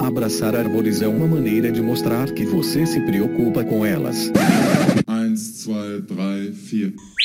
Abraçar 0.00 0.54
árvores 0.54 1.02
é 1.02 1.08
uma 1.08 1.26
maneira 1.26 1.72
de 1.72 1.82
mostrar 1.82 2.32
que 2.32 2.44
você 2.44 2.86
se 2.86 3.00
preocupa 3.00 3.64
com 3.64 3.84
elas. 3.84 4.30
1, 5.08 5.34
2, 5.34 6.04
3, 6.06 6.56
4. 6.56 7.18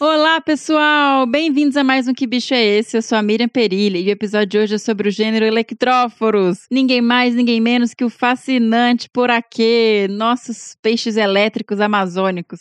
Olá, 0.00 0.40
pessoal! 0.40 1.26
Bem-vindos 1.26 1.76
a 1.76 1.84
mais 1.84 2.08
um 2.08 2.14
Que 2.14 2.26
Bicho 2.26 2.54
é 2.54 2.64
Esse? 2.64 2.96
Eu 2.96 3.02
sou 3.02 3.18
a 3.18 3.22
Miriam 3.22 3.48
Perilha 3.48 3.98
e 3.98 4.06
o 4.06 4.10
episódio 4.10 4.46
de 4.46 4.58
hoje 4.58 4.74
é 4.76 4.78
sobre 4.78 5.08
o 5.08 5.12
gênero 5.12 5.44
Electróforos. 5.44 6.60
Ninguém 6.70 7.02
mais, 7.02 7.34
ninguém 7.34 7.60
menos 7.60 7.92
que 7.92 8.04
o 8.04 8.10
fascinante 8.10 9.10
por 9.12 9.28
aqui, 9.28 10.06
nossos 10.08 10.76
peixes 10.80 11.16
elétricos 11.16 11.80
amazônicos. 11.80 12.60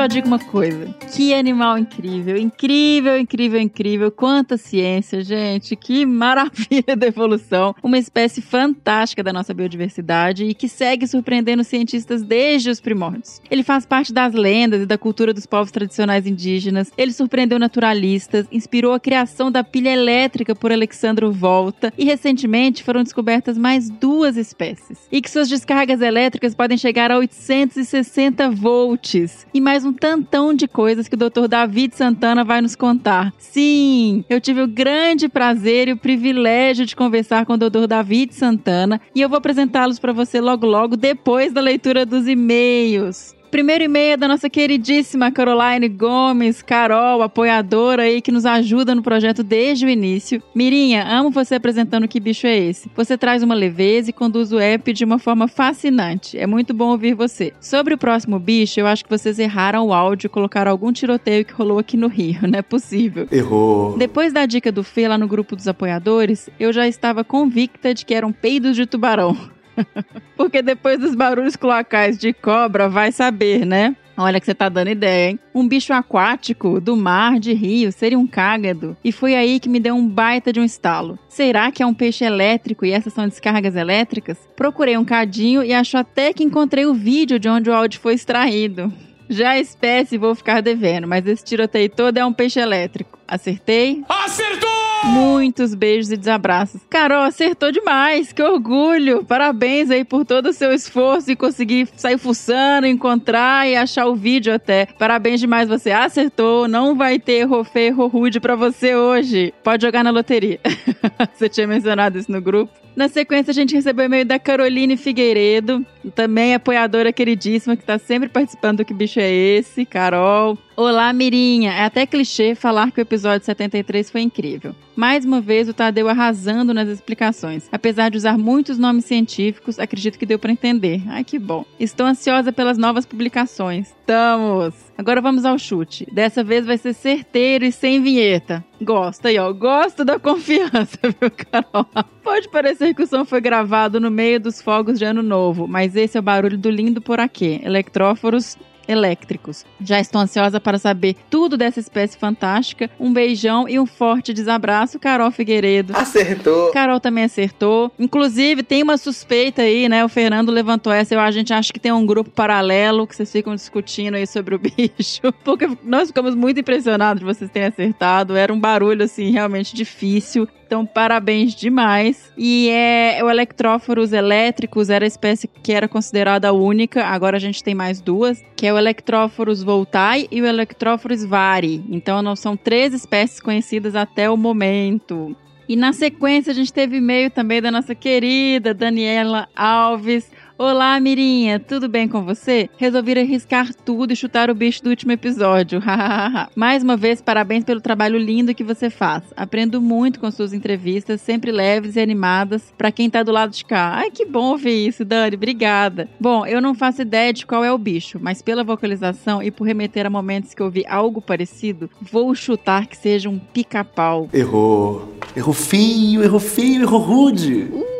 Só 0.00 0.06
digo 0.06 0.26
uma 0.26 0.38
coisa: 0.38 0.86
que 1.14 1.34
animal 1.34 1.76
incrível, 1.76 2.34
incrível, 2.34 3.18
incrível, 3.18 3.60
incrível. 3.60 4.10
Quanta 4.10 4.56
ciência, 4.56 5.22
gente, 5.22 5.76
que 5.76 6.06
maravilha 6.06 6.96
da 6.96 7.06
evolução. 7.06 7.74
Uma 7.82 7.98
espécie 7.98 8.40
fantástica 8.40 9.22
da 9.22 9.30
nossa 9.30 9.52
biodiversidade 9.52 10.44
e 10.44 10.54
que 10.54 10.70
segue 10.70 11.06
surpreendendo 11.06 11.62
cientistas 11.62 12.22
desde 12.22 12.70
os 12.70 12.80
primórdios. 12.80 13.42
Ele 13.50 13.62
faz 13.62 13.84
parte 13.84 14.10
das 14.10 14.32
lendas 14.32 14.80
e 14.80 14.86
da 14.86 14.96
cultura 14.96 15.34
dos 15.34 15.44
povos 15.44 15.70
tradicionais 15.70 16.26
indígenas. 16.26 16.90
Ele 16.96 17.12
surpreendeu 17.12 17.58
naturalistas, 17.58 18.46
inspirou 18.50 18.94
a 18.94 19.00
criação 19.00 19.52
da 19.52 19.62
pilha 19.62 19.90
elétrica 19.90 20.54
por 20.54 20.72
Alexandro 20.72 21.30
Volta 21.30 21.92
e 21.98 22.06
recentemente 22.06 22.82
foram 22.82 23.02
descobertas 23.02 23.58
mais 23.58 23.90
duas 23.90 24.38
espécies. 24.38 24.98
E 25.12 25.20
que 25.20 25.30
suas 25.30 25.46
descargas 25.46 26.00
elétricas 26.00 26.54
podem 26.54 26.78
chegar 26.78 27.10
a 27.10 27.18
860 27.18 28.48
volts. 28.48 29.46
E 29.52 29.60
mais 29.60 29.84
um 29.84 29.89
tantão 29.92 30.54
de 30.54 30.66
coisas 30.68 31.08
que 31.08 31.14
o 31.14 31.18
Dr. 31.18 31.46
David 31.48 31.96
Santana 31.96 32.44
vai 32.44 32.60
nos 32.60 32.76
contar. 32.76 33.32
Sim, 33.38 34.24
eu 34.28 34.40
tive 34.40 34.62
o 34.62 34.68
grande 34.68 35.28
prazer 35.28 35.88
e 35.88 35.92
o 35.92 35.96
privilégio 35.96 36.86
de 36.86 36.96
conversar 36.96 37.46
com 37.46 37.54
o 37.54 37.58
Dr. 37.58 37.86
David 37.86 38.34
Santana 38.34 39.00
e 39.14 39.20
eu 39.20 39.28
vou 39.28 39.38
apresentá-los 39.38 39.98
para 39.98 40.12
você 40.12 40.40
logo 40.40 40.66
logo 40.66 40.96
depois 40.96 41.52
da 41.52 41.60
leitura 41.60 42.06
dos 42.06 42.26
e-mails. 42.26 43.39
Primeiro 43.50 43.82
e-mail 43.82 44.12
é 44.12 44.16
da 44.16 44.28
nossa 44.28 44.48
queridíssima 44.48 45.32
Caroline 45.32 45.88
Gomes, 45.88 46.62
Carol, 46.62 47.20
apoiadora 47.20 48.04
aí 48.04 48.22
que 48.22 48.30
nos 48.30 48.46
ajuda 48.46 48.94
no 48.94 49.02
projeto 49.02 49.42
desde 49.42 49.84
o 49.84 49.88
início. 49.88 50.40
Mirinha, 50.54 51.04
amo 51.04 51.30
você 51.30 51.56
apresentando 51.56 52.06
Que 52.06 52.20
Bicho 52.20 52.46
é 52.46 52.56
Esse. 52.56 52.88
Você 52.94 53.18
traz 53.18 53.42
uma 53.42 53.54
leveza 53.54 54.10
e 54.10 54.12
conduz 54.12 54.52
o 54.52 54.60
app 54.60 54.92
de 54.92 55.04
uma 55.04 55.18
forma 55.18 55.48
fascinante. 55.48 56.38
É 56.38 56.46
muito 56.46 56.72
bom 56.72 56.90
ouvir 56.90 57.14
você. 57.14 57.52
Sobre 57.60 57.92
o 57.92 57.98
próximo 57.98 58.38
bicho, 58.38 58.78
eu 58.78 58.86
acho 58.86 59.04
que 59.04 59.10
vocês 59.10 59.36
erraram 59.40 59.88
o 59.88 59.92
áudio 59.92 60.28
e 60.28 60.30
colocaram 60.30 60.70
algum 60.70 60.92
tiroteio 60.92 61.44
que 61.44 61.52
rolou 61.52 61.80
aqui 61.80 61.96
no 61.96 62.06
Rio. 62.06 62.42
Não 62.46 62.58
é 62.58 62.62
possível. 62.62 63.26
Errou. 63.32 63.98
Depois 63.98 64.32
da 64.32 64.46
dica 64.46 64.70
do 64.70 64.84
Fê 64.84 65.08
lá 65.08 65.18
no 65.18 65.26
grupo 65.26 65.56
dos 65.56 65.66
apoiadores, 65.66 66.48
eu 66.58 66.72
já 66.72 66.86
estava 66.86 67.24
convicta 67.24 67.92
de 67.92 68.06
que 68.06 68.14
eram 68.14 68.30
peidos 68.30 68.76
de 68.76 68.86
tubarão. 68.86 69.36
Porque 70.36 70.62
depois 70.62 70.98
dos 70.98 71.14
barulhos 71.14 71.56
cloacais 71.56 72.18
de 72.18 72.32
cobra, 72.32 72.88
vai 72.88 73.12
saber, 73.12 73.64
né? 73.64 73.96
Olha 74.16 74.38
que 74.38 74.44
você 74.44 74.54
tá 74.54 74.68
dando 74.68 74.90
ideia, 74.90 75.30
hein? 75.30 75.40
Um 75.54 75.66
bicho 75.66 75.94
aquático 75.94 76.78
do 76.78 76.94
mar, 76.94 77.40
de 77.40 77.54
rio, 77.54 77.90
seria 77.90 78.18
um 78.18 78.26
cágado. 78.26 78.94
E 79.02 79.10
foi 79.12 79.34
aí 79.34 79.58
que 79.58 79.68
me 79.68 79.80
deu 79.80 79.94
um 79.94 80.06
baita 80.06 80.52
de 80.52 80.60
um 80.60 80.64
estalo. 80.64 81.18
Será 81.26 81.72
que 81.72 81.82
é 81.82 81.86
um 81.86 81.94
peixe 81.94 82.22
elétrico 82.22 82.84
e 82.84 82.92
essas 82.92 83.14
são 83.14 83.26
descargas 83.26 83.74
elétricas? 83.74 84.36
Procurei 84.54 84.98
um 84.98 85.06
cadinho 85.06 85.64
e 85.64 85.72
acho 85.72 85.96
até 85.96 86.34
que 86.34 86.44
encontrei 86.44 86.84
o 86.84 86.92
vídeo 86.92 87.38
de 87.38 87.48
onde 87.48 87.70
o 87.70 87.74
áudio 87.74 87.98
foi 87.98 88.12
extraído. 88.12 88.92
Já 89.26 89.50
a 89.50 89.60
espécie 89.60 90.18
vou 90.18 90.34
ficar 90.34 90.60
devendo, 90.60 91.06
mas 91.06 91.26
esse 91.26 91.44
tiroteio 91.44 91.88
todo 91.88 92.18
é 92.18 92.26
um 92.26 92.32
peixe 92.32 92.60
elétrico. 92.60 93.18
Acertei? 93.26 94.02
Acertou! 94.06 94.69
Muitos 95.04 95.74
beijos 95.74 96.12
e 96.12 96.16
desabraços. 96.16 96.80
Carol, 96.88 97.22
acertou 97.22 97.72
demais, 97.72 98.32
que 98.32 98.42
orgulho! 98.42 99.24
Parabéns 99.24 99.90
aí 99.90 100.04
por 100.04 100.24
todo 100.24 100.50
o 100.50 100.52
seu 100.52 100.72
esforço 100.72 101.30
e 101.30 101.36
conseguir 101.36 101.88
sair 101.96 102.18
fuçando, 102.18 102.86
encontrar 102.86 103.68
e 103.68 103.76
achar 103.76 104.06
o 104.06 104.14
vídeo 104.14 104.54
até. 104.54 104.86
Parabéns 104.98 105.40
demais, 105.40 105.68
você 105.68 105.90
acertou. 105.90 106.68
Não 106.68 106.94
vai 106.94 107.18
ter 107.18 107.48
erro 107.48 108.06
rude 108.06 108.40
pra 108.40 108.54
você 108.54 108.94
hoje. 108.94 109.54
Pode 109.64 109.84
jogar 109.84 110.04
na 110.04 110.10
loteria. 110.10 110.60
você 111.34 111.48
tinha 111.48 111.66
mencionado 111.66 112.18
isso 112.18 112.30
no 112.30 112.40
grupo. 112.40 112.72
Na 112.94 113.08
sequência, 113.08 113.50
a 113.50 113.54
gente 113.54 113.74
recebeu 113.74 114.04
e-mail 114.04 114.24
da 114.24 114.38
Caroline 114.38 114.96
Figueiredo, 114.96 115.86
também 116.14 116.54
apoiadora 116.54 117.12
queridíssima, 117.12 117.76
que 117.76 117.82
está 117.82 117.98
sempre 117.98 118.28
participando 118.28 118.78
do 118.78 118.84
Que 118.84 118.92
Bicho 118.92 119.20
é 119.20 119.30
Esse, 119.30 119.86
Carol. 119.86 120.58
Olá, 120.80 121.12
Mirinha. 121.12 121.72
É 121.72 121.84
até 121.84 122.06
clichê 122.06 122.54
falar 122.54 122.90
que 122.90 122.98
o 122.98 123.02
episódio 123.02 123.44
73 123.44 124.08
foi 124.08 124.22
incrível. 124.22 124.74
Mais 124.96 125.26
uma 125.26 125.38
vez, 125.38 125.68
o 125.68 125.74
Tadeu 125.74 126.08
arrasando 126.08 126.72
nas 126.72 126.88
explicações. 126.88 127.68
Apesar 127.70 128.10
de 128.10 128.16
usar 128.16 128.38
muitos 128.38 128.78
nomes 128.78 129.04
científicos, 129.04 129.78
acredito 129.78 130.18
que 130.18 130.24
deu 130.24 130.38
para 130.38 130.52
entender. 130.52 131.02
Ai, 131.08 131.22
que 131.22 131.38
bom. 131.38 131.66
Estou 131.78 132.06
ansiosa 132.06 132.50
pelas 132.50 132.78
novas 132.78 133.04
publicações. 133.04 133.88
Estamos! 133.88 134.74
Agora 134.96 135.20
vamos 135.20 135.44
ao 135.44 135.58
chute. 135.58 136.06
Dessa 136.10 136.42
vez 136.42 136.64
vai 136.64 136.78
ser 136.78 136.94
certeiro 136.94 137.66
e 137.66 137.72
sem 137.72 138.02
vinheta. 138.02 138.64
Gosta 138.80 139.28
aí, 139.28 139.38
ó. 139.38 139.52
Gosto 139.52 140.02
da 140.02 140.18
confiança, 140.18 140.98
viu, 141.20 141.30
Carol? 141.30 141.86
Pode 142.22 142.48
parecer 142.48 142.94
que 142.94 143.02
o 143.02 143.06
som 143.06 143.26
foi 143.26 143.42
gravado 143.42 144.00
no 144.00 144.10
meio 144.10 144.40
dos 144.40 144.62
fogos 144.62 144.98
de 144.98 145.04
Ano 145.04 145.22
Novo, 145.22 145.68
mas 145.68 145.94
esse 145.94 146.16
é 146.16 146.20
o 146.20 146.22
barulho 146.22 146.56
do 146.56 146.70
lindo 146.70 147.02
por 147.02 147.20
aqui. 147.20 147.60
Electróforos 147.62 148.56
elétricos. 148.90 149.64
Já 149.80 150.00
estou 150.00 150.20
ansiosa 150.20 150.60
para 150.60 150.78
saber 150.78 151.16
tudo 151.30 151.56
dessa 151.56 151.78
espécie 151.78 152.18
fantástica. 152.18 152.90
Um 152.98 153.12
beijão 153.12 153.68
e 153.68 153.78
um 153.78 153.86
forte 153.86 154.32
desabraço, 154.32 154.98
Carol 154.98 155.30
Figueiredo. 155.30 155.96
Acertou. 155.96 156.72
Carol 156.72 156.98
também 156.98 157.24
acertou. 157.24 157.92
Inclusive, 157.98 158.62
tem 158.62 158.82
uma 158.82 158.96
suspeita 158.96 159.62
aí, 159.62 159.88
né? 159.88 160.04
O 160.04 160.08
Fernando 160.08 160.50
levantou 160.50 160.92
essa. 160.92 161.14
Eu, 161.14 161.20
a 161.20 161.30
gente 161.30 161.52
acha 161.52 161.72
que 161.72 161.80
tem 161.80 161.92
um 161.92 162.04
grupo 162.04 162.30
paralelo 162.30 163.06
que 163.06 163.14
vocês 163.14 163.30
ficam 163.30 163.54
discutindo 163.54 164.16
aí 164.16 164.26
sobre 164.26 164.54
o 164.54 164.58
bicho. 164.58 165.32
Porque 165.44 165.68
nós 165.84 166.08
ficamos 166.08 166.34
muito 166.34 166.60
impressionados 166.60 167.20
de 167.20 167.26
vocês 167.26 167.50
terem 167.50 167.68
acertado. 167.68 168.36
Era 168.36 168.52
um 168.52 168.58
barulho, 168.58 169.04
assim, 169.04 169.30
realmente 169.30 169.74
difícil. 169.74 170.48
Então, 170.70 170.86
parabéns 170.86 171.52
demais. 171.52 172.32
E 172.38 172.68
é 172.70 173.18
o 173.24 173.28
Electróforos 173.28 174.12
elétricos 174.12 174.88
era 174.88 175.04
a 175.04 175.08
espécie 175.08 175.48
que 175.48 175.72
era 175.72 175.88
considerada 175.88 176.52
única. 176.52 177.06
Agora 177.06 177.38
a 177.38 177.40
gente 177.40 177.60
tem 177.60 177.74
mais 177.74 178.00
duas, 178.00 178.40
que 178.54 178.68
é 178.68 178.72
o 178.72 178.78
Electróforos 178.78 179.64
voltai 179.64 180.28
e 180.30 180.40
o 180.40 180.46
Electróforos 180.46 181.24
vari. 181.24 181.82
Então, 181.90 182.36
são 182.36 182.56
três 182.56 182.94
espécies 182.94 183.40
conhecidas 183.40 183.96
até 183.96 184.30
o 184.30 184.36
momento. 184.36 185.36
E 185.68 185.74
na 185.74 185.92
sequência 185.92 186.52
a 186.52 186.54
gente 186.54 186.72
teve 186.72 186.98
e-mail 186.98 187.32
também 187.32 187.60
da 187.60 187.72
nossa 187.72 187.92
querida 187.92 188.72
Daniela 188.72 189.48
Alves. 189.56 190.30
Olá, 190.62 191.00
Mirinha, 191.00 191.58
tudo 191.58 191.88
bem 191.88 192.06
com 192.06 192.22
você? 192.22 192.68
Resolvi 192.76 193.18
arriscar 193.18 193.72
tudo 193.72 194.12
e 194.12 194.16
chutar 194.16 194.50
o 194.50 194.54
bicho 194.54 194.84
do 194.84 194.90
último 194.90 195.10
episódio. 195.10 195.80
Mais 196.54 196.82
uma 196.82 196.98
vez, 196.98 197.22
parabéns 197.22 197.64
pelo 197.64 197.80
trabalho 197.80 198.18
lindo 198.18 198.54
que 198.54 198.62
você 198.62 198.90
faz. 198.90 199.22
Aprendo 199.34 199.80
muito 199.80 200.20
com 200.20 200.30
suas 200.30 200.52
entrevistas, 200.52 201.22
sempre 201.22 201.50
leves 201.50 201.96
e 201.96 202.00
animadas 202.00 202.74
para 202.76 202.92
quem 202.92 203.08
tá 203.08 203.22
do 203.22 203.32
lado 203.32 203.52
de 203.52 203.64
cá. 203.64 203.94
Ai, 203.94 204.10
que 204.10 204.26
bom 204.26 204.50
ouvir 204.50 204.86
isso, 204.86 205.02
Dani. 205.02 205.34
Obrigada. 205.34 206.10
Bom, 206.20 206.44
eu 206.44 206.60
não 206.60 206.74
faço 206.74 207.00
ideia 207.00 207.32
de 207.32 207.46
qual 207.46 207.64
é 207.64 207.72
o 207.72 207.78
bicho, 207.78 208.18
mas 208.20 208.42
pela 208.42 208.62
vocalização 208.62 209.42
e 209.42 209.50
por 209.50 209.64
remeter 209.64 210.04
a 210.04 210.10
momentos 210.10 210.52
que 210.52 210.60
eu 210.60 210.70
vi 210.70 210.84
algo 210.86 211.22
parecido, 211.22 211.88
vou 212.02 212.34
chutar 212.34 212.86
que 212.86 212.98
seja 212.98 213.30
um 213.30 213.38
pica-pau. 213.38 214.28
Errou. 214.30 215.10
Errou 215.34 215.54
feio, 215.54 216.22
errou 216.22 216.38
feio, 216.38 216.82
errou 216.82 217.00
rude. 217.00 217.66
Ui. 217.72 217.99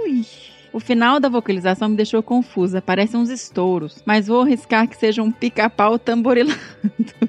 O 0.73 0.81
final 0.81 1.19
da 1.19 1.29
vocalização 1.29 1.89
me 1.89 1.97
deixou 1.97 2.23
confusa, 2.23 2.81
parecem 2.81 3.19
uns 3.19 3.29
estouros, 3.29 4.03
mas 4.05 4.27
vou 4.27 4.43
arriscar 4.43 4.89
que 4.89 4.97
seja 4.97 5.23
um 5.23 5.31
pica-pau 5.31 5.99
tamborilando. 5.99 6.59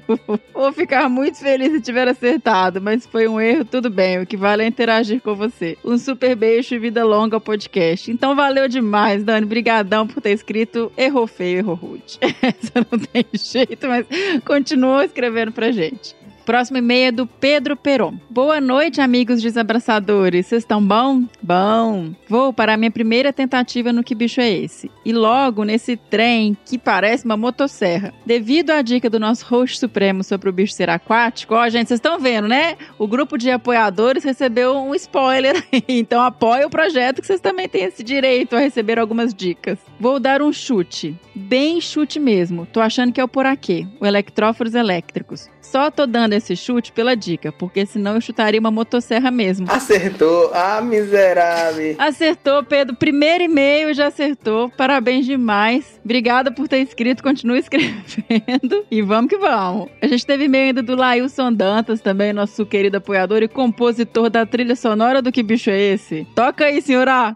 Vou 0.52 0.72
ficar 0.72 1.08
muito 1.08 1.38
feliz 1.38 1.72
se 1.72 1.80
tiver 1.80 2.06
acertado, 2.06 2.80
mas 2.80 3.06
foi 3.06 3.26
um 3.26 3.40
erro, 3.40 3.64
tudo 3.64 3.90
bem. 3.90 4.20
O 4.20 4.26
que 4.26 4.36
vale 4.36 4.62
é 4.62 4.66
interagir 4.66 5.20
com 5.20 5.34
você. 5.34 5.76
Um 5.84 5.98
super 5.98 6.36
beijo 6.36 6.74
e 6.74 6.78
vida 6.78 7.04
longa 7.04 7.36
ao 7.36 7.40
podcast. 7.40 8.10
Então 8.10 8.34
valeu 8.34 8.68
demais, 8.68 9.24
Dani. 9.24 9.46
Brigadão 9.46 10.06
por 10.06 10.20
ter 10.20 10.32
escrito 10.32 10.92
errou 10.96 11.26
feio, 11.26 11.58
errou 11.58 11.74
rude. 11.74 12.18
Essa 12.42 12.86
não 12.90 12.98
tem 12.98 13.26
jeito, 13.32 13.88
mas 13.88 14.06
continua 14.44 15.04
escrevendo 15.04 15.52
pra 15.52 15.70
gente. 15.72 16.14
Próximo 16.44 16.78
e-mail 16.78 17.08
é 17.08 17.12
do 17.12 17.26
Pedro 17.26 17.76
Peron. 17.76 18.14
Boa 18.28 18.60
noite, 18.60 19.00
amigos 19.00 19.40
desabraçadores. 19.40 20.46
Vocês 20.46 20.62
estão 20.62 20.84
bom? 20.84 21.22
Bom. 21.40 22.12
Vou 22.28 22.52
para 22.52 22.74
a 22.74 22.76
minha 22.76 22.90
primeira 22.90 23.32
tentativa 23.32 23.92
no 23.92 24.02
Que 24.02 24.14
Bicho 24.14 24.40
é 24.40 24.50
Esse? 24.50 24.90
E 25.04 25.12
logo 25.12 25.62
nesse 25.62 25.96
trem 25.96 26.56
que 26.64 26.76
parece 26.76 27.24
uma 27.24 27.36
motosserra. 27.36 28.12
Devido 28.26 28.70
à 28.70 28.82
dica 28.82 29.08
do 29.08 29.20
nosso 29.20 29.44
host 29.46 29.78
supremo 29.78 30.24
sobre 30.24 30.48
o 30.48 30.52
bicho 30.52 30.74
ser 30.74 30.90
aquático, 30.90 31.54
ó, 31.54 31.68
gente, 31.68 31.88
vocês 31.88 31.98
estão 31.98 32.18
vendo, 32.18 32.48
né? 32.48 32.76
O 32.98 33.06
grupo 33.06 33.38
de 33.38 33.50
apoiadores 33.50 34.24
recebeu 34.24 34.76
um 34.76 34.94
spoiler. 34.96 35.64
então 35.86 36.20
apoia 36.22 36.66
o 36.66 36.70
projeto 36.70 37.20
que 37.20 37.26
vocês 37.26 37.40
também 37.40 37.68
têm 37.68 37.84
esse 37.84 38.02
direito 38.02 38.56
a 38.56 38.60
receber 38.60 38.98
algumas 38.98 39.32
dicas. 39.32 39.78
Vou 39.98 40.18
dar 40.18 40.42
um 40.42 40.52
chute. 40.52 41.16
Bem 41.34 41.80
chute 41.80 42.18
mesmo. 42.18 42.66
Tô 42.66 42.80
achando 42.80 43.12
que 43.12 43.20
é 43.20 43.24
o 43.24 43.28
poraquê, 43.28 43.86
o 44.00 44.06
electróforos 44.06 44.74
elétricos. 44.74 45.48
Só 45.72 45.90
tô 45.90 46.06
dando 46.06 46.34
esse 46.34 46.54
chute 46.54 46.92
pela 46.92 47.16
dica, 47.16 47.50
porque 47.50 47.86
senão 47.86 48.16
eu 48.16 48.20
chutaria 48.20 48.60
uma 48.60 48.70
motosserra 48.70 49.30
mesmo. 49.30 49.66
Acertou. 49.70 50.50
Ah, 50.52 50.82
miserável. 50.82 51.96
Acertou, 51.98 52.62
Pedro. 52.62 52.94
Primeiro 52.94 53.44
e-mail 53.44 53.94
já 53.94 54.08
acertou. 54.08 54.68
Parabéns 54.68 55.24
demais. 55.24 55.98
Obrigada 56.04 56.52
por 56.52 56.68
ter 56.68 56.80
escrito. 56.80 57.22
Continue 57.22 57.58
escrevendo. 57.58 58.84
E 58.90 59.00
vamos 59.00 59.30
que 59.30 59.38
vamos. 59.38 59.88
A 60.02 60.06
gente 60.06 60.26
teve 60.26 60.44
e-mail 60.44 60.66
ainda 60.66 60.82
do 60.82 60.94
Lailson 60.94 61.50
Dantas, 61.50 62.02
também 62.02 62.34
nosso 62.34 62.66
querido 62.66 62.98
apoiador 62.98 63.42
e 63.42 63.48
compositor 63.48 64.28
da 64.28 64.44
trilha 64.44 64.76
sonora 64.76 65.22
do 65.22 65.32
Que 65.32 65.42
Bicho 65.42 65.70
é 65.70 65.80
Esse? 65.80 66.26
Toca 66.34 66.66
aí, 66.66 66.82
senhora! 66.82 67.34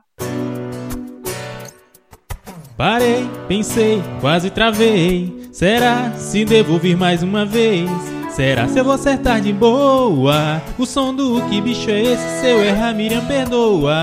Parei, 2.76 3.26
pensei, 3.48 4.02
quase 4.20 4.50
travei. 4.50 5.48
Será 5.50 6.12
se 6.12 6.44
devo 6.44 6.78
vir 6.78 6.98
mais 6.98 7.22
uma 7.22 7.46
vez? 7.46 8.15
Será 8.36 8.68
se 8.68 8.78
eu 8.78 8.84
vou 8.84 8.92
acertar 8.92 9.40
de 9.40 9.50
boa? 9.50 10.60
O 10.76 10.84
som 10.84 11.14
do 11.14 11.40
que 11.48 11.58
bicho 11.58 11.88
é 11.88 12.02
esse? 12.02 12.40
Se 12.42 12.46
eu 12.46 12.62
errar, 12.62 12.92
Miriam 12.92 13.24
perdoa. 13.24 13.96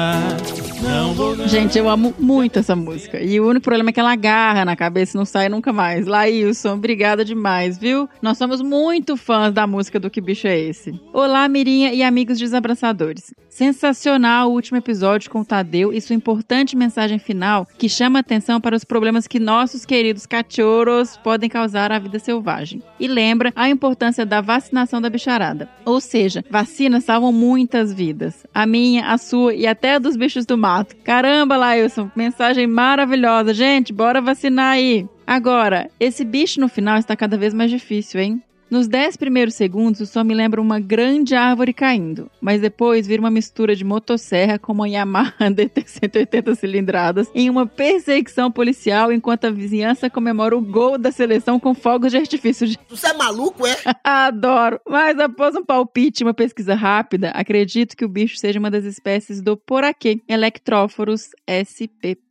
Não 0.84 1.14
vou 1.14 1.34
ganhar. 1.34 1.48
Gente, 1.48 1.78
eu 1.78 1.90
amo 1.90 2.14
muito 2.20 2.60
essa 2.60 2.76
música. 2.76 3.22
E 3.22 3.40
o 3.40 3.48
único 3.48 3.64
problema 3.64 3.90
é 3.90 3.94
que 3.94 4.00
ela 4.00 4.12
agarra 4.12 4.66
na 4.66 4.76
cabeça 4.76 5.16
e 5.16 5.18
não 5.18 5.24
sai 5.26 5.48
nunca 5.48 5.72
mais. 5.72 6.06
Laílson, 6.06 6.74
obrigada 6.74 7.24
demais, 7.24 7.78
viu? 7.78 8.10
Nós 8.22 8.38
somos 8.38 8.62
muito 8.62 9.16
fãs 9.16 9.54
da 9.54 9.66
música 9.66 9.98
do 10.00 10.10
Que 10.10 10.20
Bicho 10.20 10.46
é 10.46 10.60
Esse? 10.60 11.00
Olá, 11.14 11.48
Mirinha 11.48 11.94
e 11.94 12.04
amigos 12.04 12.38
desabraçadores. 12.38 13.34
Sensacional 13.50 14.50
o 14.50 14.54
último 14.54 14.78
episódio 14.78 15.30
com 15.30 15.42
o 15.42 15.46
Tadeu 15.46 15.94
e 15.94 16.02
sua 16.02 16.16
importante 16.16 16.76
mensagem 16.76 17.20
final 17.20 17.68
que 17.78 17.88
chama 17.88 18.20
atenção 18.20 18.60
para 18.60 18.76
os 18.76 18.84
problemas 18.84 19.28
que 19.28 19.40
nossos 19.40 19.86
queridos 19.86 20.26
cachorros 20.26 21.16
podem 21.18 21.50
causar 21.50 21.92
à 21.92 22.00
vida 22.00 22.20
selvagem. 22.20 22.82
E 23.00 23.08
lembra 23.08 23.54
a 23.56 23.70
importância 23.70 24.26
da 24.26 24.42
vacinação 24.42 25.00
da 25.00 25.10
bicharada. 25.10 25.70
Ou 25.86 26.02
seja, 26.02 26.44
vacinas 26.50 27.04
salvam 27.04 27.32
muitas 27.32 27.94
vidas. 27.94 28.46
A 28.54 28.66
minha, 28.66 29.06
a 29.06 29.18
sua 29.18 29.54
e 29.54 29.68
até 29.68 29.96
a 29.96 30.00
dos 30.00 30.16
bichos 30.16 30.46
do 30.46 30.58
Caramba, 31.04 31.58
Lailson, 31.58 32.10
mensagem 32.16 32.68
maravilhosa. 32.68 33.54
Gente, 33.54 33.94
bora 33.94 34.22
vacinar 34.22 34.74
aí. 34.74 35.08
Agora, 35.26 35.90
esse 36.00 36.24
bicho 36.24 36.60
no 36.60 36.68
final 36.68 36.98
está 36.98 37.16
cada 37.16 37.38
vez 37.38 37.54
mais 37.54 37.70
difícil, 37.70 38.20
hein? 38.20 38.44
Nos 38.74 38.88
10 38.88 39.18
primeiros 39.18 39.54
segundos, 39.54 40.02
o 40.02 40.06
som 40.08 40.24
me 40.24 40.34
lembra 40.34 40.60
uma 40.60 40.80
grande 40.80 41.36
árvore 41.36 41.72
caindo, 41.72 42.28
mas 42.42 42.60
depois 42.60 43.06
vira 43.06 43.22
uma 43.22 43.30
mistura 43.30 43.76
de 43.76 43.84
motosserra 43.84 44.58
com 44.58 44.72
uma 44.72 44.90
Yamaha 44.90 45.32
DT 45.54 45.84
180 45.86 46.56
cilindradas 46.56 47.30
em 47.36 47.52
uma 47.52 47.68
perseguição 47.68 48.52
policial 48.52 49.14
enquanto 49.14 49.46
a 49.46 49.52
vizinhança 49.52 50.10
comemora 50.10 50.58
o 50.58 50.62
gol 50.62 50.98
da 50.98 51.12
seleção 51.12 51.60
com 51.60 51.76
fogos 51.76 52.14
de 52.14 52.18
artifício. 52.18 52.68
Você 52.90 53.10
é 53.10 53.14
maluco, 53.14 53.68
é? 53.68 53.78
Adoro! 54.04 54.82
Mas 54.90 55.20
após 55.20 55.56
um 55.56 55.64
palpite 55.64 56.24
e 56.24 56.26
uma 56.26 56.34
pesquisa 56.34 56.74
rápida, 56.74 57.30
acredito 57.30 57.96
que 57.96 58.04
o 58.04 58.10
bicho 58.10 58.40
seja 58.40 58.58
uma 58.58 58.72
das 58.72 58.86
espécies 58.86 59.40
do 59.40 59.56
poraquê, 59.56 60.20
Electróforos 60.28 61.30
spp 61.48 62.24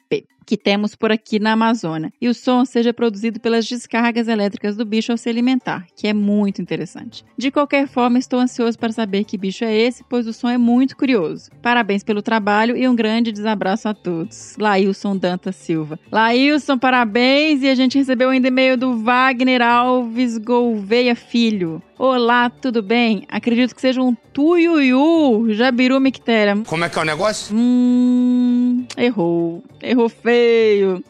que 0.47 0.57
temos 0.57 0.95
por 0.95 1.13
aqui 1.13 1.39
na 1.39 1.53
Amazônia, 1.53 2.13
e 2.21 2.29
o 2.29 2.35
som 2.35 2.65
seja 2.65 2.93
produzido 2.93 3.41
pelas 3.41 3.67
descargas 3.67 4.29
elétricas 4.29 4.77
do 4.77 4.85
bicho 4.85 5.13
ao 5.13 5.19
se 5.19 5.29
alimentar, 5.29 5.87
que 5.97 6.07
é 6.07 6.13
muito 6.13 6.61
interessante. 6.61 7.25
De 7.37 7.51
qualquer 7.51 7.87
forma, 7.89 8.19
estou 8.19 8.39
ansioso 8.41 8.79
para 8.79 8.93
saber 8.93 9.25
que 9.25 9.39
bicho 9.39 9.65
é 9.65 9.77
esse, 9.77 10.05
pois 10.09 10.27
o 10.27 10.33
som 10.33 10.49
é 10.49 10.59
muito 10.59 10.97
curioso. 10.97 11.51
Parabéns 11.61 12.03
pelo 12.03 12.23
trabalho 12.23 12.77
e 12.77 12.89
um 12.89 12.95
grande 12.95 13.33
desabraço 13.33 13.89
a 13.89 13.95
todos. 13.95 14.57
Laílson 14.59 15.17
Danta 15.17 15.53
Silva. 15.53 15.99
Laílson, 16.11 16.79
parabéns! 16.79 17.63
E 17.63 17.69
a 17.69 17.75
gente 17.75 17.99
recebeu 17.99 18.31
ainda 18.31 18.49
e-mail 18.49 18.77
do 18.77 18.99
Wagner 18.99 19.63
Alves 19.63 20.39
Gouveia 20.39 21.15
Filho. 21.15 21.83
Olá, 21.99 22.51
tudo 22.51 22.83
bem? 22.83 23.25
Acredito 23.29 23.77
que 23.77 23.81
seja 23.81 24.03
um 24.03 24.13
tuiuiu, 24.33 25.47
jabiru 25.51 26.01
mictéria. 26.01 26.61
Como 26.67 26.85
é 26.85 26.89
que 26.89 26.99
é 26.99 27.03
o 27.03 27.05
negócio? 27.05 27.55
Hum, 27.55 28.85
errou. 28.97 29.63
Errou 29.81 30.09
feio. 30.09 30.32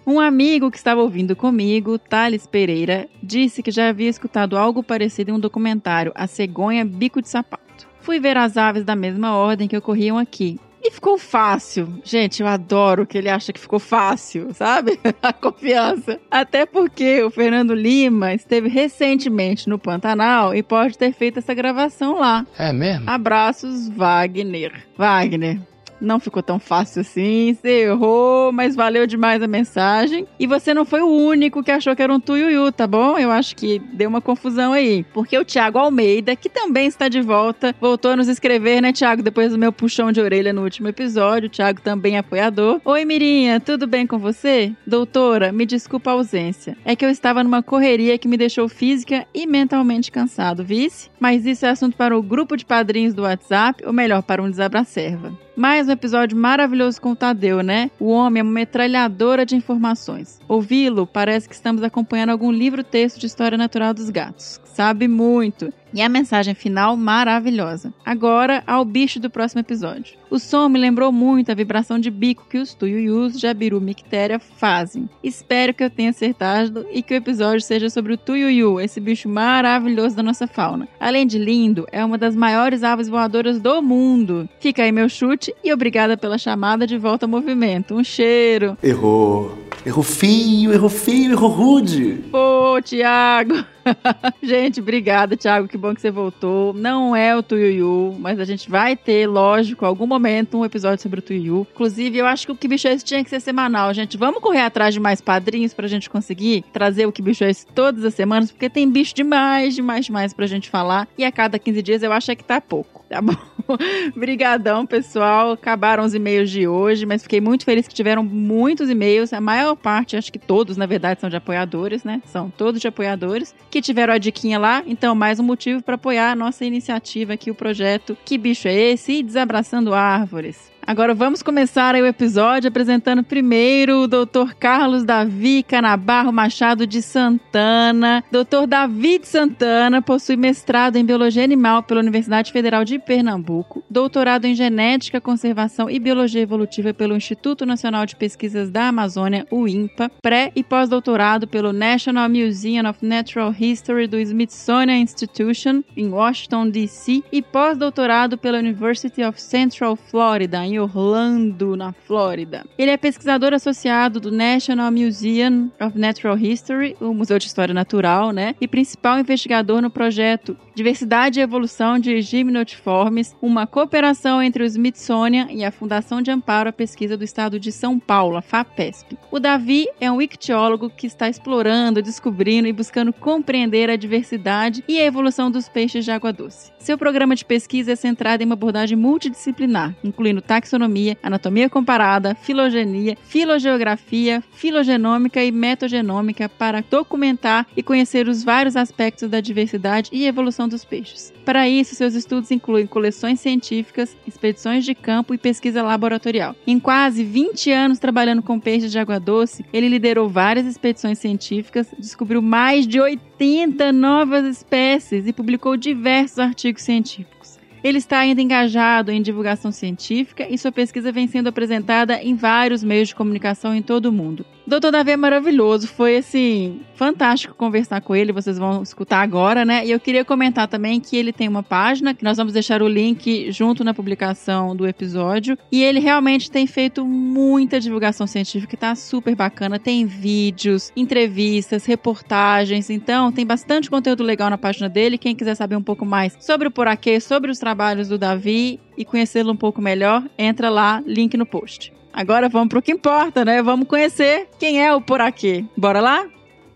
Um 0.06 0.20
amigo 0.20 0.70
que 0.70 0.76
estava 0.76 1.00
ouvindo 1.00 1.34
comigo, 1.34 1.98
Thales 1.98 2.46
Pereira, 2.46 3.08
disse 3.22 3.62
que 3.62 3.70
já 3.70 3.88
havia 3.88 4.08
escutado 4.08 4.56
algo 4.56 4.82
parecido 4.82 5.30
em 5.30 5.34
um 5.34 5.40
documentário, 5.40 6.12
A 6.14 6.26
Cegonha 6.26 6.84
Bico 6.84 7.22
de 7.22 7.28
Sapato. 7.28 7.62
Fui 8.00 8.19
ver 8.19 8.36
as 8.36 8.56
aves 8.56 8.84
da 8.84 8.96
mesma 8.96 9.36
ordem 9.36 9.69
que 9.69 9.76
ocorriam 9.76 10.19
aqui. 10.19 10.58
E 10.84 10.90
ficou 10.90 11.16
fácil. 11.16 12.00
Gente, 12.02 12.42
eu 12.42 12.48
adoro 12.48 13.06
que 13.06 13.16
ele 13.16 13.28
acha 13.28 13.52
que 13.52 13.60
ficou 13.60 13.78
fácil, 13.78 14.52
sabe? 14.52 14.98
A 15.22 15.32
confiança. 15.32 16.18
Até 16.28 16.66
porque 16.66 17.22
o 17.22 17.30
Fernando 17.30 17.72
Lima 17.72 18.34
esteve 18.34 18.68
recentemente 18.68 19.68
no 19.68 19.78
Pantanal 19.78 20.52
e 20.52 20.60
pode 20.60 20.98
ter 20.98 21.12
feito 21.12 21.38
essa 21.38 21.54
gravação 21.54 22.18
lá. 22.18 22.44
É 22.58 22.72
mesmo? 22.72 23.08
Abraços, 23.08 23.88
Wagner. 23.90 24.72
Wagner, 24.98 25.60
não 26.02 26.20
ficou 26.20 26.43
tão 26.43 26.58
fácil 26.58 27.00
assim, 27.00 27.54
você 27.54 27.84
errou, 27.84 28.52
mas 28.52 28.75
valeu 28.75 29.06
demais 29.06 29.43
a 29.43 29.46
mensagem. 29.46 30.26
E 30.38 30.46
você 30.46 30.75
não 30.75 30.84
foi 30.84 31.00
o 31.00 31.06
único 31.06 31.62
que 31.62 31.70
achou 31.70 31.94
que 31.94 32.02
era 32.02 32.12
um 32.12 32.20
tuiuiu, 32.20 32.70
tá 32.72 32.87
bom? 32.87 33.16
Eu 33.16 33.31
acho 33.31 33.54
que 33.56 33.78
deu 33.78 34.08
uma 34.08 34.20
confusão 34.20 34.72
aí. 34.72 35.04
Porque 35.14 35.38
o 35.38 35.44
Thiago 35.44 35.78
Almeida, 35.78 36.34
que 36.34 36.49
também 36.49 36.87
está 36.87 37.08
de 37.08 37.20
volta, 37.20 37.75
voltou 37.81 38.10
a 38.10 38.16
nos 38.16 38.28
escrever, 38.28 38.82
né, 38.82 38.93
Thiago? 38.93 39.22
Depois 39.22 39.52
do 39.52 39.58
meu 39.58 39.72
puxão 39.72 40.10
de 40.10 40.20
orelha 40.20 40.52
no 40.52 40.62
último 40.62 40.88
episódio. 40.88 41.46
O 41.46 41.50
Thiago 41.50 41.81
também 41.81 42.16
é 42.16 42.19
apoiador. 42.19 42.81
Oi, 42.84 43.04
Mirinha, 43.04 43.60
tudo 43.60 43.87
bem 43.87 44.06
com 44.06 44.19
você? 44.19 44.72
Doutora, 44.87 45.52
me 45.52 45.64
desculpa 45.64 46.10
a 46.10 46.14
ausência. 46.14 46.76
É 46.84 46.96
que 46.96 47.04
eu 47.04 47.10
estava 47.10 47.44
numa 47.44 47.62
correria 47.62 48.19
que 48.19 48.28
me 48.28 48.37
deixou 48.37 48.69
física 48.69 49.26
e 49.32 49.46
mentalmente 49.46 50.11
cansado, 50.11 50.64
vice? 50.64 51.11
Mas 51.21 51.47
isso 51.47 51.64
é 51.64 51.71
assunto 51.71 51.97
para 51.97 52.16
o 52.16 52.23
grupo 52.23 52.56
de 52.56 52.64
padrinhos 52.64 53.14
do 53.14 53.23
WhatsApp, 53.23 53.85
ou 53.87 53.92
melhor, 53.92 54.23
para 54.23 54.42
um 54.42 54.50
desabracerva. 54.50 55.32
Mais 55.54 55.87
um 55.87 55.92
episódio 55.92 56.35
maravilhoso 56.35 56.99
com 56.99 57.11
o 57.11 57.16
Tadeu, 57.16 57.62
né? 57.62 57.90
O 58.00 58.06
homem 58.06 58.40
é 58.40 58.42
uma 58.42 58.50
metralhadora 58.50 59.44
de 59.44 59.54
informações. 59.54 60.40
Ouvi-lo 60.49 61.06
parece 61.06 61.47
que 61.47 61.54
estamos 61.54 61.82
acompanhando 61.82 62.30
algum 62.30 62.50
livro-texto 62.50 63.21
de 63.21 63.26
história 63.26 63.59
natural 63.59 63.92
dos 63.92 64.09
gatos. 64.09 64.59
Sabe 64.75 65.07
muito. 65.07 65.73
E 65.95 66.00
a 66.00 66.09
mensagem 66.09 66.55
final 66.55 66.97
maravilhosa. 66.97 67.93
Agora 68.05 68.62
ao 68.67 68.83
bicho 68.83 69.21
do 69.21 69.29
próximo 69.29 69.61
episódio. 69.61 70.17
O 70.31 70.38
som 70.38 70.67
me 70.69 70.79
lembrou 70.79 71.12
muito 71.12 71.52
a 71.52 71.55
vibração 71.55 71.99
de 71.99 72.11
bico 72.11 72.47
que 72.49 72.57
os 72.57 72.73
tuiuius 72.73 73.38
jabiru 73.38 73.79
mictéria 73.79 74.38
fazem. 74.38 75.09
Espero 75.23 75.75
que 75.75 75.85
eu 75.85 75.91
tenha 75.91 76.09
acertado 76.09 76.87
e 76.91 77.02
que 77.02 77.12
o 77.12 77.17
episódio 77.17 77.61
seja 77.61 77.91
sobre 77.91 78.14
o 78.14 78.17
tuiuiu, 78.17 78.81
esse 78.81 78.99
bicho 78.99 79.29
maravilhoso 79.29 80.17
da 80.17 80.23
nossa 80.23 80.47
fauna. 80.47 80.88
Além 80.99 81.26
de 81.26 81.38
lindo, 81.38 81.87
é 81.93 82.02
uma 82.02 82.17
das 82.17 82.35
maiores 82.35 82.83
aves 82.83 83.09
voadoras 83.09 83.61
do 83.61 83.83
mundo. 83.83 84.49
Fica 84.59 84.85
aí 84.85 84.93
meu 84.93 85.11
chute 85.11 85.55
e 85.62 85.71
obrigada 85.71 86.17
pela 86.17 86.38
chamada 86.38 86.87
de 86.87 86.97
volta 86.97 87.26
ao 87.26 87.31
movimento. 87.31 87.95
Um 87.95 88.02
cheiro. 88.02 88.79
Errou. 88.83 89.59
Errou 89.85 90.02
feio, 90.02 90.73
errou 90.73 90.88
feio, 90.88 91.33
errou 91.33 91.50
rude. 91.50 92.25
Pô, 92.31 92.81
Tiago. 92.83 93.64
gente, 94.42 94.80
obrigada, 94.80 95.36
Thiago. 95.36 95.68
Que 95.68 95.76
bom 95.76 95.94
que 95.94 96.00
você 96.00 96.10
voltou. 96.10 96.72
Não 96.72 97.14
é 97.14 97.36
o 97.36 97.42
Tuiuiu, 97.42 98.16
mas 98.18 98.38
a 98.38 98.44
gente 98.44 98.70
vai 98.70 98.96
ter, 98.96 99.26
lógico, 99.26 99.84
algum 99.84 100.06
momento 100.06 100.58
um 100.58 100.64
episódio 100.64 101.02
sobre 101.02 101.20
o 101.20 101.22
Tuiuiu. 101.22 101.66
Inclusive, 101.72 102.18
eu 102.18 102.26
acho 102.26 102.46
que 102.46 102.52
o 102.52 102.56
Que 102.56 102.68
Bicho 102.68 102.88
é 102.88 102.92
Esse 102.92 103.04
tinha 103.04 103.22
que 103.22 103.30
ser 103.30 103.40
semanal, 103.40 103.92
gente. 103.94 104.16
Vamos 104.16 104.40
correr 104.40 104.60
atrás 104.60 104.94
de 104.94 105.00
mais 105.00 105.20
padrinhos 105.20 105.74
pra 105.74 105.88
gente 105.88 106.10
conseguir 106.10 106.64
trazer 106.72 107.06
o 107.06 107.12
Que 107.12 107.22
Bicho 107.22 107.44
é 107.44 107.50
Esse 107.50 107.66
todas 107.66 108.04
as 108.04 108.14
semanas, 108.14 108.50
porque 108.50 108.68
tem 108.68 108.90
bicho 108.90 109.14
demais, 109.14 109.74
demais, 109.74 110.06
demais 110.06 110.32
pra 110.32 110.46
gente 110.46 110.68
falar. 110.68 111.08
E 111.16 111.24
a 111.24 111.32
cada 111.32 111.58
15 111.58 111.82
dias 111.82 112.02
eu 112.02 112.12
acho 112.12 112.34
que 112.36 112.44
tá 112.44 112.60
pouco, 112.60 112.91
tá 113.12 113.21
bom? 113.21 113.37
Brigadão, 114.16 114.87
pessoal. 114.87 115.52
Acabaram 115.52 116.02
os 116.02 116.14
e-mails 116.14 116.50
de 116.50 116.66
hoje, 116.66 117.04
mas 117.04 117.23
fiquei 117.23 117.40
muito 117.40 117.64
feliz 117.64 117.87
que 117.87 117.95
tiveram 117.95 118.25
muitos 118.25 118.88
e-mails. 118.88 119.35
A 119.35 119.40
maior 119.40 119.76
parte, 119.76 120.16
acho 120.16 120.33
que 120.33 120.38
todos, 120.38 120.78
na 120.78 120.87
verdade, 120.87 121.21
são 121.21 121.28
de 121.28 121.37
apoiadores, 121.37 122.04
né? 122.04 122.23
São 122.25 122.50
todos 122.50 122.81
de 122.81 122.88
apoiadores 122.88 123.54
que 123.71 123.83
tiveram 123.83 124.14
a 124.14 124.19
diquinha 124.19 124.59
lá. 124.59 124.83
Então, 124.87 125.14
mais 125.14 125.38
um 125.38 125.42
motivo 125.42 125.83
para 125.83 125.97
apoiar 125.97 126.33
a 126.33 126.37
nossa 126.37 126.64
iniciativa 126.64 127.35
aqui, 127.35 127.50
o 127.50 127.54
projeto 127.54 128.16
Que 128.25 128.38
Bicho 128.38 128.66
é 128.66 128.75
Esse? 128.75 129.12
E 129.12 129.23
Desabraçando 129.23 129.92
Árvores. 129.92 130.73
Agora 130.84 131.14
vamos 131.14 131.44
começar 131.44 131.94
o 131.94 132.04
episódio 132.04 132.68
apresentando 132.68 133.22
primeiro 133.22 134.02
o 134.02 134.08
Dr. 134.08 134.52
Carlos 134.58 135.04
Davi 135.04 135.62
Canabarro 135.62 136.32
Machado 136.32 136.88
de 136.88 137.00
Santana. 137.00 138.24
Dr. 138.32 138.66
Davi 138.66 139.20
de 139.20 139.28
Santana 139.28 140.02
possui 140.02 140.36
mestrado 140.36 140.96
em 140.96 141.04
Biologia 141.04 141.44
Animal 141.44 141.84
pela 141.84 142.00
Universidade 142.00 142.50
Federal 142.50 142.84
de 142.84 142.98
Pernambuco, 142.98 143.84
doutorado 143.88 144.44
em 144.44 144.56
Genética, 144.56 145.20
Conservação 145.20 145.88
e 145.88 146.00
Biologia 146.00 146.42
Evolutiva 146.42 146.92
pelo 146.92 147.16
Instituto 147.16 147.64
Nacional 147.64 148.04
de 148.04 148.16
Pesquisas 148.16 148.68
da 148.68 148.88
Amazônia, 148.88 149.46
o 149.52 149.68
INPA, 149.68 150.10
pré 150.20 150.50
e 150.56 150.64
pós-doutorado 150.64 151.46
pelo 151.46 151.72
National 151.72 152.28
Museum 152.28 152.88
of 152.90 153.06
Natural 153.06 153.54
History 153.58 154.08
do 154.08 154.18
Smithsonian 154.18 154.98
Institution 154.98 155.82
em 155.96 156.08
Washington, 156.08 156.68
D.C. 156.68 157.22
e 157.30 157.40
pós-doutorado 157.40 158.36
pela 158.36 158.58
University 158.58 159.22
of 159.22 159.40
Central 159.40 159.94
Florida 159.94 160.72
em 160.73 160.79
Orlando, 160.79 161.76
na 161.76 161.93
Flórida. 161.93 162.64
Ele 162.79 162.91
é 162.91 162.97
pesquisador 162.97 163.52
associado 163.52 164.19
do 164.19 164.31
National 164.31 164.91
Museum 164.91 165.71
of 165.81 165.99
Natural 165.99 166.38
History, 166.38 166.97
o 167.00 167.12
Museu 167.12 167.38
de 167.38 167.47
História 167.47 167.75
Natural, 167.75 168.33
né? 168.33 168.55
E 168.61 168.67
principal 168.67 169.19
investigador 169.19 169.81
no 169.83 169.91
projeto 169.91 170.57
Diversidade 170.75 171.38
e 171.38 171.43
Evolução 171.43 171.99
de 171.99 172.23
Gimnotiformes, 172.23 173.37
uma 173.43 173.67
cooperação 173.67 174.43
entre 174.43 174.62
o 174.62 174.67
Smithsonian 174.67 175.49
e 175.50 175.62
a 175.62 175.71
Fundação 175.71 176.23
de 176.23 176.31
Amparo 176.31 176.71
à 176.71 176.73
Pesquisa 176.73 177.14
do 177.14 177.25
Estado 177.25 177.61
de 177.61 177.71
São 177.71 177.99
Paulo, 177.99 178.38
a 178.38 178.43
FAPESP. 178.43 179.19
O 179.31 179.38
Davi 179.38 179.87
é 180.00 180.11
um 180.11 180.23
ictiólogo 180.23 180.88
que 180.88 181.07
está 181.07 181.29
explorando, 181.29 182.00
descobrindo 182.00 182.67
e 182.67 182.73
buscando 182.73 183.12
compreender 183.12 183.91
a 183.91 183.97
diversidade 183.97 184.83
e 184.88 184.99
a 184.99 185.05
evolução 185.05 185.50
dos 185.50 185.69
peixes 185.69 186.07
de 186.07 186.11
água 186.11 186.33
doce. 186.33 186.73
Seu 186.79 186.97
programa 186.97 187.37
de 187.37 187.45
pesquisa 187.45 187.93
é 187.93 187.97
centrado 187.97 188.43
em 188.43 188.47
uma 188.47 188.55
abordagem 188.55 188.97
multidisciplinar, 188.97 189.95
incluindo 190.02 190.41
taxonomia, 190.41 191.19
anatomia 191.23 191.69
comparada, 191.69 192.35
filogenia, 192.35 193.19
filogeografia, 193.23 194.43
filogenômica 194.52 195.45
e 195.45 195.52
metogenômica 195.52 196.49
para 196.49 196.83
documentar 196.91 197.67
e 197.76 197.83
conhecer 197.83 198.26
os 198.26 198.43
vários 198.43 198.75
aspectos 198.75 199.29
da 199.29 199.41
diversidade 199.41 200.09
e 200.11 200.26
evolução 200.26 200.62
dos 200.69 200.85
peixes. 200.85 201.33
Para 201.45 201.69
isso, 201.69 201.95
seus 201.95 202.14
estudos 202.14 202.50
incluem 202.50 202.87
coleções 202.87 203.40
científicas, 203.40 204.16
expedições 204.26 204.85
de 204.85 204.95
campo 204.95 205.35
e 205.35 205.38
pesquisa 205.38 205.83
laboratorial. 205.83 206.54
Em 206.66 206.78
quase 206.78 207.25
20 207.25 207.71
anos 207.71 207.99
trabalhando 207.99 208.42
com 208.42 208.61
peixes 208.61 208.90
de 208.90 208.99
água 208.99 209.19
doce, 209.19 209.64
ele 209.73 209.88
liderou 209.88 210.28
várias 210.28 210.66
expedições 210.66 211.19
científicas, 211.19 211.88
descobriu 211.99 212.40
mais 212.40 212.87
de 212.87 213.00
80 213.00 213.92
novas 213.92 214.45
espécies 214.45 215.26
e 215.26 215.33
publicou 215.33 215.76
diversos 215.76 216.38
artigos 216.38 216.83
científicos. 216.83 217.42
Ele 217.83 217.99
está 217.99 218.21
ainda 218.21 218.40
engajado 218.40 219.11
em 219.11 219.21
divulgação 219.21 219.73
científica 219.73 220.47
e 220.49 220.57
sua 220.57 220.71
pesquisa 220.71 221.11
vem 221.11 221.26
sendo 221.26 221.49
apresentada 221.49 222.23
em 222.23 222.37
vários 222.37 222.85
meios 222.85 223.09
de 223.09 223.14
comunicação 223.16 223.75
em 223.75 223.83
todo 223.83 224.07
o 224.07 224.12
mundo. 224.12 224.47
Doutor 224.73 224.91
Davi 224.91 225.11
é 225.11 225.17
maravilhoso, 225.19 225.87
foi 225.87 226.17
assim, 226.17 226.81
fantástico 226.95 227.55
conversar 227.55 228.00
com 228.00 228.17
ele, 228.17 228.33
vocês 228.33 228.57
vão 228.57 228.83
escutar 228.83 229.21
agora, 229.21 229.67
né? 229.67 229.85
E 229.85 229.91
eu 229.91 230.00
queria 230.00 230.25
comentar 230.25 230.67
também 230.67 230.99
que 230.99 231.14
ele 231.14 231.31
tem 231.31 231.47
uma 231.47 231.62
página, 231.62 232.14
que 232.14 232.25
nós 232.25 232.38
vamos 232.38 232.55
deixar 232.55 232.81
o 232.81 232.88
link 232.88 233.52
junto 233.52 233.85
na 233.85 233.93
publicação 233.93 234.75
do 234.75 234.87
episódio, 234.87 235.59
e 235.71 235.83
ele 235.83 236.00
realmente 236.00 236.50
tem 236.50 236.67
feito 236.67 237.05
muita 237.05 237.79
divulgação 237.79 238.26
científica, 238.26 238.75
tá 238.75 238.95
super 238.95 239.37
bacana, 239.37 239.79
tem 239.79 240.07
vídeos, 240.07 240.91
entrevistas, 240.97 241.85
reportagens, 241.85 242.88
então 242.88 243.31
tem 243.31 243.45
bastante 243.45 243.91
conteúdo 243.91 244.23
legal 244.23 244.49
na 244.49 244.57
página 244.57 244.88
dele, 244.88 245.19
quem 245.19 245.37
quiser 245.37 245.55
saber 245.55 245.76
um 245.76 245.83
pouco 245.83 246.07
mais 246.07 246.35
sobre 246.41 246.69
o 246.69 246.71
Poraquê, 246.71 247.21
sobre 247.21 247.50
os 247.50 247.59
trabalhos 247.59 248.09
do 248.09 248.17
Davi 248.17 248.81
e 248.97 249.05
conhecê-lo 249.05 249.52
um 249.52 249.57
pouco 249.57 249.83
melhor, 249.83 250.26
entra 250.38 250.71
lá, 250.71 251.02
link 251.07 251.37
no 251.37 251.45
post. 251.45 251.93
Agora 252.12 252.49
vamos 252.49 252.69
pro 252.69 252.83
que 252.83 252.92
importa, 252.92 253.45
né? 253.45 253.62
Vamos 253.62 253.88
conhecer 253.88 254.49
quem 254.59 254.85
é 254.85 254.95
o 254.95 255.00
Poraquê. 255.00 255.64
Bora 255.76 256.00
lá? 256.00 256.26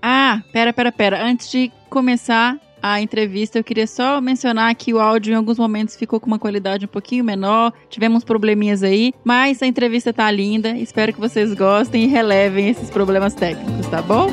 Ah, 0.01 0.43
pera, 0.53 0.73
pera, 0.73 0.93
pera. 0.93 1.25
Antes 1.25 1.51
de 1.51 1.71
começar 1.91 2.59
a 2.83 3.01
entrevista, 3.01 3.59
eu 3.59 3.65
queria 3.65 3.87
só 3.87 4.21
mencionar 4.21 4.75
que 4.75 4.95
o 4.95 5.01
áudio 5.01 5.33
em 5.33 5.37
alguns 5.37 5.59
momentos 5.59 5.97
ficou 5.97 6.21
com 6.21 6.27
uma 6.27 6.39
qualidade 6.39 6.85
um 6.85 6.89
pouquinho 6.89 7.25
menor, 7.25 7.73
tivemos 7.89 8.23
probleminhas 8.23 8.83
aí, 8.83 9.13
mas 9.25 9.63
a 9.63 9.67
entrevista 9.67 10.13
tá 10.13 10.31
linda. 10.31 10.71
Espero 10.71 11.13
que 11.13 11.21
vocês 11.21 11.53
gostem 11.55 12.05
e 12.05 12.07
relevem 12.07 12.69
esses 12.69 12.91
problemas 12.91 13.35
técnicos, 13.35 13.87
tá 13.89 14.01
bom? 14.01 14.29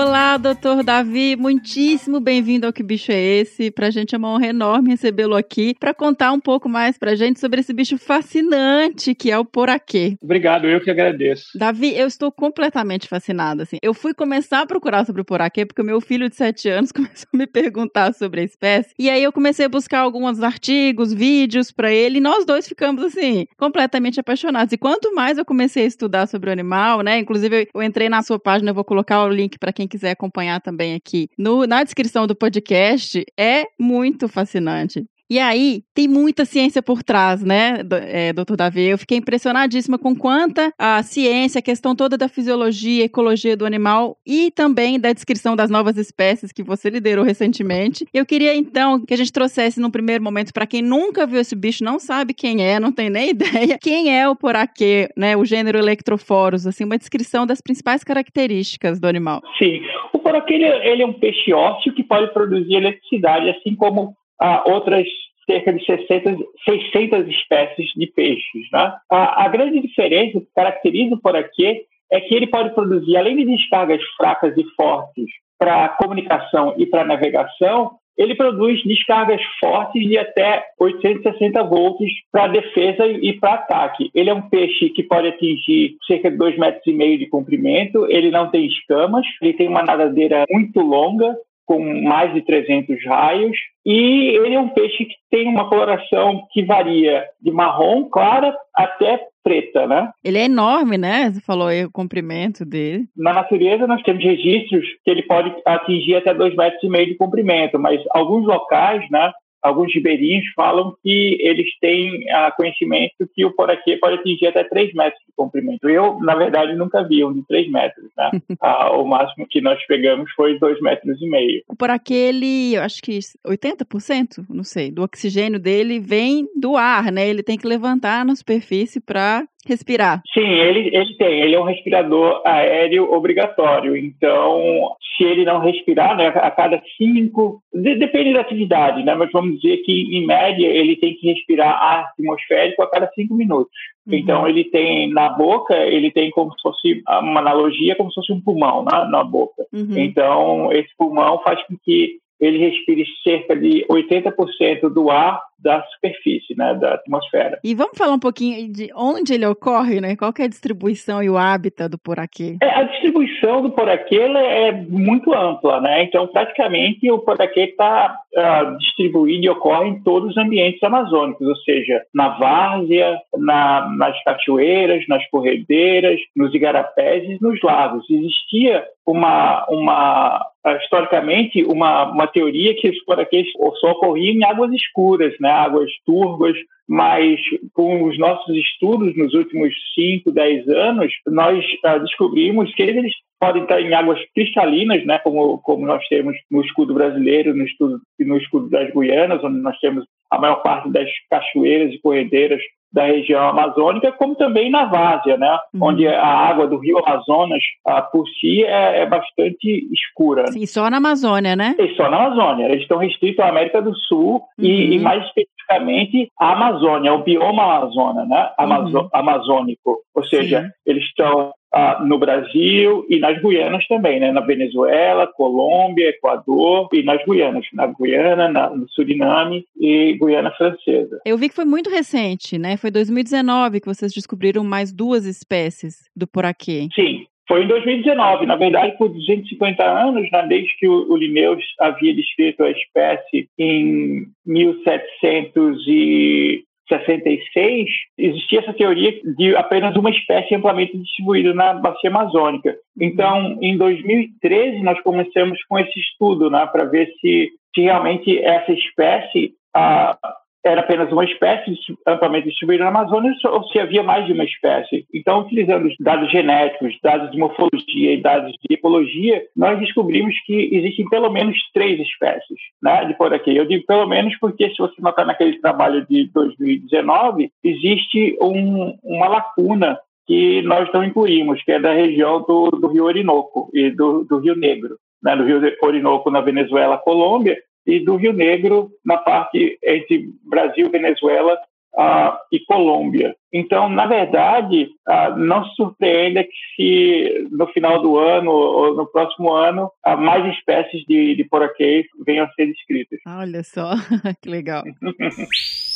Olá, 0.00 0.36
doutor 0.36 0.84
Davi, 0.84 1.34
muitíssimo 1.34 2.20
bem-vindo 2.20 2.64
ao 2.64 2.72
Que 2.72 2.84
Bicho 2.84 3.10
é 3.10 3.20
Esse? 3.20 3.68
Pra 3.68 3.90
gente 3.90 4.14
é 4.14 4.18
uma 4.18 4.32
honra 4.32 4.46
enorme 4.46 4.90
recebê-lo 4.90 5.34
aqui 5.34 5.74
para 5.74 5.92
contar 5.92 6.30
um 6.30 6.38
pouco 6.38 6.68
mais 6.68 6.96
pra 6.96 7.16
gente 7.16 7.40
sobre 7.40 7.58
esse 7.58 7.72
bicho 7.72 7.98
fascinante 7.98 9.12
que 9.12 9.28
é 9.28 9.36
o 9.36 9.44
poraquê. 9.44 10.16
Obrigado, 10.22 10.68
eu 10.68 10.80
que 10.80 10.88
agradeço. 10.88 11.58
Davi, 11.58 11.98
eu 11.98 12.06
estou 12.06 12.30
completamente 12.30 13.08
fascinada, 13.08 13.64
assim. 13.64 13.78
Eu 13.82 13.92
fui 13.92 14.14
começar 14.14 14.60
a 14.60 14.66
procurar 14.66 15.04
sobre 15.04 15.22
o 15.22 15.24
poraquê 15.24 15.66
porque 15.66 15.82
o 15.82 15.84
meu 15.84 16.00
filho 16.00 16.30
de 16.30 16.36
7 16.36 16.68
anos 16.68 16.92
começou 16.94 17.26
a 17.34 17.36
me 17.36 17.48
perguntar 17.48 18.14
sobre 18.14 18.42
a 18.42 18.44
espécie, 18.44 18.94
e 18.96 19.10
aí 19.10 19.24
eu 19.24 19.32
comecei 19.32 19.66
a 19.66 19.68
buscar 19.68 19.98
alguns 19.98 20.40
artigos, 20.40 21.12
vídeos 21.12 21.72
para 21.72 21.92
ele, 21.92 22.18
e 22.18 22.20
nós 22.20 22.46
dois 22.46 22.68
ficamos, 22.68 23.02
assim, 23.02 23.48
completamente 23.56 24.20
apaixonados. 24.20 24.72
E 24.72 24.78
quanto 24.78 25.12
mais 25.12 25.38
eu 25.38 25.44
comecei 25.44 25.82
a 25.82 25.88
estudar 25.88 26.28
sobre 26.28 26.50
o 26.50 26.52
animal, 26.52 27.02
né, 27.02 27.18
inclusive 27.18 27.68
eu 27.74 27.82
entrei 27.82 28.08
na 28.08 28.22
sua 28.22 28.38
página, 28.38 28.70
eu 28.70 28.74
vou 28.76 28.84
colocar 28.84 29.24
o 29.24 29.28
link 29.28 29.58
para 29.58 29.72
quem 29.72 29.87
quiser 29.88 30.10
acompanhar 30.12 30.60
também 30.60 30.94
aqui 30.94 31.28
no, 31.36 31.66
na 31.66 31.82
descrição 31.82 32.26
do 32.26 32.36
podcast, 32.36 33.24
é 33.36 33.64
muito 33.78 34.28
fascinante. 34.28 35.04
E 35.30 35.38
aí, 35.38 35.82
tem 35.94 36.08
muita 36.08 36.46
ciência 36.46 36.82
por 36.82 37.02
trás, 37.02 37.44
né, 37.44 37.80
é, 38.06 38.32
doutor 38.32 38.56
Davi? 38.56 38.84
Eu 38.84 38.96
fiquei 38.96 39.18
impressionadíssima 39.18 39.98
com 39.98 40.16
quanta 40.16 40.72
a 40.78 41.02
ciência, 41.02 41.58
a 41.58 41.62
questão 41.62 41.94
toda 41.94 42.16
da 42.16 42.28
fisiologia, 42.28 43.04
ecologia 43.04 43.54
do 43.54 43.66
animal 43.66 44.16
e 44.26 44.50
também 44.50 44.98
da 44.98 45.12
descrição 45.12 45.54
das 45.54 45.70
novas 45.70 45.98
espécies 45.98 46.50
que 46.50 46.62
você 46.62 46.88
liderou 46.88 47.22
recentemente. 47.22 48.06
Eu 48.14 48.24
queria, 48.24 48.56
então, 48.56 49.04
que 49.04 49.12
a 49.12 49.16
gente 49.18 49.30
trouxesse 49.30 49.78
num 49.78 49.90
primeiro 49.90 50.24
momento, 50.24 50.50
para 50.50 50.66
quem 50.66 50.80
nunca 50.80 51.26
viu 51.26 51.40
esse 51.40 51.54
bicho, 51.54 51.84
não 51.84 51.98
sabe 51.98 52.32
quem 52.32 52.64
é, 52.64 52.80
não 52.80 52.90
tem 52.90 53.10
nem 53.10 53.28
ideia, 53.36 53.78
quem 53.78 54.16
é 54.16 54.26
o 54.26 54.34
poraquê, 54.34 55.10
né, 55.14 55.36
o 55.36 55.44
gênero 55.44 55.76
Electrophorus, 55.76 56.66
assim, 56.66 56.84
uma 56.84 56.96
descrição 56.96 57.46
das 57.46 57.60
principais 57.60 58.02
características 58.02 58.98
do 58.98 59.06
animal. 59.06 59.42
Sim, 59.58 59.82
o 60.10 60.18
poraquê, 60.18 60.54
ele, 60.54 60.64
ele 60.64 61.02
é 61.02 61.06
um 61.06 61.12
peixe 61.12 61.52
ósseo 61.52 61.92
que 61.92 62.02
pode 62.02 62.32
produzir 62.32 62.76
eletricidade, 62.76 63.50
assim 63.50 63.74
como 63.74 64.16
a 64.40 64.68
outras 64.70 65.06
cerca 65.48 65.72
de 65.72 65.84
600, 65.84 66.44
600 66.68 67.26
espécies 67.28 67.90
de 67.96 68.06
peixes. 68.06 68.70
Né? 68.70 68.94
A, 69.10 69.44
a, 69.44 69.48
grande 69.48 69.80
diferença 69.80 70.40
que 70.40 70.48
caracteriza 70.54 71.14
o 71.14 71.20
poraquê 71.20 71.86
é 72.12 72.20
que 72.20 72.34
ele 72.34 72.46
pode 72.46 72.74
produzir, 72.74 73.16
além 73.16 73.36
de 73.36 73.46
descargas 73.46 74.02
fracas 74.16 74.54
e 74.56 74.64
fortes 74.76 75.26
para 75.58 75.88
comunicação 75.90 76.74
e 76.76 76.86
para 76.86 77.04
navegação, 77.04 77.98
ele 78.18 78.34
produz 78.34 78.82
descargas 78.82 79.40
fortes 79.60 80.02
de 80.02 80.18
até 80.18 80.64
860 80.80 81.62
volts 81.62 82.10
para 82.32 82.48
defesa 82.48 83.06
e 83.06 83.32
para 83.34 83.54
ataque. 83.54 84.10
Ele 84.12 84.28
é 84.28 84.34
um 84.34 84.42
peixe 84.42 84.90
que 84.90 85.04
pode 85.04 85.28
atingir 85.28 85.96
cerca 86.04 86.28
de 86.28 86.36
2,5 86.36 86.58
metros 86.58 86.86
e 86.86 86.92
meio 86.92 87.16
de 87.16 87.28
comprimento, 87.28 88.06
ele 88.10 88.30
não 88.30 88.50
tem 88.50 88.66
escamas, 88.66 89.24
ele 89.40 89.52
tem 89.52 89.68
uma 89.68 89.84
nadadeira 89.84 90.44
muito 90.50 90.80
longa, 90.80 91.36
com 91.68 92.02
mais 92.02 92.32
de 92.32 92.40
300 92.40 93.04
raios, 93.04 93.54
e 93.84 94.38
ele 94.38 94.54
é 94.54 94.58
um 94.58 94.70
peixe 94.70 95.04
que 95.04 95.14
tem 95.30 95.46
uma 95.46 95.68
coloração 95.68 96.46
que 96.50 96.64
varia 96.64 97.26
de 97.42 97.50
marrom 97.50 98.08
clara 98.08 98.56
até 98.74 99.20
preta, 99.44 99.86
né? 99.86 100.10
Ele 100.24 100.38
é 100.38 100.46
enorme, 100.46 100.96
né? 100.96 101.30
Você 101.30 101.42
falou 101.42 101.68
aí 101.68 101.84
o 101.84 101.92
comprimento 101.92 102.64
dele. 102.64 103.04
Na 103.14 103.34
natureza 103.34 103.86
nós 103.86 104.02
temos 104.02 104.24
registros 104.24 104.86
que 105.04 105.10
ele 105.10 105.22
pode 105.24 105.54
atingir 105.66 106.16
até 106.16 106.32
dois 106.32 106.56
metros 106.56 106.82
e 106.82 106.88
meio 106.88 107.06
de 107.06 107.16
comprimento, 107.16 107.78
mas 107.78 108.02
alguns 108.12 108.46
locais, 108.46 109.04
né, 109.10 109.30
alguns 109.62 109.92
ribeirinhos 109.94 110.44
falam 110.54 110.94
que 111.02 111.38
eles 111.40 111.66
têm 111.80 112.28
ah, 112.30 112.52
conhecimento 112.56 113.28
que 113.34 113.44
o 113.44 113.54
poraquê 113.54 113.96
pode 113.96 114.16
atingir 114.16 114.46
até 114.46 114.64
3 114.64 114.94
metros 114.94 115.20
de 115.26 115.32
comprimento. 115.36 115.88
Eu, 115.88 116.18
na 116.20 116.34
verdade, 116.34 116.74
nunca 116.76 117.06
vi 117.06 117.24
um 117.24 117.32
de 117.32 117.46
3 117.46 117.70
metros. 117.70 118.10
Né? 118.16 118.30
ah, 118.60 118.96
o 118.96 119.04
máximo 119.06 119.46
que 119.48 119.60
nós 119.60 119.84
pegamos 119.86 120.30
foi 120.32 120.58
2 120.58 120.80
metros 120.80 121.20
e 121.20 121.28
meio. 121.28 121.62
O 121.68 121.76
poraquê, 121.76 122.14
ele, 122.14 122.74
eu 122.74 122.82
acho 122.82 123.02
que 123.02 123.18
80%, 123.46 124.46
não 124.48 124.64
sei, 124.64 124.90
do 124.90 125.02
oxigênio 125.02 125.58
dele 125.58 125.98
vem 126.00 126.46
do 126.56 126.76
ar, 126.76 127.10
né? 127.12 127.28
Ele 127.28 127.42
tem 127.42 127.58
que 127.58 127.66
levantar 127.66 128.24
na 128.24 128.34
superfície 128.34 129.00
para 129.00 129.46
respirar. 129.68 130.22
Sim, 130.32 130.48
ele, 130.48 130.90
ele 130.96 131.14
tem. 131.16 131.40
Ele 131.40 131.54
é 131.54 131.60
um 131.60 131.64
respirador 131.64 132.40
aéreo 132.44 133.12
obrigatório. 133.12 133.96
Então, 133.96 134.96
se 135.16 135.24
ele 135.24 135.44
não 135.44 135.60
respirar, 135.60 136.16
né, 136.16 136.28
a 136.28 136.50
cada 136.50 136.82
cinco, 136.96 137.62
de, 137.72 137.96
depende 137.96 138.32
da 138.32 138.40
atividade, 138.40 139.04
né, 139.04 139.14
mas 139.14 139.30
vamos 139.30 139.60
dizer 139.60 139.78
que, 139.78 139.92
em 139.92 140.26
média, 140.26 140.66
ele 140.66 140.96
tem 140.96 141.14
que 141.14 141.28
respirar 141.28 141.70
ar 141.70 142.04
atmosférico 142.10 142.82
a 142.82 142.90
cada 142.90 143.08
cinco 143.14 143.34
minutos. 143.34 143.72
Uhum. 144.06 144.14
Então, 144.14 144.48
ele 144.48 144.64
tem 144.64 145.12
na 145.12 145.28
boca, 145.28 145.76
ele 145.76 146.10
tem 146.10 146.30
como 146.30 146.50
se 146.52 146.62
fosse 146.62 147.02
uma 147.06 147.40
analogia, 147.40 147.94
como 147.94 148.10
se 148.10 148.14
fosse 148.14 148.32
um 148.32 148.40
pulmão 148.40 148.82
na, 148.82 149.04
na 149.04 149.22
boca. 149.22 149.64
Uhum. 149.72 149.98
Então, 149.98 150.72
esse 150.72 150.90
pulmão 150.96 151.40
faz 151.42 151.62
com 151.66 151.76
que 151.84 152.16
ele 152.40 152.58
respire 152.58 153.04
cerca 153.22 153.56
de 153.56 153.84
80% 153.90 154.88
do 154.88 155.10
ar 155.10 155.40
da 155.58 155.82
superfície, 155.94 156.56
né, 156.56 156.74
da 156.74 156.94
atmosfera. 156.94 157.58
E 157.64 157.74
vamos 157.74 157.96
falar 157.96 158.14
um 158.14 158.18
pouquinho 158.18 158.72
de 158.72 158.90
onde 158.94 159.34
ele 159.34 159.46
ocorre, 159.46 160.00
né? 160.00 160.16
Qual 160.16 160.32
é 160.38 160.44
a 160.44 160.48
distribuição 160.48 161.22
e 161.22 161.28
o 161.28 161.36
hábitat 161.36 161.88
do 161.90 161.98
poraquê? 161.98 162.56
É, 162.62 162.70
a 162.70 162.84
distribuição 162.84 163.62
do 163.62 163.70
poraquê 163.70 164.20
é 164.20 164.72
muito 164.72 165.34
ampla, 165.34 165.80
né? 165.80 166.04
Então, 166.04 166.26
praticamente, 166.28 167.10
o 167.10 167.18
poraquê 167.18 167.60
está 167.60 168.16
uh, 168.36 168.40
ah, 168.40 168.76
distribuído 168.78 169.44
e 169.44 169.48
ocorre 169.48 169.88
em 169.88 170.02
todos 170.02 170.30
os 170.30 170.36
ambientes 170.36 170.82
amazônicos, 170.82 171.46
ou 171.46 171.56
seja, 171.56 172.02
na 172.14 172.28
várzea, 172.38 173.18
na, 173.36 173.88
nas 173.96 174.22
cachoeiras, 174.22 175.04
nas 175.08 175.26
corredeiras, 175.30 176.20
nos 176.36 176.54
igarapés 176.54 177.24
e 177.24 177.38
nos 177.40 177.60
lagos. 177.62 178.04
Existia 178.10 178.84
uma, 179.06 179.66
uma 179.68 180.46
historicamente 180.82 181.64
uma, 181.64 182.10
uma 182.10 182.26
teoria 182.26 182.74
que 182.74 182.88
os 182.88 182.98
poraquês 183.04 183.46
só 183.80 183.92
ocorriam 183.92 184.34
em 184.34 184.44
águas 184.44 184.72
escuras, 184.72 185.34
né? 185.40 185.47
Águas 185.48 185.90
turvas, 186.04 186.56
mas 186.88 187.38
com 187.74 188.04
os 188.04 188.18
nossos 188.18 188.56
estudos 188.56 189.16
nos 189.16 189.34
últimos 189.34 189.74
5, 189.94 190.32
10 190.32 190.68
anos, 190.68 191.12
nós 191.26 191.64
uh, 191.84 192.00
descobrimos 192.00 192.74
que 192.74 192.82
eles 192.82 193.12
podem 193.38 193.62
estar 193.62 193.80
em 193.80 193.94
águas 193.94 194.18
cristalinas, 194.34 195.04
né, 195.04 195.18
como, 195.18 195.58
como 195.58 195.86
nós 195.86 196.04
temos 196.08 196.36
no 196.50 196.62
escudo 196.62 196.94
brasileiro 196.94 197.54
no, 197.54 197.64
estudo, 197.64 198.00
no 198.18 198.36
escudo 198.36 198.68
das 198.70 198.90
Guianas, 198.92 199.44
onde 199.44 199.60
nós 199.60 199.78
temos 199.78 200.04
a 200.30 200.38
maior 200.38 200.62
parte 200.62 200.90
das 200.90 201.08
cachoeiras 201.30 201.92
e 201.92 202.00
corredeiras 202.00 202.60
da 202.92 203.04
região 203.04 203.48
amazônica, 203.48 204.12
como 204.12 204.34
também 204.34 204.70
na 204.70 204.86
várzea, 204.86 205.36
né? 205.36 205.58
Uhum. 205.74 205.88
onde 205.88 206.06
a 206.06 206.26
água 206.26 206.66
do 206.66 206.78
rio 206.78 206.98
Amazonas, 206.98 207.62
ah, 207.86 208.02
por 208.02 208.26
si, 208.40 208.64
é, 208.64 209.02
é, 209.02 209.06
bastante 209.06 209.88
escura. 209.92 210.46
Sim, 210.48 210.66
só 210.66 210.88
na 210.88 210.96
Amazônia, 210.96 211.54
né? 211.54 211.74
E 211.78 211.94
só 211.94 212.10
na 212.10 212.16
Amazônia. 212.16 212.66
Eles 212.66 212.82
estão 212.82 212.98
restritos 212.98 213.44
à 213.44 213.48
América 213.48 213.82
do 213.82 213.94
Sul 213.94 214.42
uhum. 214.58 214.64
e, 214.64 214.94
e, 214.94 214.98
mais 214.98 215.24
especificamente, 215.26 216.30
à 216.38 216.52
Amazônia, 216.52 217.12
o 217.12 217.22
bioma 217.22 217.62
Amazônia, 217.62 218.24
né? 218.24 218.50
Amazo 218.56 218.98
uhum. 218.98 219.08
Amazônico. 219.12 219.98
Ou 220.14 220.24
seja, 220.24 220.62
Sim. 220.62 220.68
eles 220.86 221.04
estão 221.04 221.52
ah, 221.72 222.02
no 222.04 222.18
Brasil 222.18 223.04
e 223.08 223.18
nas 223.18 223.40
Guianas 223.40 223.86
também, 223.86 224.20
né? 224.20 224.32
na 224.32 224.40
Venezuela, 224.40 225.26
Colômbia, 225.26 226.10
Equador 226.10 226.88
e 226.92 227.02
nas 227.02 227.22
Guianas, 227.24 227.66
na 227.72 227.86
Guiana, 227.86 228.48
na, 228.48 228.70
no 228.70 228.88
Suriname 228.90 229.64
e 229.78 230.18
Guiana 230.18 230.50
Francesa. 230.52 231.20
Eu 231.24 231.36
vi 231.36 231.48
que 231.48 231.54
foi 231.54 231.64
muito 231.64 231.90
recente, 231.90 232.58
né? 232.58 232.76
Foi 232.76 232.90
2019 232.90 233.80
que 233.80 233.86
vocês 233.86 234.12
descobriram 234.12 234.64
mais 234.64 234.92
duas 234.92 235.26
espécies 235.26 236.08
do 236.16 236.26
poraquê. 236.26 236.88
Sim, 236.94 237.26
foi 237.48 237.64
em 237.64 237.66
2019, 237.66 238.44
na 238.44 238.56
verdade, 238.56 238.96
por 238.98 239.08
250 239.08 239.82
anos, 239.82 240.30
né, 240.30 240.46
desde 240.46 240.76
que 240.78 240.86
o, 240.86 241.10
o 241.10 241.16
Linnaeus 241.16 241.64
havia 241.80 242.14
descrito 242.14 242.62
a 242.62 242.70
espécie 242.70 243.48
em 243.58 244.26
1700 244.44 245.86
e 245.88 246.64
66, 246.88 247.88
existia 248.16 248.60
essa 248.60 248.72
teoria 248.72 249.12
de 249.36 249.54
apenas 249.56 249.94
uma 249.96 250.10
espécie 250.10 250.54
amplamente 250.54 250.96
distribuída 250.96 251.54
na 251.54 251.74
bacia 251.74 252.10
amazônica. 252.10 252.74
Então, 252.98 253.58
em 253.60 253.76
2013, 253.76 254.82
nós 254.82 255.00
começamos 255.02 255.62
com 255.64 255.78
esse 255.78 255.98
estudo, 255.98 256.50
né, 256.50 256.66
para 256.66 256.84
ver 256.84 257.12
se, 257.20 257.50
se 257.74 257.80
realmente 257.82 258.38
essa 258.38 258.72
espécie 258.72 259.52
ah, 259.74 260.16
era 260.64 260.80
apenas 260.80 261.10
uma 261.12 261.24
espécie 261.24 261.72
amplamente 262.06 262.48
distribuída 262.48 262.84
na 262.84 262.90
Amazônia 262.90 263.32
ou 263.46 263.64
se 263.68 263.78
havia 263.78 264.02
mais 264.02 264.26
de 264.26 264.32
uma 264.32 264.44
espécie. 264.44 265.06
Então, 265.14 265.40
utilizando 265.40 265.88
dados 266.00 266.30
genéticos, 266.30 266.96
dados 267.02 267.30
de 267.30 267.38
morfologia 267.38 268.12
e 268.12 268.20
dados 268.20 268.52
de 268.52 268.74
ecologia, 268.74 269.42
nós 269.56 269.78
descobrimos 269.78 270.34
que 270.44 270.70
existem 270.72 271.08
pelo 271.08 271.30
menos 271.30 271.56
três 271.72 272.00
espécies 272.00 272.58
né, 272.82 273.04
de 273.04 273.14
por 273.14 273.32
aqui. 273.32 273.56
Eu 273.56 273.66
digo 273.66 273.84
pelo 273.86 274.06
menos 274.06 274.36
porque, 274.38 274.70
se 274.70 274.78
você 274.78 275.00
notar 275.00 275.26
naquele 275.26 275.58
trabalho 275.60 276.06
de 276.08 276.30
2019, 276.32 277.50
existe 277.64 278.36
um, 278.42 278.96
uma 279.02 279.28
lacuna 279.28 279.98
que 280.26 280.60
nós 280.62 280.90
não 280.92 281.02
incluímos, 281.04 281.62
que 281.62 281.72
é 281.72 281.80
da 281.80 281.92
região 281.92 282.42
do, 282.42 282.70
do 282.70 282.88
Rio 282.88 283.04
Orinoco 283.04 283.70
e 283.72 283.90
do, 283.90 284.24
do 284.24 284.38
Rio 284.38 284.54
Negro. 284.54 284.98
Né, 285.20 285.34
do 285.34 285.42
Rio 285.42 285.60
Orinoco 285.82 286.30
na 286.30 286.40
Venezuela, 286.40 286.96
Colômbia, 286.96 287.58
e 287.88 288.00
do 288.00 288.16
Rio 288.16 288.34
Negro 288.34 288.90
na 289.04 289.16
parte 289.16 289.78
entre 289.82 290.28
Brasil, 290.44 290.90
Venezuela 290.90 291.58
uh, 291.94 292.36
e 292.52 292.60
Colômbia. 292.66 293.34
Então, 293.50 293.88
na 293.88 294.06
verdade, 294.06 294.90
uh, 295.08 295.36
não 295.38 295.64
se 295.64 295.74
surpreenda 295.74 296.44
que 296.44 296.50
se 296.76 297.48
no 297.50 297.66
final 297.68 298.02
do 298.02 298.18
ano 298.18 298.50
ou 298.50 298.94
no 298.94 299.06
próximo 299.06 299.50
ano 299.50 299.90
uh, 300.06 300.18
mais 300.18 300.44
espécies 300.54 301.02
de, 301.08 301.34
de 301.34 301.44
poraquês 301.44 302.04
venham 302.26 302.44
a 302.44 302.52
ser 302.52 302.66
descritas. 302.66 303.18
Olha 303.26 303.64
só, 303.64 303.92
que 304.42 304.50
legal. 304.50 304.84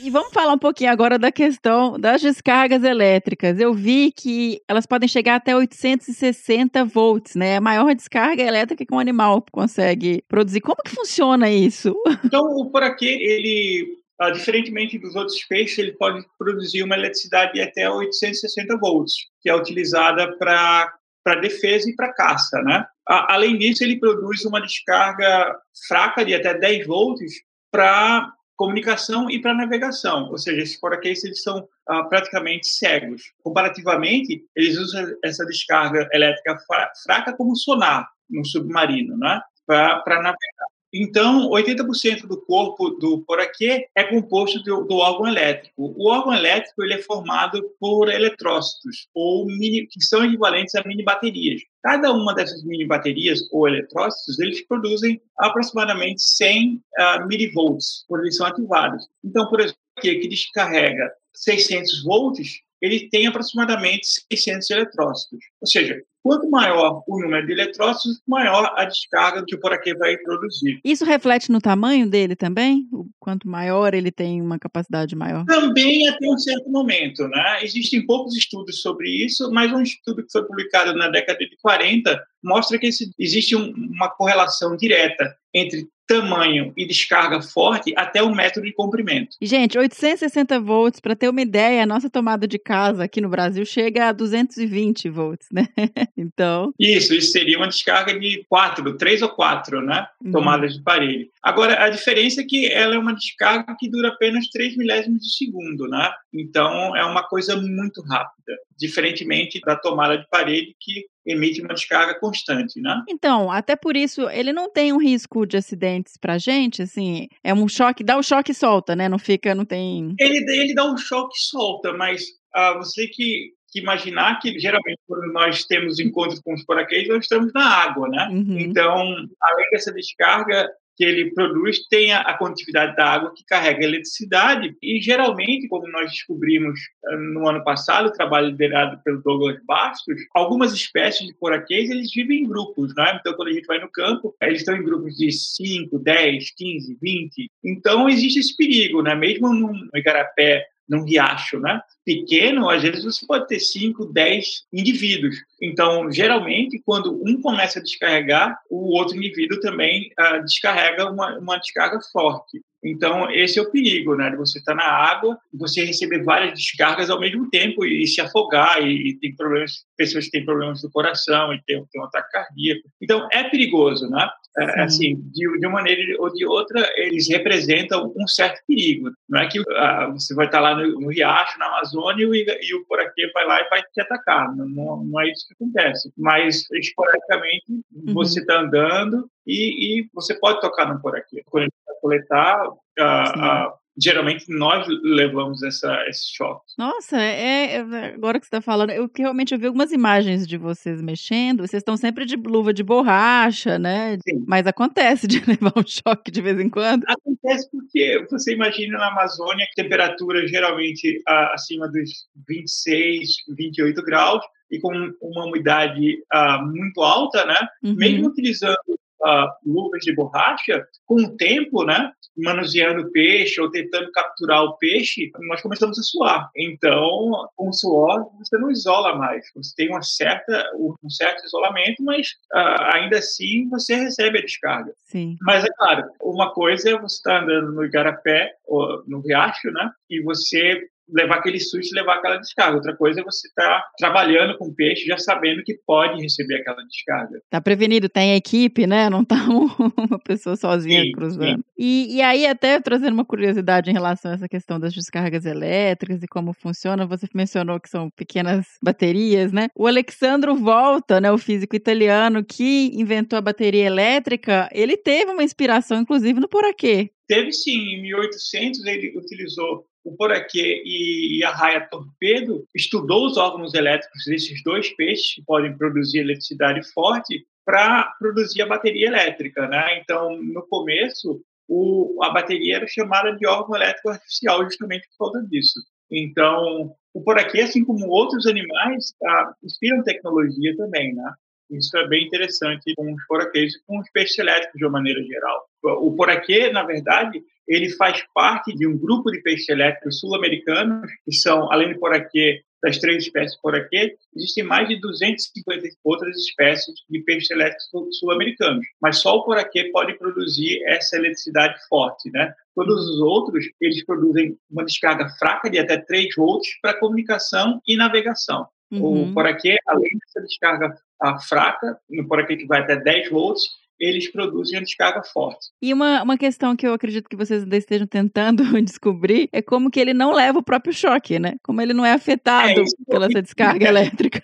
E 0.00 0.10
vamos 0.10 0.32
falar 0.32 0.52
um 0.52 0.58
pouquinho 0.58 0.92
agora 0.92 1.18
da 1.18 1.32
questão 1.32 1.98
das 1.98 2.22
descargas 2.22 2.84
elétricas. 2.84 3.58
Eu 3.58 3.74
vi 3.74 4.12
que 4.12 4.60
elas 4.68 4.86
podem 4.86 5.08
chegar 5.08 5.34
até 5.34 5.56
860 5.56 6.84
volts, 6.84 7.34
né? 7.34 7.56
A 7.56 7.60
maior 7.60 7.92
descarga 7.94 8.42
elétrica 8.42 8.86
que 8.86 8.94
um 8.94 8.98
animal 8.98 9.44
consegue 9.50 10.22
produzir. 10.28 10.60
Como 10.60 10.82
que 10.84 10.94
funciona 10.94 11.50
isso? 11.50 11.94
Então, 12.28 12.44
o 12.44 12.70
poraquê, 12.70 13.06
ele, 13.06 13.96
ah, 14.20 14.30
diferentemente 14.30 14.98
dos 14.98 15.16
outros 15.16 15.42
peixes, 15.44 15.78
ele 15.78 15.92
pode 15.92 16.22
produzir 16.38 16.82
uma 16.82 16.94
eletricidade 16.94 17.54
de 17.54 17.62
até 17.62 17.88
860 17.88 18.76
volts, 18.76 19.14
que 19.40 19.48
é 19.48 19.54
utilizada 19.54 20.36
para 20.36 20.92
defesa 21.40 21.88
e 21.88 21.96
para 21.96 22.12
caça, 22.12 22.60
né? 22.62 22.84
Além 23.06 23.56
disso, 23.56 23.82
ele 23.82 23.98
produz 23.98 24.44
uma 24.44 24.60
descarga 24.60 25.56
fraca 25.86 26.24
de 26.24 26.34
até 26.34 26.52
10 26.58 26.86
volts 26.86 27.32
para 27.70 28.30
comunicação 28.58 29.30
e 29.30 29.40
para 29.40 29.54
navegação, 29.54 30.28
ou 30.30 30.36
seja, 30.36 30.60
esses 30.60 30.78
paraquedas 30.78 31.22
eles 31.22 31.42
são 31.42 31.66
ah, 31.88 32.02
praticamente 32.02 32.66
cegos. 32.66 33.32
Comparativamente, 33.40 34.44
eles 34.54 34.76
usam 34.76 35.06
essa 35.24 35.46
descarga 35.46 36.08
elétrica 36.12 36.58
fraca 37.04 37.32
como 37.32 37.54
sonar 37.54 38.08
no 38.28 38.44
submarino, 38.44 39.16
né, 39.16 39.40
para 39.64 40.02
navegar. 40.06 40.77
Então, 40.92 41.50
80% 41.50 42.26
do 42.26 42.40
corpo 42.40 42.90
do 42.90 43.22
poraquê 43.24 43.88
é 43.94 44.04
composto 44.04 44.62
do, 44.62 44.84
do, 44.84 44.96
órgão 44.96 45.28
elétrico. 45.28 45.94
O 45.96 46.08
órgão 46.08 46.32
elétrico 46.32 46.82
ele 46.82 46.94
é 46.94 47.02
formado 47.02 47.62
por 47.78 48.08
eletrócitos, 48.08 49.06
ou 49.14 49.44
mini, 49.46 49.86
que 49.86 50.02
são 50.02 50.24
equivalentes 50.24 50.74
a 50.74 50.82
mini 50.84 51.02
baterias. 51.02 51.60
Cada 51.82 52.10
uma 52.12 52.34
dessas 52.34 52.64
mini 52.64 52.86
baterias 52.86 53.40
ou 53.52 53.68
eletrócitos, 53.68 54.38
eles 54.38 54.66
produzem 54.66 55.20
aproximadamente 55.38 56.22
100 56.22 56.74
uh, 56.74 56.80
ah, 56.98 57.26
milivolts 57.26 58.04
quando 58.08 58.22
eles 58.22 58.36
são 58.36 58.46
ativados. 58.46 59.06
Então, 59.22 59.46
por 59.48 59.60
exemplo, 59.60 59.78
aqui 59.98 60.14
que 60.16 60.28
descarrega 60.28 61.12
600 61.34 62.02
volts, 62.04 62.60
ele 62.80 63.08
tem 63.10 63.26
aproximadamente 63.26 64.06
600 64.32 64.70
eletrócitos. 64.70 65.38
Ou 65.60 65.66
seja, 65.66 66.00
quanto 66.22 66.50
maior 66.50 67.02
o 67.06 67.20
número 67.20 67.46
de 67.46 67.52
eletrócitos, 67.52 68.20
maior 68.26 68.72
a 68.76 68.84
descarga 68.84 69.44
que 69.46 69.54
o 69.54 69.60
poraquê 69.60 69.94
vai 69.94 70.16
produzir. 70.18 70.80
Isso 70.84 71.04
reflete 71.04 71.50
no 71.50 71.60
tamanho 71.60 72.08
dele 72.08 72.36
também? 72.36 72.86
Quanto 73.18 73.48
maior 73.48 73.94
ele 73.94 74.10
tem 74.10 74.40
uma 74.42 74.58
capacidade 74.58 75.14
maior? 75.16 75.44
Também 75.46 76.08
até 76.08 76.28
um 76.28 76.38
certo 76.38 76.70
momento. 76.70 77.26
Né? 77.28 77.58
Existem 77.62 78.04
poucos 78.04 78.36
estudos 78.36 78.80
sobre 78.80 79.08
isso, 79.24 79.50
mas 79.52 79.72
um 79.72 79.82
estudo 79.82 80.24
que 80.24 80.32
foi 80.32 80.44
publicado 80.44 80.94
na 80.94 81.08
década 81.08 81.38
de 81.38 81.56
40 81.60 82.20
mostra 82.42 82.78
que 82.78 82.88
existe 83.18 83.56
um, 83.56 83.72
uma 83.72 84.08
correlação 84.08 84.76
direta 84.76 85.34
entre 85.54 85.88
tamanho 86.08 86.72
e 86.74 86.86
descarga 86.86 87.42
forte 87.42 87.92
até 87.94 88.22
um 88.22 88.34
metro 88.34 88.62
de 88.62 88.72
comprimento. 88.72 89.36
Gente, 89.42 89.78
860 89.78 90.58
volts, 90.58 91.00
para 91.00 91.14
ter 91.14 91.28
uma 91.28 91.42
ideia, 91.42 91.82
a 91.82 91.86
nossa 91.86 92.08
tomada 92.08 92.48
de 92.48 92.58
casa 92.58 93.04
aqui 93.04 93.20
no 93.20 93.28
Brasil 93.28 93.64
chega 93.66 94.08
a 94.08 94.12
220 94.12 95.10
volts. 95.10 95.48
né? 95.52 95.68
então. 96.16 96.72
Isso, 96.78 97.14
isso 97.14 97.32
seria 97.32 97.58
uma 97.58 97.68
descarga 97.68 98.18
de 98.18 98.44
quatro, 98.48 98.96
três 98.96 99.22
ou 99.22 99.28
quatro, 99.28 99.80
né? 99.80 100.06
Uhum. 100.24 100.32
Tomadas 100.32 100.74
de 100.74 100.82
parede. 100.82 101.30
Agora, 101.42 101.84
a 101.84 101.88
diferença 101.88 102.40
é 102.40 102.44
que 102.44 102.66
ela 102.66 102.94
é 102.94 102.98
uma 102.98 103.14
descarga 103.14 103.76
que 103.78 103.88
dura 103.90 104.08
apenas 104.08 104.48
três 104.48 104.76
milésimos 104.76 105.20
de 105.20 105.36
segundo, 105.36 105.86
né? 105.88 106.10
Então, 106.32 106.96
é 106.96 107.04
uma 107.04 107.22
coisa 107.22 107.56
muito 107.56 108.02
rápida, 108.02 108.56
diferentemente 108.76 109.60
da 109.60 109.76
tomada 109.76 110.18
de 110.18 110.28
parede 110.28 110.74
que 110.80 111.04
emite 111.26 111.60
uma 111.60 111.74
descarga 111.74 112.18
constante, 112.18 112.80
né? 112.80 113.02
Então, 113.08 113.50
até 113.50 113.76
por 113.76 113.96
isso, 113.96 114.28
ele 114.30 114.52
não 114.52 114.70
tem 114.70 114.92
um 114.92 114.98
risco 114.98 115.46
de 115.46 115.56
acidentes 115.56 116.16
pra 116.18 116.38
gente, 116.38 116.82
assim, 116.82 117.28
é 117.44 117.52
um 117.52 117.68
choque, 117.68 118.02
dá 118.02 118.16
o 118.16 118.22
choque 118.22 118.52
e 118.52 118.54
solta, 118.54 118.96
né? 118.96 119.08
Não 119.08 119.18
fica, 119.18 119.54
não 119.54 119.64
tem... 119.64 120.14
Ele, 120.18 120.38
ele 120.50 120.74
dá 120.74 120.90
um 120.90 120.96
choque 120.96 121.36
e 121.36 121.40
solta, 121.40 121.92
mas 121.92 122.24
ah, 122.54 122.74
você 122.78 123.06
que, 123.06 123.52
que 123.70 123.80
imaginar 123.80 124.38
que 124.40 124.58
geralmente 124.58 125.00
quando 125.06 125.32
nós 125.32 125.64
temos 125.64 125.98
encontros 125.98 126.40
com 126.40 126.54
os 126.54 126.64
paraquedas, 126.64 127.08
nós 127.08 127.24
estamos 127.24 127.52
na 127.52 127.66
água, 127.66 128.08
né? 128.08 128.28
Uhum. 128.30 128.58
Então, 128.58 128.94
além 129.40 129.70
dessa 129.70 129.92
descarga 129.92 130.68
que 130.98 131.04
ele 131.04 131.30
produz, 131.32 131.86
tem 131.88 132.12
a, 132.12 132.22
a 132.22 132.36
condutividade 132.36 132.96
da 132.96 133.06
água 133.06 133.32
que 133.32 133.44
carrega 133.44 133.78
a 133.78 133.88
eletricidade 133.88 134.76
e 134.82 135.00
geralmente, 135.00 135.68
como 135.68 135.86
nós 135.88 136.10
descobrimos 136.10 136.80
ah, 137.06 137.16
no 137.16 137.48
ano 137.48 137.62
passado, 137.62 138.08
o 138.08 138.12
trabalho 138.12 138.48
liderado 138.48 139.00
pelo 139.04 139.22
Douglas 139.22 139.60
Bastos, 139.64 140.20
algumas 140.34 140.72
espécies 140.72 141.28
de 141.28 141.34
poraquês, 141.34 141.88
eles 141.88 142.12
vivem 142.12 142.40
em 142.40 142.48
grupos, 142.48 142.92
né? 142.96 143.16
Então, 143.20 143.32
quando 143.34 143.48
a 143.48 143.52
gente 143.52 143.66
vai 143.66 143.78
no 143.78 143.88
campo, 143.88 144.34
eles 144.42 144.58
estão 144.58 144.76
em 144.76 144.82
grupos 144.82 145.14
de 145.14 145.30
5, 145.30 145.96
10, 146.00 146.50
15, 146.56 146.98
20. 147.00 147.50
Então, 147.64 148.08
existe 148.08 148.40
esse 148.40 148.56
perigo, 148.56 149.00
né? 149.00 149.14
Mesmo 149.14 149.54
no 149.54 149.88
igarapé, 149.94 150.66
num 150.88 151.04
riacho, 151.04 151.58
né? 151.60 151.80
Pequeno, 152.04 152.68
às 152.70 152.82
vezes 152.82 153.04
você 153.04 153.26
pode 153.26 153.46
ter 153.46 153.60
5, 153.60 154.06
10 154.06 154.46
indivíduos. 154.72 155.36
Então, 155.60 156.10
geralmente, 156.10 156.80
quando 156.84 157.20
um 157.22 157.40
começa 157.40 157.78
a 157.78 157.82
descarregar, 157.82 158.58
o 158.70 158.96
outro 158.96 159.16
indivíduo 159.16 159.60
também 159.60 160.10
ah, 160.18 160.38
descarrega 160.38 161.10
uma, 161.10 161.38
uma 161.38 161.58
descarga 161.58 162.00
forte. 162.12 162.62
Então, 162.84 163.30
esse 163.30 163.58
é 163.58 163.62
o 163.62 163.70
perigo, 163.70 164.14
né? 164.14 164.34
Você 164.36 164.58
estar 164.58 164.74
na 164.74 164.84
água, 164.84 165.38
você 165.52 165.84
receber 165.84 166.22
várias 166.22 166.54
descargas 166.54 167.10
ao 167.10 167.20
mesmo 167.20 167.48
tempo 167.50 167.84
e, 167.84 168.02
e 168.02 168.06
se 168.06 168.20
afogar, 168.20 168.82
e, 168.82 169.10
e, 169.10 169.18
tem 169.18 169.34
problemas, 169.34 169.84
pessoas 169.96 170.26
que 170.26 170.30
têm 170.30 170.44
problemas 170.44 170.80
do 170.82 170.90
coração 170.90 171.52
e 171.52 171.60
tem, 171.66 171.84
tem 171.90 172.00
um 172.00 172.04
ataque 172.04 172.30
cardíaco. 172.30 172.88
Então, 173.02 173.28
é 173.32 173.44
perigoso, 173.44 174.08
né? 174.08 174.28
É, 174.58 174.80
assim, 174.82 175.14
de, 175.32 175.58
de 175.60 175.66
uma 175.66 175.74
maneira 175.74 176.20
ou 176.20 176.32
de 176.32 176.44
outra, 176.44 176.80
eles 176.96 177.28
representam 177.28 178.12
um 178.16 178.26
certo 178.26 178.60
perigo. 178.66 179.10
Não 179.28 179.40
é 179.40 179.48
que 179.48 179.62
ah, 179.76 180.10
você 180.12 180.34
vai 180.34 180.46
estar 180.46 180.58
lá 180.58 180.74
no, 180.74 181.00
no 181.00 181.08
riacho, 181.10 181.58
na 181.58 181.66
Amazônia, 181.66 182.24
e, 182.24 182.58
e 182.62 182.74
o 182.74 182.84
poraquê 182.86 183.30
vai 183.32 183.46
lá 183.46 183.60
e 183.60 183.68
vai 183.68 183.82
te 183.82 184.00
atacar. 184.00 184.56
Não, 184.56 184.68
não, 184.68 185.04
não 185.04 185.20
é 185.20 185.30
isso 185.30 185.46
que 185.46 185.54
acontece. 185.54 186.12
Mas, 186.16 186.64
esporadicamente, 186.72 187.78
Uhum. 187.94 188.14
você 188.14 188.40
está 188.40 188.60
andando 188.60 189.30
e, 189.46 190.00
e 190.00 190.10
você 190.12 190.34
pode 190.38 190.60
tocar 190.60 190.92
no 190.92 191.00
poraquê. 191.00 191.42
Quando 191.46 191.68
vai 191.86 191.87
coletar, 192.00 192.62
Sim. 192.64 193.02
ah, 193.02 193.72
geralmente 194.00 194.44
nós 194.48 194.86
levamos 195.02 195.62
essa, 195.62 196.04
esse 196.08 196.34
choque. 196.34 196.62
Nossa, 196.78 197.20
é, 197.20 197.76
é- 197.76 198.14
agora 198.14 198.38
que 198.38 198.46
você 198.46 198.56
está 198.56 198.60
falando, 198.60 198.90
eu 198.90 199.08
que 199.08 199.22
realmente 199.22 199.52
eu 199.52 199.58
vi 199.58 199.66
algumas 199.66 199.90
imagens 199.90 200.46
de 200.46 200.56
vocês 200.56 201.02
mexendo, 201.02 201.66
vocês 201.66 201.80
estão 201.80 201.96
sempre 201.96 202.24
de 202.24 202.36
luva 202.36 202.72
de 202.72 202.84
borracha, 202.84 203.78
né? 203.78 204.16
Sim. 204.26 204.44
Mas 204.46 204.66
acontece 204.66 205.26
de 205.26 205.40
levar 205.46 205.72
um 205.76 205.84
choque 205.86 206.30
de 206.30 206.40
vez 206.40 206.60
em 206.60 206.70
quando. 206.70 207.04
Acontece 207.08 207.68
porque 207.70 208.24
você 208.30 208.54
imagina 208.54 208.98
na 208.98 209.08
Amazônia 209.08 209.66
temperatura 209.74 210.46
geralmente 210.46 211.20
acima 211.26 211.88
dos 211.88 212.10
26, 212.48 213.28
28 213.56 214.02
graus 214.02 214.44
e 214.70 214.78
com 214.80 214.92
uma 215.20 215.46
umidade 215.46 216.18
ah, 216.32 216.62
muito 216.62 217.00
alta, 217.00 217.44
né? 217.46 217.58
Uhum. 217.82 217.94
Mesmo 217.94 218.28
utilizando 218.28 218.76
ah, 219.24 219.48
luvas 219.64 220.00
de 220.02 220.14
borracha, 220.14 220.86
com 221.06 221.16
o 221.16 221.36
tempo, 221.36 221.84
né? 221.84 222.12
Manuseando 222.36 223.10
peixe 223.10 223.60
ou 223.60 223.70
tentando 223.70 224.10
capturar 224.12 224.62
o 224.62 224.76
peixe, 224.78 225.30
nós 225.48 225.60
começamos 225.60 225.98
a 225.98 226.02
suar. 226.02 226.50
Então, 226.56 227.48
com 227.56 227.68
o 227.68 227.72
suor, 227.72 228.26
você 228.38 228.56
não 228.58 228.70
isola 228.70 229.16
mais. 229.16 229.44
Você 229.56 229.74
tem 229.76 229.88
uma 229.88 230.02
certa, 230.02 230.70
um 230.76 231.10
certo 231.10 231.44
isolamento, 231.44 232.02
mas 232.02 232.28
ah, 232.52 232.96
ainda 232.96 233.18
assim 233.18 233.68
você 233.68 233.94
recebe 233.96 234.38
a 234.38 234.42
descarga. 234.42 234.92
Sim. 235.06 235.36
Mas 235.42 235.64
é 235.64 235.68
claro, 235.76 236.04
uma 236.22 236.52
coisa 236.52 236.90
é 236.90 236.98
você 236.98 237.16
estar 237.16 237.42
andando 237.42 237.72
no 237.72 237.84
igarapé, 237.84 238.52
ou 238.66 239.02
no 239.06 239.20
riacho, 239.20 239.70
né? 239.72 239.90
E 240.08 240.22
você 240.22 240.80
levar 241.12 241.36
aquele 241.36 241.58
susto 241.60 241.92
e 241.92 241.98
levar 241.98 242.16
aquela 242.16 242.36
descarga. 242.36 242.76
Outra 242.76 242.96
coisa 242.96 243.20
é 243.20 243.24
você 243.24 243.48
estar 243.48 243.84
trabalhando 243.98 244.56
com 244.58 244.72
peixe 244.74 245.06
já 245.06 245.18
sabendo 245.18 245.62
que 245.64 245.78
pode 245.86 246.20
receber 246.20 246.56
aquela 246.56 246.82
descarga. 246.84 247.40
Tá 247.50 247.60
prevenido, 247.60 248.08
tem 248.08 248.34
equipe, 248.34 248.86
né? 248.86 249.08
Não 249.08 249.24
tá 249.24 249.36
um- 249.36 249.68
uma 250.10 250.18
pessoa 250.18 250.56
sozinha 250.56 251.02
Sim, 251.02 251.12
cruzando. 251.12 251.64
E, 251.76 252.16
e 252.16 252.22
aí, 252.22 252.46
até 252.46 252.80
trazendo 252.80 253.14
uma 253.14 253.24
curiosidade 253.24 253.90
em 253.90 253.94
relação 253.94 254.30
a 254.30 254.34
essa 254.34 254.48
questão 254.48 254.78
das 254.78 254.92
descargas 254.92 255.44
elétricas 255.44 256.22
e 256.22 256.26
como 256.28 256.52
funciona, 256.52 257.06
você 257.06 257.26
mencionou 257.34 257.80
que 257.80 257.88
são 257.88 258.10
pequenas 258.10 258.66
baterias, 258.82 259.52
né? 259.52 259.68
O 259.74 259.86
Alexandro 259.86 260.54
Volta, 260.56 261.20
né, 261.20 261.30
o 261.30 261.38
físico 261.38 261.76
italiano 261.76 262.44
que 262.44 262.90
inventou 262.94 263.38
a 263.38 263.42
bateria 263.42 263.84
elétrica, 263.86 264.68
ele 264.72 264.96
teve 264.96 265.30
uma 265.30 265.44
inspiração, 265.44 266.00
inclusive, 266.00 266.40
no 266.40 266.48
Poraquê. 266.48 267.10
Teve 267.28 267.52
sim, 267.52 267.78
em 267.78 268.02
1800 268.02 268.84
ele 268.86 269.16
utilizou 269.18 269.84
o 270.08 270.16
poraquê 270.16 270.82
e, 270.84 271.44
a 271.44 271.50
raia 271.50 271.88
torpedo, 271.88 272.66
estudou 272.74 273.26
os 273.26 273.36
órgãos 273.36 273.74
elétricos 273.74 274.24
desses 274.24 274.62
dois 274.62 274.88
peixes 274.96 275.34
que 275.34 275.42
podem 275.44 275.76
produzir 275.76 276.20
eletricidade 276.20 276.80
forte 276.92 277.46
para 277.64 278.04
produzir 278.18 278.62
a 278.62 278.66
bateria 278.66 279.08
elétrica, 279.08 279.68
né? 279.68 280.00
Então, 280.00 280.40
no 280.42 280.66
começo, 280.68 281.42
o, 281.68 282.18
a 282.22 282.30
bateria 282.30 282.76
era 282.76 282.86
chamada 282.86 283.36
de 283.36 283.46
órgão 283.46 283.76
elétrico 283.76 284.08
artificial 284.08 284.64
justamente 284.64 285.06
por 285.10 285.30
causa 285.30 285.46
disso. 285.46 285.78
Então, 286.10 286.94
o 287.12 287.22
poraquê, 287.22 287.60
assim 287.60 287.84
como 287.84 288.08
outros 288.08 288.46
animais, 288.46 289.12
tá, 289.20 289.54
inspiram 289.62 290.02
tecnologia 290.02 290.74
também, 290.76 291.14
né? 291.14 291.32
Isso 291.70 291.94
é 291.98 292.08
bem 292.08 292.26
interessante 292.26 292.94
com 292.96 293.12
os 293.12 293.26
poraquês 293.26 293.74
e 293.74 293.84
com 293.84 293.98
os 293.98 294.10
peixes 294.10 294.38
elétricos 294.38 294.78
de 294.78 294.86
uma 294.86 294.92
maneira 294.92 295.22
geral. 295.22 295.67
O 295.82 296.14
poraquê, 296.16 296.70
na 296.70 296.82
verdade, 296.82 297.42
ele 297.66 297.90
faz 297.90 298.24
parte 298.34 298.74
de 298.74 298.86
um 298.86 298.96
grupo 298.98 299.30
de 299.30 299.40
peixes 299.42 299.68
elétricos 299.68 300.18
sul-americanos, 300.20 301.10
que 301.24 301.32
são, 301.32 301.70
além 301.70 301.92
do 301.92 302.00
poraquê, 302.00 302.62
das 302.82 302.98
três 302.98 303.24
espécies 303.24 303.60
poraquê, 303.60 304.16
existem 304.36 304.62
mais 304.64 304.88
de 304.88 305.00
250 305.00 305.88
outras 306.04 306.36
espécies 306.36 306.94
de 307.10 307.20
peixes 307.20 307.50
elétricos 307.50 307.88
sul- 307.90 308.12
sul-americanos. 308.12 308.86
Mas 309.02 309.18
só 309.18 309.36
o 309.36 309.44
poraquê 309.44 309.90
pode 309.92 310.16
produzir 310.16 310.80
essa 310.84 311.16
eletricidade 311.16 311.74
forte, 311.88 312.30
né? 312.30 312.54
Todos 312.74 313.08
os 313.08 313.20
outros, 313.20 313.64
eles 313.80 314.04
produzem 314.04 314.56
uma 314.70 314.84
descarga 314.84 315.28
fraca 315.38 315.68
de 315.68 315.78
até 315.78 315.96
3 315.96 316.28
volts 316.36 316.70
para 316.80 316.98
comunicação 316.98 317.80
e 317.86 317.96
navegação. 317.96 318.68
Uhum. 318.90 319.30
O 319.30 319.34
poraquê, 319.34 319.76
além 319.86 320.10
dessa 320.12 320.46
descarga 320.46 320.96
ah, 321.20 321.38
fraca, 321.40 321.98
no 322.08 322.26
poraquê 322.26 322.56
que 322.56 322.66
vai 322.66 322.80
até 322.80 322.96
10 322.96 323.30
volts, 323.30 323.64
eles 323.98 324.30
produzem 324.30 324.78
a 324.78 324.82
descarga 324.82 325.22
forte. 325.22 325.68
E 325.82 325.92
uma, 325.92 326.22
uma 326.22 326.38
questão 326.38 326.76
que 326.76 326.86
eu 326.86 326.92
acredito 326.92 327.28
que 327.28 327.36
vocês 327.36 327.62
ainda 327.62 327.76
estejam 327.76 328.06
tentando 328.06 328.62
descobrir 328.82 329.48
é 329.52 329.60
como 329.62 329.90
que 329.90 329.98
ele 330.00 330.14
não 330.14 330.32
leva 330.32 330.58
o 330.58 330.62
próprio 330.62 330.92
choque, 330.92 331.38
né? 331.38 331.56
Como 331.62 331.80
ele 331.80 331.92
não 331.92 332.04
é 332.04 332.12
afetado 332.12 332.80
É, 332.80 332.82
isso- 332.82 332.96
pela 333.06 333.26
essa 333.26 333.42
descarga 333.42 333.86
elétrica. 333.88 334.42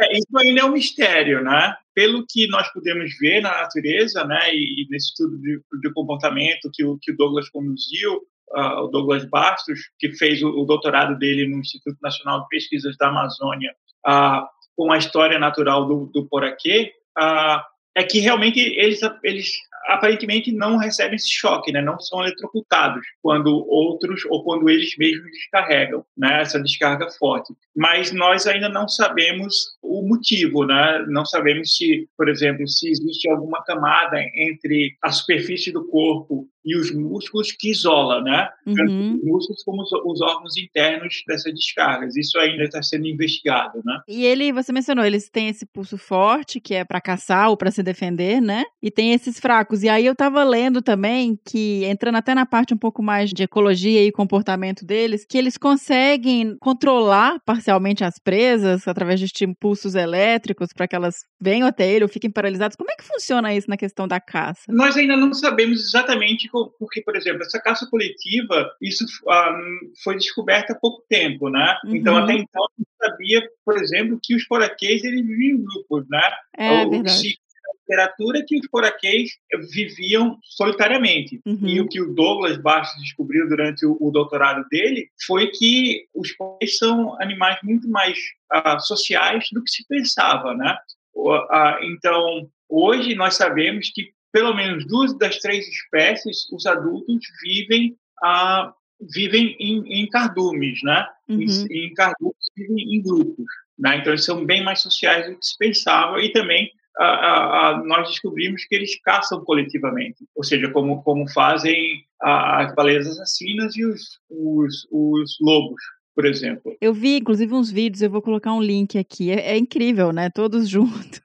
É, 0.00 0.18
isso 0.18 0.38
ainda 0.38 0.60
é 0.60 0.64
um 0.64 0.72
mistério, 0.72 1.42
né? 1.42 1.74
Pelo 1.94 2.24
que 2.28 2.46
nós 2.48 2.70
podemos 2.72 3.10
ver 3.18 3.40
na 3.40 3.62
natureza, 3.62 4.24
né, 4.24 4.52
e, 4.52 4.82
e 4.82 4.86
nesse 4.90 5.08
estudo 5.08 5.38
de, 5.38 5.60
de 5.80 5.92
comportamento 5.94 6.68
que 6.72 6.84
o, 6.84 6.98
que 7.00 7.12
o 7.12 7.16
Douglas 7.16 7.48
conduziu, 7.48 8.20
ah, 8.54 8.82
o 8.82 8.88
Douglas 8.88 9.24
Bastos, 9.24 9.80
que 9.98 10.12
fez 10.12 10.42
o, 10.42 10.48
o 10.50 10.64
doutorado 10.66 11.18
dele 11.18 11.48
no 11.48 11.58
Instituto 11.60 11.96
Nacional 12.02 12.42
de 12.42 12.48
Pesquisas 12.48 12.96
da 12.98 13.08
Amazônia, 13.08 13.74
ah, 14.06 14.46
com 14.76 14.92
a 14.92 14.98
história 14.98 15.38
natural 15.38 15.86
do, 15.88 16.10
do 16.12 16.28
poraquê, 16.28 16.92
ah, 17.16 17.64
é 17.96 18.04
que 18.04 18.20
realmente 18.20 18.60
eles, 18.60 19.00
eles 19.24 19.52
aparentemente 19.86 20.52
não 20.52 20.76
recebem 20.76 21.16
esse 21.16 21.30
choque, 21.30 21.72
né? 21.72 21.80
não 21.80 21.98
são 21.98 22.20
eletrocutados 22.20 23.02
quando 23.22 23.66
outros 23.68 24.22
ou 24.26 24.44
quando 24.44 24.68
eles 24.68 24.94
mesmos 24.98 25.30
descarregam 25.30 26.04
né? 26.16 26.42
essa 26.42 26.60
descarga 26.60 27.08
forte. 27.18 27.54
Mas 27.74 28.12
nós 28.12 28.46
ainda 28.46 28.68
não 28.68 28.86
sabemos 28.86 29.76
o 29.82 30.02
motivo, 30.06 30.66
né? 30.66 31.04
não 31.08 31.24
sabemos 31.24 31.74
se, 31.76 32.06
por 32.18 32.28
exemplo, 32.28 32.68
se 32.68 32.90
existe 32.90 33.30
alguma 33.30 33.64
camada 33.64 34.18
entre 34.34 34.94
a 35.02 35.10
superfície 35.10 35.72
do 35.72 35.86
corpo 35.88 36.46
e 36.66 36.76
os 36.76 36.92
músculos 36.92 37.52
que 37.52 37.70
isola, 37.70 38.20
né? 38.20 38.48
Uhum. 38.66 39.14
os 39.14 39.24
músculos 39.24 39.62
como 39.64 39.82
os, 39.82 39.92
os 39.92 40.20
órgãos 40.20 40.56
internos 40.56 41.22
dessas 41.26 41.54
descargas. 41.54 42.16
Isso 42.16 42.36
ainda 42.38 42.64
está 42.64 42.82
sendo 42.82 43.06
investigado, 43.06 43.80
né? 43.84 44.00
E 44.08 44.24
ele, 44.24 44.52
você 44.52 44.72
mencionou, 44.72 45.04
eles 45.04 45.30
têm 45.30 45.48
esse 45.48 45.64
pulso 45.64 45.96
forte, 45.96 46.60
que 46.60 46.74
é 46.74 46.84
pra 46.84 47.00
caçar 47.00 47.48
ou 47.50 47.56
pra 47.56 47.70
se 47.70 47.82
defender, 47.82 48.40
né? 48.40 48.64
E 48.82 48.90
tem 48.90 49.12
esses 49.12 49.38
fracos. 49.38 49.84
E 49.84 49.88
aí 49.88 50.04
eu 50.04 50.14
tava 50.14 50.42
lendo 50.42 50.82
também 50.82 51.38
que, 51.46 51.84
entrando 51.84 52.16
até 52.16 52.34
na 52.34 52.44
parte 52.44 52.74
um 52.74 52.78
pouco 52.78 53.02
mais 53.02 53.30
de 53.30 53.44
ecologia 53.44 54.02
e 54.02 54.10
comportamento 54.10 54.84
deles, 54.84 55.24
que 55.24 55.38
eles 55.38 55.56
conseguem 55.56 56.56
controlar 56.58 57.38
parcialmente 57.44 58.02
as 58.02 58.18
presas 58.18 58.88
através 58.88 59.20
de 59.20 59.44
impulsos 59.44 59.94
elétricos 59.94 60.68
para 60.74 60.88
que 60.88 60.96
elas 60.96 61.16
venham 61.40 61.68
até 61.68 61.88
ele 61.88 62.04
ou 62.04 62.08
fiquem 62.08 62.30
paralisadas. 62.30 62.76
Como 62.76 62.90
é 62.90 62.96
que 62.96 63.04
funciona 63.04 63.54
isso 63.54 63.70
na 63.70 63.76
questão 63.76 64.08
da 64.08 64.18
caça? 64.18 64.62
Nós 64.68 64.96
ainda 64.96 65.16
não 65.16 65.32
sabemos 65.32 65.80
exatamente 65.80 66.48
porque, 66.78 67.02
por 67.02 67.16
exemplo, 67.16 67.42
essa 67.42 67.60
caça 67.60 67.86
coletiva, 67.90 68.70
isso 68.80 69.04
ah, 69.28 69.58
foi 70.02 70.16
descoberto 70.16 70.70
há 70.72 70.74
pouco 70.74 71.04
tempo, 71.08 71.48
né? 71.48 71.76
Uhum. 71.84 71.96
Então, 71.96 72.16
até 72.16 72.32
então, 72.34 72.66
não 72.78 73.08
sabia, 73.10 73.46
por 73.64 73.76
exemplo, 73.76 74.18
que 74.22 74.34
os 74.34 74.46
poraquês 74.46 75.04
eles 75.04 75.24
viviam 75.26 75.58
em 75.58 75.64
grupos, 75.64 76.04
né? 76.08 76.22
É 76.56 76.84
o 76.84 76.90
verdade. 76.90 77.38
literatura 77.80 78.38
é 78.38 78.42
que 78.42 78.58
os 78.58 78.68
poraquês 78.68 79.30
viviam 79.72 80.38
solitariamente. 80.42 81.40
Uhum. 81.46 81.66
E 81.66 81.80
o 81.80 81.88
que 81.88 82.00
o 82.00 82.14
Douglas 82.14 82.56
Bastos 82.58 83.00
descobriu 83.02 83.48
durante 83.48 83.86
o, 83.86 83.96
o 84.00 84.10
doutorado 84.10 84.66
dele 84.68 85.08
foi 85.26 85.48
que 85.48 86.06
os 86.14 86.32
poraquês 86.32 86.78
são 86.78 87.20
animais 87.20 87.58
muito 87.62 87.88
mais 87.88 88.18
ah, 88.50 88.78
sociais 88.78 89.46
do 89.52 89.62
que 89.62 89.70
se 89.70 89.86
pensava, 89.86 90.54
né? 90.54 90.76
O- 91.14 91.32
ah, 91.32 91.78
então, 91.82 92.48
hoje 92.68 93.14
nós 93.14 93.34
sabemos 93.36 93.90
que 93.94 94.15
pelo 94.36 94.54
menos 94.54 94.86
duas 94.86 95.16
das 95.16 95.38
três 95.38 95.66
espécies, 95.66 96.46
os 96.52 96.66
adultos 96.66 97.26
vivem 97.42 97.96
ah, 98.22 98.70
vivem 99.14 99.56
em, 99.58 100.02
em 100.02 100.06
cardumes, 100.10 100.78
né? 100.82 101.06
Uhum. 101.26 101.40
Em, 101.40 101.86
em 101.86 101.94
cardumes 101.94 102.36
vivem 102.54 102.96
em 102.96 103.02
grupos, 103.02 103.46
né? 103.78 103.96
Então 103.96 104.12
eles 104.12 104.26
são 104.26 104.44
bem 104.44 104.62
mais 104.62 104.82
sociais 104.82 105.26
do 105.26 105.38
que 105.38 105.46
se 105.46 105.56
pensava 105.56 106.20
e 106.20 106.30
também 106.32 106.70
ah, 106.98 107.04
ah, 107.04 107.70
ah, 107.70 107.82
nós 107.86 108.10
descobrimos 108.10 108.62
que 108.66 108.74
eles 108.74 109.00
caçam 109.00 109.42
coletivamente, 109.42 110.26
ou 110.34 110.44
seja, 110.44 110.70
como 110.70 111.02
como 111.02 111.26
fazem 111.30 112.04
ah, 112.20 112.62
as 112.62 112.74
baleias 112.74 113.06
assassinas 113.06 113.74
e 113.74 113.86
os, 113.86 114.20
os, 114.28 114.86
os 114.90 115.38
lobos, 115.40 115.80
por 116.14 116.26
exemplo. 116.26 116.76
Eu 116.78 116.92
vi, 116.92 117.16
inclusive, 117.16 117.54
uns 117.54 117.70
vídeos, 117.70 118.02
eu 118.02 118.10
vou 118.10 118.20
colocar 118.20 118.52
um 118.52 118.62
link 118.62 118.98
aqui. 118.98 119.30
É, 119.30 119.52
é 119.52 119.56
incrível, 119.56 120.12
né? 120.12 120.28
Todos 120.28 120.68
juntos, 120.68 121.22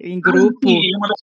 em 0.00 0.20
grupo. 0.20 0.68
E 0.68 0.96
uma 0.96 1.06
das 1.06 1.20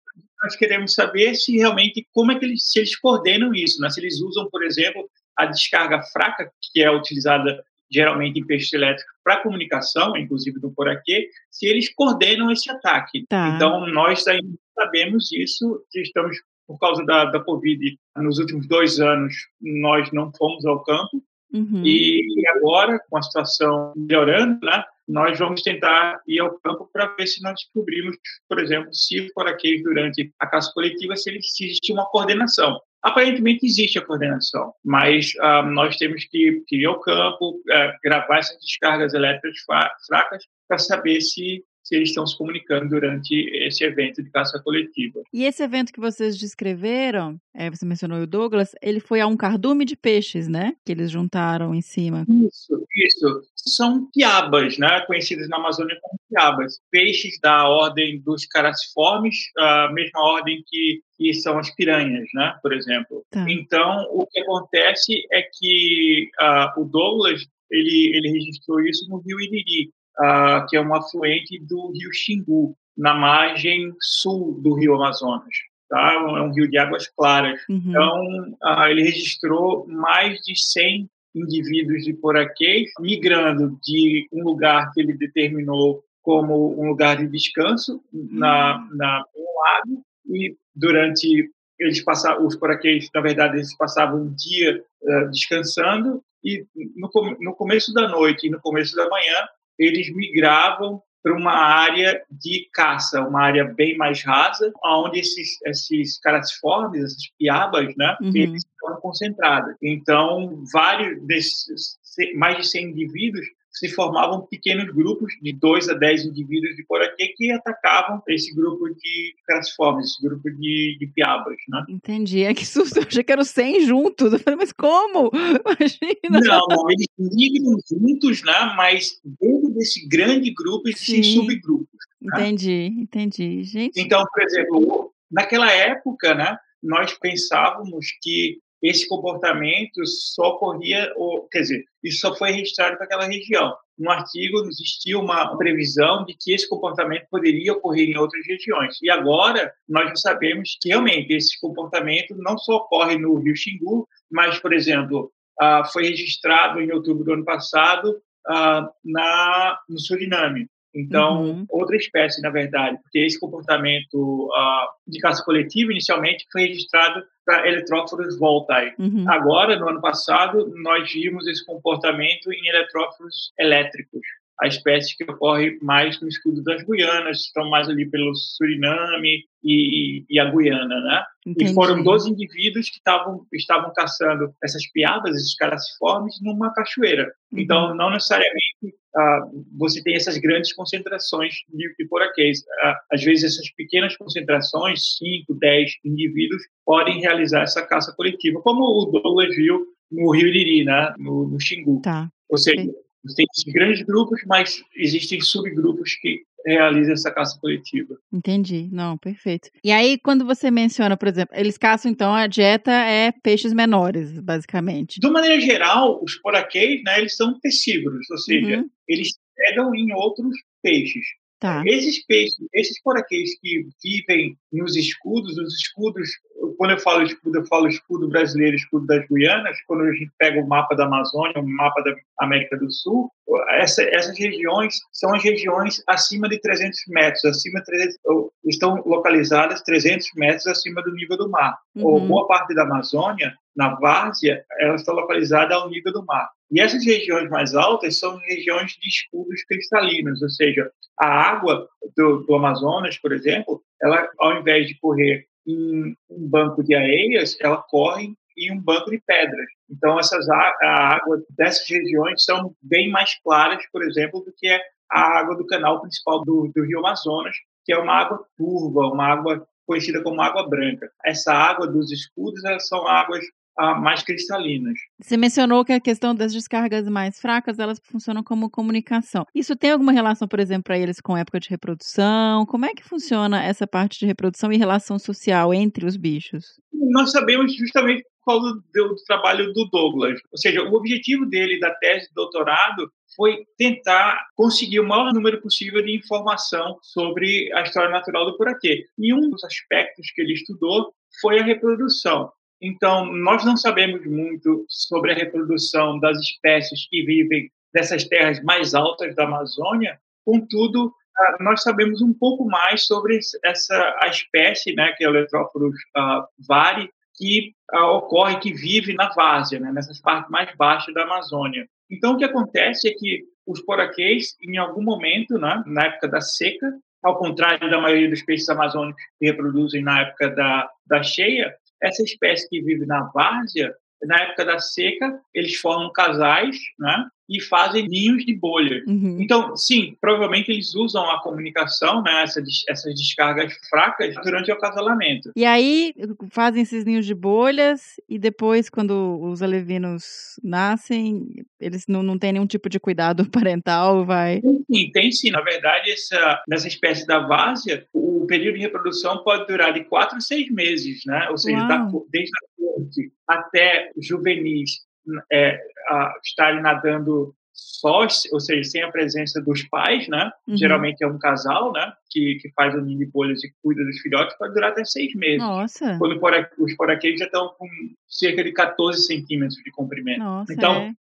nós 0.47 0.57
queremos 0.57 0.95
saber 0.95 1.35
se 1.35 1.57
realmente 1.57 2.07
como 2.13 2.33
é 2.33 2.39
que 2.39 2.45
eles, 2.45 2.71
se 2.71 2.79
eles 2.79 2.97
coordenam 2.97 3.55
isso, 3.55 3.81
né? 3.81 3.91
Se 3.91 4.01
eles 4.01 4.21
usam, 4.21 4.49
por 4.51 4.65
exemplo, 4.65 5.09
a 5.37 5.47
descarga 5.47 6.03
fraca 6.13 6.51
que 6.73 6.83
é 6.83 6.91
utilizada 6.91 7.63
geralmente 7.91 8.41
em 8.41 8.47
peixes 8.47 8.73
elétricos 8.73 9.13
para 9.23 9.43
comunicação, 9.43 10.17
inclusive 10.17 10.59
do 10.61 10.73
poraquê, 10.73 11.29
se 11.51 11.67
eles 11.67 11.93
coordenam 11.95 12.51
esse 12.51 12.71
ataque. 12.71 13.25
Tá. 13.29 13.55
Então 13.55 13.87
nós 13.89 14.27
ainda 14.27 14.59
sabemos 14.75 15.31
isso, 15.33 15.85
estamos 15.95 16.37
por 16.67 16.79
causa 16.79 17.05
da, 17.05 17.27
da 17.27 17.41
Covid, 17.41 17.97
nos 18.17 18.39
últimos 18.39 18.67
dois 18.67 18.99
anos 18.99 19.35
nós 19.61 20.11
não 20.13 20.33
fomos 20.37 20.65
ao 20.65 20.83
campo, 20.83 21.23
Uhum. 21.53 21.81
e 21.85 22.25
agora, 22.57 22.99
com 23.09 23.17
a 23.17 23.23
situação 23.23 23.93
melhorando, 23.97 24.59
né, 24.67 24.85
nós 25.09 25.38
vamos 25.38 25.62
tentar 25.62 26.21
ir 26.27 26.40
ao 26.40 26.59
campo 26.61 26.88
para 26.92 27.14
ver 27.16 27.27
se 27.27 27.42
nós 27.42 27.55
descobrimos, 27.55 28.16
por 28.49 28.59
exemplo, 28.59 28.92
se 28.92 29.21
os 29.21 29.33
poraquês 29.33 29.83
durante 29.83 30.33
a 30.40 30.47
caça 30.47 30.73
coletiva, 30.73 31.16
se, 31.16 31.31
existe 31.31 31.92
uma 31.92 32.07
coordenação. 32.07 32.81
Aparentemente 33.03 33.64
existe 33.64 33.99
a 33.99 34.05
coordenação, 34.05 34.73
mas 34.85 35.33
ah, 35.40 35.62
nós 35.62 35.97
temos 35.97 36.25
que, 36.25 36.62
ir 36.73 36.87
ao 36.87 36.99
campo, 37.01 37.61
ah, 37.71 37.97
gravar 38.03 38.38
essas 38.38 38.59
descargas 38.61 39.14
elétricas 39.14 39.61
fra- 39.64 39.95
fracas 40.09 40.45
para 40.66 40.79
saber 40.79 41.21
se, 41.21 41.62
se 41.87 41.94
eles 41.94 42.09
estão 42.09 42.27
se 42.27 42.37
comunicando 42.37 42.88
durante 42.88 43.49
esse 43.64 43.85
evento 43.85 44.20
de 44.20 44.29
caça 44.29 44.61
coletiva. 44.61 45.22
E 45.33 45.44
esse 45.44 45.62
evento 45.62 45.92
que 45.92 46.01
vocês 46.01 46.37
descreveram, 46.37 47.40
é, 47.55 47.70
você 47.70 47.87
mencionou 47.87 48.20
o 48.20 48.27
Douglas, 48.27 48.75
ele 48.83 48.99
foi 48.99 49.20
a 49.20 49.27
um 49.29 49.37
cardume 49.37 49.85
de 49.85 49.94
peixes, 49.94 50.49
né? 50.49 50.75
Que 50.85 50.90
eles 50.90 51.12
juntaram 51.12 51.72
em 51.72 51.81
cima. 51.81 52.27
Isso, 52.29 52.85
isso. 52.92 53.42
São 53.55 54.11
piabas, 54.11 54.77
né? 54.79 55.01
conhecidas 55.07 55.49
na 55.49 55.59
Amazônia 55.59 55.96
como 56.03 56.18
piabas. 56.29 56.81
Peixes 56.90 57.38
da 57.40 57.68
ordem 57.68 58.20
dos 58.20 58.46
caraciformes, 58.46 59.37
a 59.57 59.92
mesma 59.92 60.20
ordem 60.22 60.64
que, 60.66 61.03
que 61.16 61.35
são 61.35 61.57
as 61.57 61.72
piranhas, 61.72 62.27
né? 62.35 62.59
por 62.61 62.72
exemplo. 62.72 63.25
Tá. 63.31 63.46
Então, 63.49 64.09
o 64.11 64.27
que 64.27 64.40
acontece 64.40 65.25
é 65.31 65.42
que 65.42 66.29
ah, 66.40 66.75
o 66.77 66.85
Douglas 66.85 67.46
ele, 67.70 68.11
ele 68.12 68.29
registrou 68.29 68.81
isso 68.81 69.09
no 69.09 69.18
rio 69.18 69.40
Iriri, 69.40 69.92
ah, 70.18 70.66
que 70.68 70.76
é 70.76 70.81
um 70.81 70.94
afluente 70.94 71.59
do 71.59 71.92
rio 71.92 72.12
Xingu, 72.12 72.76
na 72.96 73.14
margem 73.14 73.92
sul 74.00 74.59
do 74.62 74.74
rio 74.74 74.94
Amazonas. 74.94 75.55
Tá? 75.88 76.14
É 76.14 76.42
um 76.42 76.52
rio 76.52 76.68
de 76.68 76.79
águas 76.79 77.07
claras. 77.09 77.61
Uhum. 77.68 77.83
Então, 77.87 78.57
ah, 78.62 78.90
ele 78.90 79.02
registrou 79.02 79.87
mais 79.87 80.40
de 80.40 80.59
100 80.59 81.09
indivíduos 81.35 82.05
de 82.05 82.14
poraquês 82.14 82.90
migrando 82.98 83.79
de 83.85 84.26
um 84.33 84.42
lugar 84.42 84.90
que 84.92 85.00
ele 85.00 85.12
determinou 85.12 86.02
como 86.22 86.81
um 86.81 86.88
lugar 86.88 87.18
de 87.18 87.29
descanso 87.29 88.02
na, 88.12 88.85
na 88.92 89.22
um 89.37 89.61
lago 89.61 90.02
e 90.29 90.57
durante 90.74 91.48
eles 91.79 92.02
passavam 92.02 92.46
os 92.46 92.57
poraquês 92.57 93.09
na 93.14 93.20
verdade 93.20 93.59
eles 93.59 93.76
passavam 93.76 94.22
um 94.22 94.35
dia 94.35 94.83
uh, 95.02 95.31
descansando 95.31 96.22
e 96.42 96.64
no, 96.96 97.11
no 97.38 97.55
começo 97.55 97.92
da 97.92 98.09
noite 98.09 98.46
e 98.46 98.50
no 98.50 98.61
começo 98.61 98.96
da 98.96 99.09
manhã 99.09 99.46
eles 99.79 100.15
migravam 100.15 101.03
para 101.23 101.35
uma 101.37 101.53
área 101.53 102.23
de 102.31 102.69
caça, 102.73 103.21
uma 103.21 103.43
área 103.43 103.65
bem 103.65 103.97
mais 103.97 104.23
rasa, 104.23 104.73
onde 104.85 105.19
esses, 105.19 105.61
esses 105.65 106.21
caraciformes, 106.21 107.03
essas 107.03 107.29
piabas, 107.37 107.93
né, 107.97 108.17
Uhum. 108.21 108.31
eles 108.33 108.65
estão 108.65 109.01
concentrados. 109.01 109.75
Então, 109.83 110.62
vários 110.73 111.21
desses, 111.27 111.99
mais 112.37 112.59
de 112.59 112.69
100 112.69 112.91
indivíduos 112.91 113.45
se 113.77 113.91
formavam 113.91 114.47
pequenos 114.47 114.87
grupos 114.95 115.35
de 115.43 115.53
2 115.53 115.91
a 115.91 115.95
10 115.95 116.25
indivíduos 116.27 116.75
de 116.77 116.85
poraquê 116.85 117.35
que 117.37 117.53
atacavam 117.53 118.23
esse 118.27 118.55
grupo 118.55 118.89
de 118.89 119.35
caraciformes, 119.47 120.07
esse 120.07 120.23
grupo 120.27 120.51
de, 120.51 120.97
de 120.99 121.07
piabas, 121.15 121.57
né? 121.69 121.85
Entendi. 121.89 122.43
É 122.43 122.55
que 122.55 122.65
susto, 122.65 122.99
eu 122.99 123.05
achei 123.07 123.23
que 123.23 123.33
eram 123.33 123.45
100 123.45 123.81
juntos. 123.83 124.33
Eu 124.33 124.39
falei, 124.39 124.57
mas 124.57 124.73
como? 124.73 125.31
Imagina. 126.25 126.41
Não, 126.41 126.67
não, 126.71 126.91
eles 126.91 127.07
migram 127.19 127.77
juntos, 127.91 128.43
né? 128.43 128.75
Mas 128.77 129.21
dentro 129.39 129.69
desse 129.75 130.09
grande 130.09 130.51
grupo 130.53 130.89
existem 130.89 131.23
subgrupos. 131.23 131.87
Entendi, 132.23 132.93
entendi. 132.99 133.62
Gente, 133.62 134.01
Então, 134.01 134.25
por 134.33 134.43
exemplo, 134.43 135.12
naquela 135.31 135.71
época, 135.71 136.35
né, 136.35 136.57
nós 136.83 137.12
pensávamos 137.12 138.07
que 138.23 138.59
esse 138.83 139.09
comportamento 139.09 140.05
só 140.07 140.51
ocorria, 140.51 141.12
ou, 141.17 141.49
quer 141.49 141.61
dizer, 141.61 141.85
isso 142.03 142.21
só 142.21 142.35
foi 142.35 142.53
registrado 142.53 142.97
para 142.97 143.07
aquela 143.07 143.27
região. 143.27 143.75
No 143.99 144.11
artigo 144.11 144.67
existia 144.69 145.19
uma 145.19 145.57
previsão 145.57 146.25
de 146.25 146.37
que 146.39 146.53
esse 146.53 146.69
comportamento 146.69 147.27
poderia 147.31 147.73
ocorrer 147.73 148.11
em 148.11 148.17
outras 148.17 148.47
regiões. 148.47 148.99
E 149.03 149.09
agora 149.09 149.73
nós 149.89 150.11
já 150.11 150.17
sabemos 150.17 150.77
que 150.81 150.91
realmente 150.91 151.33
esse 151.33 151.59
comportamento 151.61 152.35
não 152.37 152.59
só 152.59 152.77
ocorre 152.77 153.17
no 153.19 153.39
Rio 153.39 153.57
Xingu, 153.57 154.07
mas, 154.31 154.59
por 154.59 154.75
exemplo, 154.75 155.33
ah, 155.59 155.85
foi 155.85 156.05
registrado 156.09 156.81
em 156.81 156.93
outubro 156.93 157.25
do 157.25 157.33
ano 157.33 157.45
passado 157.45 158.21
ah, 158.47 158.87
na, 159.03 159.79
no 159.89 159.99
Suriname. 159.99 160.69
Então, 160.97 161.43
Uhum. 161.43 161.67
outra 161.69 161.97
espécie, 161.97 162.41
na 162.41 162.51
verdade, 162.51 162.99
porque 163.03 163.19
esse 163.19 163.39
comportamento 163.39 164.51
ah, 164.55 164.87
de 165.07 165.21
caça 165.21 165.45
coletiva, 165.45 165.93
inicialmente, 165.93 166.47
foi 166.51 166.63
registrado 166.63 167.23
para 167.45 167.69
eletróforos 167.69 168.39
voltai. 168.39 168.93
uhum. 168.99 169.25
Agora, 169.29 169.79
no 169.79 169.89
ano 169.89 170.01
passado, 170.01 170.73
nós 170.83 171.13
vimos 171.13 171.47
esse 171.47 171.65
comportamento 171.65 172.53
em 172.53 172.69
eletróforos 172.69 173.53
elétricos. 173.59 174.23
A 174.61 174.66
espécie 174.66 175.16
que 175.16 175.25
ocorre 175.25 175.79
mais 175.83 176.21
no 176.21 176.29
escudo 176.29 176.62
das 176.62 176.83
Guianas, 176.85 177.42
estão 177.42 177.69
mais 177.69 177.88
ali 177.88 178.09
pelo 178.09 178.35
Suriname 178.35 179.45
e, 179.62 180.25
e 180.29 180.38
a 180.38 180.51
Guiana, 180.51 181.01
né? 181.01 181.25
entendi. 181.47 181.71
E 181.71 181.75
foram 181.75 182.03
12 182.03 182.31
indivíduos 182.31 182.88
que 182.88 182.97
estavam, 182.97 183.47
estavam 183.53 183.92
caçando 183.95 184.53
essas 184.62 184.90
piabas, 184.90 185.37
esses 185.37 185.55
caraciformes, 185.55 186.35
numa 186.42 186.73
cachoeira. 186.73 187.25
Uhum. 187.53 187.61
Então, 187.61 187.95
não 187.95 188.11
necessariamente 188.11 188.95
ah, 189.16 189.49
você 189.79 190.03
tem 190.03 190.14
essas 190.14 190.37
grandes 190.37 190.75
concentrações 190.75 191.55
de, 191.73 191.95
de 191.99 192.09
poraquês. 192.09 192.62
Ah, 192.83 193.01
às 193.12 193.23
vezes, 193.23 193.55
essas 193.55 193.71
pequenas 193.75 194.16
concentrações, 194.16 195.16
5, 195.16 195.55
10 195.55 195.90
indivíduos, 196.05 196.62
podem 196.85 197.21
realizar 197.21 197.62
essa 197.62 197.83
caça 197.87 198.12
coletiva, 198.14 198.61
como 198.61 198.83
o 198.83 199.07
Douglas 199.07 199.55
viu 199.57 199.87
no 200.11 200.31
Rio 200.33 200.49
Iriri, 200.49 200.85
né? 200.85 201.14
no, 201.19 201.49
no 201.49 201.59
Xingu. 201.59 202.01
Tá. 202.03 202.29
Ou 202.49 202.59
seja, 202.59 202.92
Tem 203.35 203.47
grandes 203.73 204.03
grupos, 204.03 204.41
mas 204.47 204.83
existem 204.95 205.41
subgrupos 205.41 206.15
que 206.21 206.41
realizam 206.67 207.12
essa 207.12 207.31
caça 207.31 207.57
coletiva. 207.61 208.17
Entendi. 208.33 208.89
Não, 208.91 209.17
perfeito. 209.17 209.71
E 209.85 209.93
aí, 209.93 210.19
quando 210.19 210.45
você 210.45 210.69
menciona, 210.71 211.17
por 211.17 211.29
exemplo, 211.29 211.55
eles 211.57 211.79
caçam, 211.79 212.11
então, 212.11 212.35
a 212.35 212.47
dieta 212.49 212.91
é 212.91 213.31
peixes 213.43 213.73
menores, 213.73 214.41
basicamente. 214.41 215.21
De 215.21 215.31
maneira 215.31 215.61
geral, 215.61 216.21
os 216.23 216.35
poraquês, 216.41 217.03
né, 217.05 217.21
eles 217.21 217.37
são 217.37 217.59
tecívoros, 217.61 218.29
ou 218.31 218.39
seja, 218.39 218.79
Uhum. 218.79 218.89
eles 219.09 219.29
pegam 219.57 219.95
em 219.95 220.12
outros 220.12 220.51
peixes. 220.83 221.25
Tá. 221.59 221.83
Esses 221.87 222.25
peixes, 222.27 222.57
esses 222.75 223.01
poraquês 223.03 223.59
que 223.61 223.87
vivem 224.05 224.57
nos 224.71 224.95
escudos, 224.95 225.57
os 225.57 225.75
escudos, 225.75 226.29
quando 226.77 226.90
eu 226.90 226.99
falo 226.99 227.23
escudo, 227.23 227.59
eu 227.59 227.66
falo 227.66 227.88
escudo 227.88 228.29
brasileiro, 228.29 228.77
escudo 228.77 229.07
das 229.07 229.27
Guianas, 229.27 229.77
quando 229.87 230.03
a 230.03 230.12
gente 230.12 230.31
pega 230.38 230.61
o 230.61 230.69
mapa 230.69 230.95
da 230.95 231.07
Amazônia, 231.07 231.59
o 231.59 231.66
mapa 231.66 232.03
da 232.03 232.14
América 232.40 232.77
do 232.77 232.90
Sul, 232.90 233.31
essa, 233.71 234.03
essas 234.03 234.38
regiões 234.38 234.97
são 235.12 235.35
as 235.35 235.42
regiões 235.42 236.03
acima 236.07 236.49
de 236.49 236.61
300 236.61 236.99
metros, 237.09 237.45
acima 237.45 237.81
de 237.81 237.87
300, 237.87 238.16
ou 238.27 238.53
estão 238.66 239.03
localizadas 239.07 239.83
300 239.83 240.27
metros 240.37 240.66
acima 240.66 241.03
do 241.03 241.12
nível 241.12 241.38
do 241.38 241.49
mar. 241.49 241.79
Ou 241.97 242.21
Uhum. 242.21 242.27
boa 242.27 242.47
parte 242.47 242.75
da 242.75 242.83
Amazônia, 242.83 243.55
na 243.75 243.95
várzea, 243.95 244.62
elas 244.79 245.01
estão 245.01 245.14
localizadas 245.14 245.77
ao 245.77 245.88
nível 245.88 246.12
do 246.12 246.25
mar. 246.25 246.49
E 246.70 246.81
essas 246.81 247.05
regiões 247.05 247.48
mais 247.48 247.74
altas 247.74 248.18
são 248.18 248.37
regiões 248.38 248.92
de 248.92 249.09
escudos 249.09 249.62
cristalinos, 249.64 250.42
ou 250.42 250.48
seja, 250.48 250.90
a 251.20 251.29
água 251.29 251.88
do, 252.16 252.38
do 252.44 252.55
Amazonas, 252.55 253.18
por 253.18 253.33
exemplo, 253.33 253.83
ela, 254.02 254.29
ao 254.38 254.59
invés 254.59 254.88
de 254.88 254.98
correr 254.98 255.46
em 255.66 256.16
um 256.31 256.48
banco 256.48 256.83
de 256.83 256.94
areias, 256.94 257.57
ela 257.61 257.83
corre 257.88 258.35
em 258.57 258.72
um 258.72 258.81
banco 258.81 259.11
de 259.11 259.20
pedras. 259.26 259.66
Então, 259.90 260.18
essas 260.18 260.48
a, 260.48 260.76
a 260.83 261.16
água 261.16 261.42
dessas 261.50 261.88
regiões 261.88 262.44
são 262.44 262.74
bem 262.83 263.11
mais 263.11 263.38
claras, 263.42 263.85
por 263.92 264.02
exemplo, 264.02 264.40
do 264.40 264.52
que 264.57 264.68
a 265.11 265.38
água 265.38 265.57
do 265.57 265.66
canal 265.66 266.00
principal 266.00 266.44
do, 266.44 266.70
do 266.74 266.85
Rio 266.85 266.98
Amazonas, 267.00 267.57
que 267.85 267.92
é 267.92 267.98
uma 267.98 268.14
água 268.14 268.44
turva, 268.57 269.12
uma 269.12 269.26
água 269.26 269.66
conhecida 269.87 270.22
como 270.22 270.42
água 270.42 270.68
branca. 270.68 271.11
Essa 271.24 271.52
água 271.52 271.87
dos 271.87 272.11
escudos, 272.11 272.61
são 272.81 273.07
águas 273.07 273.44
mais 273.77 274.23
cristalinas. 274.23 274.99
Você 275.21 275.37
mencionou 275.37 275.85
que 275.85 275.93
a 275.93 276.01
questão 276.01 276.35
das 276.35 276.53
descargas 276.53 277.09
mais 277.09 277.41
fracas, 277.41 277.79
elas 277.79 278.01
funcionam 278.03 278.43
como 278.43 278.71
comunicação. 278.71 279.45
Isso 279.55 279.77
tem 279.77 279.91
alguma 279.91 280.12
relação, 280.12 280.49
por 280.49 280.61
exemplo, 280.61 280.85
para 280.85 280.99
eles 280.99 281.21
com 281.21 281.35
a 281.35 281.41
época 281.41 281.61
de 281.61 281.69
reprodução? 281.69 282.65
Como 282.67 282.87
é 282.87 282.95
que 282.95 283.05
funciona 283.05 283.62
essa 283.62 283.87
parte 283.87 284.19
de 284.19 284.27
reprodução 284.27 284.73
e 284.73 284.77
relação 284.77 285.19
social 285.19 285.75
entre 285.75 286.07
os 286.07 286.17
bichos? 286.17 286.81
Nós 286.93 287.31
sabemos 287.31 287.75
justamente 287.77 288.25
por 288.45 288.53
causa 288.53 288.73
do, 288.95 289.09
do 289.09 289.17
trabalho 289.27 289.73
do 289.73 289.89
Douglas. 289.91 290.39
Ou 290.53 290.59
seja, 290.59 290.83
o 290.83 290.95
objetivo 290.95 291.45
dele 291.47 291.81
da 291.81 291.93
tese 291.95 292.29
de 292.29 292.35
doutorado 292.35 293.11
foi 293.35 293.65
tentar 293.77 294.39
conseguir 294.55 295.01
o 295.01 295.07
maior 295.07 295.33
número 295.33 295.61
possível 295.61 296.03
de 296.03 296.17
informação 296.17 296.97
sobre 297.03 297.71
a 297.75 297.83
história 297.83 298.11
natural 298.11 298.47
do 298.47 298.57
poraquê. 298.57 299.05
E 299.19 299.35
um 299.35 299.51
dos 299.51 299.62
aspectos 299.65 300.31
que 300.33 300.41
ele 300.41 300.55
estudou 300.55 301.12
foi 301.41 301.59
a 301.59 301.65
reprodução. 301.65 302.51
Então, 302.81 303.27
nós 303.27 303.65
não 303.65 303.77
sabemos 303.77 304.27
muito 304.27 304.85
sobre 304.89 305.33
a 305.33 305.35
reprodução 305.35 306.19
das 306.21 306.39
espécies 306.39 307.09
que 307.09 307.23
vivem 307.25 307.71
nessas 307.95 308.25
terras 308.25 308.62
mais 308.62 308.95
altas 308.95 309.35
da 309.35 309.45
Amazônia, 309.45 310.19
contudo, 310.45 311.12
ah, 311.37 311.57
nós 311.61 311.83
sabemos 311.83 312.21
um 312.21 312.35
pouco 312.35 312.67
mais 312.67 313.07
sobre 313.07 313.39
essa 313.65 314.17
a 314.23 314.29
espécie, 314.29 314.95
né, 314.95 315.12
que 315.17 315.25
é 315.25 315.29
o 315.29 315.35
Eletrópolis 315.35 315.95
uh, 316.17 316.47
vari, 316.69 317.11
que 317.35 317.73
uh, 317.95 318.17
ocorre, 318.17 318.59
que 318.59 318.73
vive 318.73 319.15
na 319.15 319.31
várzea, 319.31 319.81
né, 319.81 319.93
nessas 319.93 320.21
partes 320.21 320.51
mais 320.51 320.75
baixas 320.77 321.15
da 321.15 321.23
Amazônia. 321.23 321.89
Então, 322.11 322.35
o 322.35 322.37
que 322.37 322.45
acontece 322.45 323.09
é 323.09 323.12
que 323.12 323.45
os 323.67 323.81
poraquês, 323.81 324.55
em 324.62 324.77
algum 324.77 325.03
momento, 325.03 325.59
né, 325.59 325.83
na 325.87 326.07
época 326.07 326.29
da 326.29 326.41
seca, 326.41 326.87
ao 327.23 327.39
contrário 327.39 327.91
da 327.91 328.01
maioria 328.01 328.31
dos 328.31 328.43
peixes 328.43 328.69
amazônicos 328.69 329.21
que 329.39 329.47
reproduzem 329.47 330.03
na 330.03 330.21
época 330.21 330.51
da, 330.51 330.89
da 331.07 331.23
cheia, 331.23 331.75
essa 332.07 332.23
espécie 332.23 332.69
que 332.69 332.83
vive 332.83 333.07
na 333.07 333.25
várzea, 333.35 333.95
na 334.23 334.40
época 334.42 334.64
da 334.64 334.79
seca, 334.79 335.40
eles 335.55 335.77
formam 335.77 336.12
casais, 336.12 336.77
né? 336.99 337.29
E 337.49 337.61
fazem 337.63 338.09
ninhos 338.09 338.45
de 338.45 338.55
bolha. 338.55 339.03
Uhum. 339.07 339.39
Então, 339.41 339.77
sim, 339.77 340.17
provavelmente 340.21 340.71
eles 340.71 340.95
usam 340.95 341.29
a 341.31 341.41
comunicação, 341.43 342.23
né? 342.23 342.43
Essa, 342.43 342.63
essas 342.89 343.15
descargas 343.15 343.73
fracas 343.89 344.35
durante 344.43 344.71
o 344.71 344.75
acasalamento. 344.75 345.53
E 345.55 345.65
aí 345.65 346.15
fazem 346.51 346.83
esses 346.83 347.05
ninhos 347.05 347.27
de 347.27 347.35
bolhas 347.35 348.21
e 348.29 348.39
depois, 348.39 348.91
quando 348.91 349.41
os 349.43 349.63
alevinos 349.63 350.59
nascem, 350.63 351.47
eles 351.81 352.07
não, 352.07 352.23
não 352.23 352.39
têm 352.39 352.53
nenhum 352.53 352.67
tipo 352.67 352.89
de 352.89 352.99
cuidado 352.99 353.49
parental, 353.51 354.25
vai... 354.25 354.61
Sim, 354.91 355.11
tem 355.13 355.31
sim. 355.31 355.51
Na 355.51 355.61
verdade, 355.61 356.11
essa, 356.11 356.63
nessa 356.69 356.89
espécie 356.89 357.27
da 357.27 357.39
várzea, 357.41 358.07
o 358.13 358.47
período 358.47 358.77
de 358.77 358.83
reprodução 358.83 359.43
pode 359.43 359.67
durar 359.67 359.93
de 359.93 360.05
quatro 360.05 360.37
a 360.37 360.41
seis 360.41 360.71
meses, 360.71 361.23
né? 361.27 361.49
Ou 361.51 361.59
seja, 361.59 361.87
da, 361.87 362.09
desde 362.31 362.53
a 362.57 362.83
corte 362.83 363.33
até 363.47 364.11
juvenis 364.21 365.06
é, 365.53 365.79
a, 366.09 366.35
estarem 366.45 366.83
nadando 366.83 367.55
sós, 367.77 368.43
ou 368.53 368.59
seja, 368.59 368.89
sem 368.89 369.03
a 369.03 369.11
presença 369.11 369.61
dos 369.61 369.83
pais, 369.85 370.27
né? 370.29 370.51
Uhum. 370.67 370.77
Geralmente 370.77 371.23
é 371.23 371.27
um 371.27 371.39
casal, 371.39 371.93
né? 371.93 372.12
Que, 372.31 372.59
que 372.61 372.71
faz 372.71 372.95
o 372.95 373.01
ninho 373.01 373.19
de 373.19 373.27
bolhas 373.27 373.62
e 373.62 373.73
cuida 373.83 374.03
dos 374.05 374.19
filhotes, 374.21 374.57
pode 374.57 374.75
durar 374.75 374.91
até 374.91 375.05
seis 375.05 375.35
meses. 375.35 375.59
Nossa. 375.59 376.17
Quando 376.19 376.41
os 376.79 376.97
poraqueiros 376.97 377.39
já 377.39 377.47
estão 377.47 377.75
com 377.79 377.87
cerca 378.27 378.65
de 378.65 378.73
14 378.73 379.27
centímetros 379.27 379.77
de 379.83 379.91
comprimento. 379.91 380.41
Nossa, 380.41 380.73
então, 380.73 380.95
é. 380.95 381.15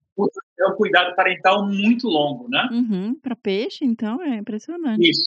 É 0.60 0.68
um 0.68 0.76
cuidado 0.76 1.16
parental 1.16 1.68
muito 1.68 2.08
longo, 2.08 2.48
né? 2.50 2.70
Uhum. 2.72 3.16
Para 3.22 3.36
peixe, 3.36 3.84
então, 3.84 4.22
é 4.22 4.38
impressionante. 4.38 5.10
Isso, 5.10 5.26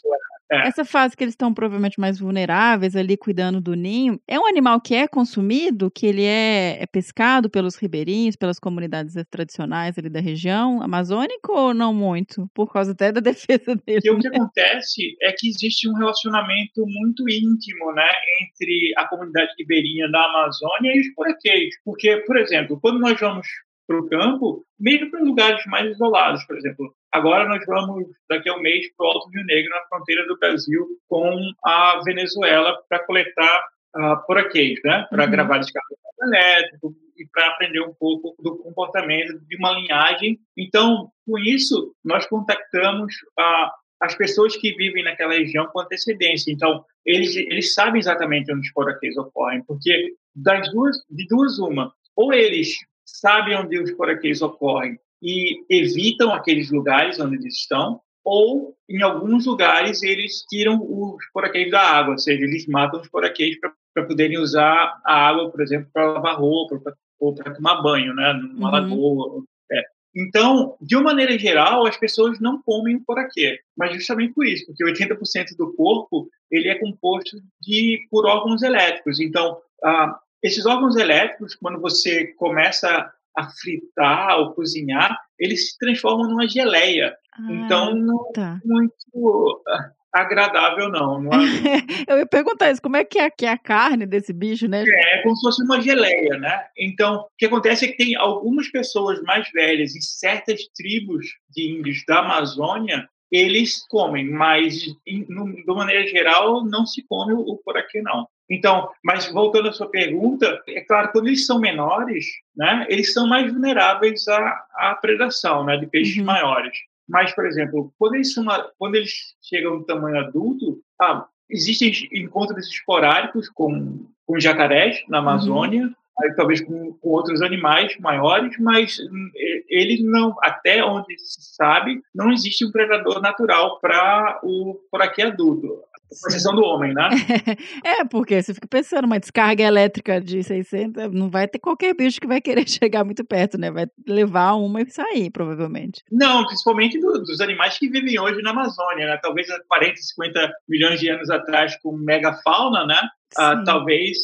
é. 0.49 0.67
Essa 0.67 0.85
fase 0.85 1.15
que 1.15 1.23
eles 1.23 1.33
estão 1.33 1.53
provavelmente 1.53 1.99
mais 1.99 2.17
vulneráveis 2.19 2.95
ali 2.95 3.17
cuidando 3.17 3.59
do 3.59 3.75
ninho, 3.75 4.19
é 4.25 4.39
um 4.39 4.45
animal 4.45 4.79
que 4.79 4.95
é 4.95 5.05
consumido, 5.05 5.91
que 5.91 6.05
ele 6.05 6.23
é, 6.23 6.81
é 6.81 6.85
pescado 6.85 7.49
pelos 7.49 7.75
ribeirinhos, 7.75 8.37
pelas 8.37 8.57
comunidades 8.57 9.13
tradicionais 9.29 9.97
ali 9.97 10.09
da 10.09 10.21
região 10.21 10.81
amazônica 10.81 11.51
ou 11.51 11.73
não 11.73 11.93
muito? 11.93 12.49
Por 12.53 12.71
causa 12.71 12.93
até 12.93 13.11
da 13.11 13.19
defesa 13.21 13.75
dele. 13.75 14.01
Porque 14.01 14.11
o 14.11 14.19
que 14.19 14.27
acontece 14.27 15.17
é 15.21 15.33
que 15.33 15.49
existe 15.49 15.89
um 15.89 15.93
relacionamento 15.93 16.85
muito 16.85 17.29
íntimo, 17.29 17.91
né, 17.93 18.07
entre 18.41 18.93
a 18.97 19.05
comunidade 19.07 19.51
ribeirinha 19.59 20.09
da 20.09 20.23
Amazônia 20.25 20.95
e 20.95 21.01
os 21.01 21.13
poraqueiros. 21.13 21.75
Porque, 21.83 22.23
por 22.25 22.37
exemplo, 22.37 22.79
quando 22.81 22.99
nós 22.99 23.19
vamos 23.19 23.47
para 23.87 23.99
o 23.99 24.07
campo, 24.09 24.65
mesmo 24.79 25.09
para 25.09 25.21
lugares 25.21 25.65
mais 25.67 25.89
isolados, 25.91 26.45
por 26.45 26.57
exemplo. 26.57 26.93
Agora 27.11 27.47
nós 27.47 27.65
vamos, 27.65 28.05
daqui 28.29 28.49
a 28.49 28.55
um 28.55 28.61
mês, 28.61 28.85
para 28.95 29.07
o 29.07 29.09
Alto 29.09 29.29
Rio 29.29 29.45
Negro, 29.45 29.71
na 29.71 29.81
fronteira 29.87 30.27
do 30.27 30.37
Brasil, 30.37 30.85
com 31.07 31.39
a 31.65 32.01
Venezuela, 32.03 32.77
para 32.89 33.05
coletar 33.05 33.65
uh, 33.95 34.25
poraquês, 34.27 34.79
né? 34.83 35.07
para 35.09 35.25
Uhum. 35.25 35.31
gravar 35.31 35.57
descarga 35.59 35.95
elétrico 36.21 36.93
e 37.17 37.25
para 37.31 37.47
aprender 37.49 37.81
um 37.81 37.93
pouco 37.93 38.35
do 38.41 38.57
comportamento 38.57 39.39
de 39.47 39.55
uma 39.57 39.71
linhagem. 39.71 40.39
Então, 40.57 41.09
com 41.25 41.37
isso, 41.37 41.93
nós 42.03 42.25
contactamos 42.27 43.13
uh, 43.39 43.69
as 44.01 44.15
pessoas 44.15 44.55
que 44.55 44.73
vivem 44.73 45.03
naquela 45.03 45.33
região 45.33 45.67
com 45.67 45.79
antecedência. 45.79 46.51
Então, 46.51 46.83
eles, 47.05 47.35
eles 47.35 47.73
sabem 47.73 47.99
exatamente 47.99 48.51
onde 48.51 48.67
os 48.67 48.73
poraquês 48.73 49.17
ocorrem, 49.17 49.63
porque 49.63 50.13
das 50.35 50.71
duas, 50.71 50.97
de 51.09 51.25
duas 51.27 51.57
uma, 51.57 51.91
ou 52.15 52.33
eles 52.33 52.77
sabem 53.07 53.55
onde 53.57 53.79
os 53.79 53.91
poraquês 53.91 54.41
ocorrem 54.41 54.99
e 55.21 55.63
evitam 55.69 56.31
aqueles 56.33 56.69
lugares 56.69 57.19
onde 57.19 57.35
eles 57.37 57.55
estão, 57.55 57.99
ou 58.23 58.75
em 58.89 59.01
alguns 59.01 59.45
lugares 59.45 60.03
eles 60.03 60.43
tiram 60.49 60.79
os 60.81 61.25
poraquês 61.33 61.71
da 61.71 61.81
água, 61.81 62.13
ou 62.13 62.19
seja, 62.19 62.43
eles 62.43 62.67
matam 62.67 62.99
os 63.01 63.09
poraquês 63.09 63.57
para 63.59 64.05
poderem 64.05 64.37
usar 64.37 64.99
a 65.05 65.27
água, 65.29 65.49
por 65.49 65.61
exemplo, 65.61 65.89
para 65.93 66.11
lavar 66.11 66.37
roupa 66.39 66.79
pra, 66.79 66.93
ou 67.19 67.33
para 67.33 67.53
tomar 67.55 67.81
banho, 67.81 68.13
né, 68.13 68.33
numa 68.33 68.67
Uhum. 68.67 68.71
lagoa. 68.71 69.43
É. 69.71 69.81
Então, 70.15 70.75
de 70.81 70.95
uma 70.95 71.05
maneira 71.05 71.37
geral, 71.39 71.85
as 71.87 71.97
pessoas 71.97 72.39
não 72.39 72.61
comem 72.61 72.97
o 72.97 73.03
poraquê, 73.05 73.59
mas 73.77 73.93
justamente 73.93 74.33
por 74.33 74.45
isso, 74.45 74.65
porque 74.67 74.83
80% 74.83 75.55
do 75.57 75.73
corpo 75.75 76.27
ele 76.51 76.69
é 76.69 76.75
composto 76.75 77.37
de 77.61 77.99
por 78.11 78.25
órgãos 78.25 78.61
elétricos. 78.61 79.19
Então, 79.19 79.57
ah, 79.83 80.19
esses 80.43 80.65
órgãos 80.65 80.95
elétricos, 80.95 81.55
quando 81.55 81.79
você 81.79 82.27
começa 82.37 83.11
a 83.35 83.49
fritar 83.49 84.39
ou 84.39 84.53
cozinhar, 84.53 85.17
eles 85.39 85.71
se 85.71 85.77
transformam 85.77 86.29
numa 86.29 86.47
geleia. 86.47 87.15
Ah, 87.33 87.47
então, 87.51 87.95
não 87.95 88.31
tá. 88.31 88.59
é 88.63 88.67
muito 88.67 89.63
agradável, 90.11 90.89
não. 90.89 91.21
não 91.21 91.31
é, 91.33 91.37
Eu 92.07 92.17
ia 92.17 92.25
perguntar 92.25 92.71
isso, 92.71 92.81
como 92.81 92.97
é 92.97 93.03
que 93.03 93.19
é, 93.19 93.29
que 93.29 93.45
é 93.45 93.51
a 93.51 93.57
carne 93.57 94.05
desse 94.05 94.33
bicho, 94.33 94.67
né? 94.67 94.83
é 94.87 95.21
como 95.21 95.35
se 95.35 95.41
fosse 95.41 95.63
uma 95.63 95.79
geleia, 95.81 96.37
né? 96.37 96.65
Então, 96.77 97.17
o 97.17 97.29
que 97.37 97.45
acontece 97.45 97.85
é 97.85 97.87
que 97.89 97.97
tem 97.97 98.15
algumas 98.15 98.69
pessoas 98.69 99.21
mais 99.21 99.49
velhas 99.51 99.95
em 99.95 100.01
certas 100.01 100.61
tribos 100.75 101.27
de 101.49 101.77
índios 101.77 102.03
da 102.07 102.19
Amazônia, 102.19 103.07
eles 103.31 103.85
comem, 103.87 104.29
mas 104.29 104.85
em, 105.05 105.25
no, 105.29 105.53
de 105.53 105.65
maneira 105.65 106.07
geral 106.07 106.63
não 106.65 106.85
se 106.85 107.03
come 107.07 107.33
o, 107.33 107.39
o 107.39 107.57
poraquê, 107.57 108.01
não. 108.01 108.27
Então, 108.49 108.89
mas 109.03 109.29
voltando 109.31 109.69
à 109.69 109.73
sua 109.73 109.89
pergunta, 109.89 110.61
é 110.67 110.81
claro, 110.81 111.11
quando 111.11 111.27
eles 111.27 111.45
são 111.45 111.59
menores, 111.59 112.25
né, 112.55 112.85
eles 112.89 113.13
são 113.13 113.27
mais 113.27 113.51
vulneráveis 113.51 114.27
à, 114.27 114.65
à 114.75 114.95
predação, 114.95 115.65
né, 115.65 115.77
de 115.77 115.87
peixes 115.87 116.17
Uhum. 116.17 116.25
maiores. 116.25 116.77
Mas, 117.07 117.33
por 117.33 117.45
exemplo, 117.45 117.93
quando 117.97 118.15
eles, 118.15 118.33
são, 118.33 118.45
quando 118.77 118.95
eles 118.95 119.11
chegam 119.41 119.77
no 119.77 119.85
tamanho 119.85 120.19
adulto, 120.19 120.79
ah, 121.01 121.25
existem 121.49 121.91
encontros 122.13 122.67
esporádicos 122.67 123.49
com, 123.49 124.05
com 124.25 124.39
jacarés 124.39 125.03
na 125.07 125.19
Amazônia, 125.19 125.89
aí 126.19 126.33
talvez 126.35 126.61
com, 126.61 126.93
com 126.93 127.09
outros 127.09 127.41
animais 127.41 127.95
maiores, 127.99 128.57
mas 128.59 128.99
hum, 128.99 129.31
eles 129.69 130.03
não, 130.03 130.35
até 130.41 130.83
onde 130.83 131.17
se 131.19 131.55
sabe, 131.55 132.01
não 132.13 132.31
existe 132.31 132.65
um 132.65 132.71
predador 132.71 133.21
natural 133.21 133.79
para 133.79 134.39
o 134.43 134.79
aqui 134.95 135.21
adulto, 135.21 135.81
exceção 136.11 136.55
do 136.55 136.61
homem, 136.63 136.93
né? 136.93 137.09
É, 137.83 138.05
porque 138.05 138.41
você 138.41 138.53
fica 138.53 138.67
pensando, 138.67 139.05
uma 139.05 139.19
descarga 139.19 139.63
elétrica 139.63 140.19
de 140.21 140.43
600, 140.43 141.11
não 141.13 141.29
vai 141.29 141.47
ter 141.47 141.59
qualquer 141.59 141.93
bicho 141.93 142.19
que 142.19 142.27
vai 142.27 142.41
querer 142.41 142.65
chegar 142.69 143.03
muito 143.03 143.23
perto, 143.25 143.57
né? 143.57 143.71
Vai 143.71 143.87
levar 144.07 144.53
uma 144.53 144.81
e 144.81 144.89
sair, 144.89 145.29
provavelmente. 145.31 146.01
Não, 146.11 146.45
principalmente 146.45 146.99
do- 146.99 147.21
dos 147.23 147.41
animais 147.41 147.77
que 147.77 147.89
vivem 147.89 148.19
hoje 148.19 148.41
na 148.41 148.51
Amazônia, 148.51 149.07
né? 149.07 149.19
Talvez 149.21 149.49
há 149.49 149.59
40, 149.67 149.95
50 149.97 150.53
milhões 150.67 150.99
de 150.99 151.09
anos 151.09 151.29
atrás, 151.29 151.77
com 151.81 151.95
megafauna, 151.97 152.85
né? 152.85 153.01
Ah, 153.37 153.61
talvez 153.65 154.17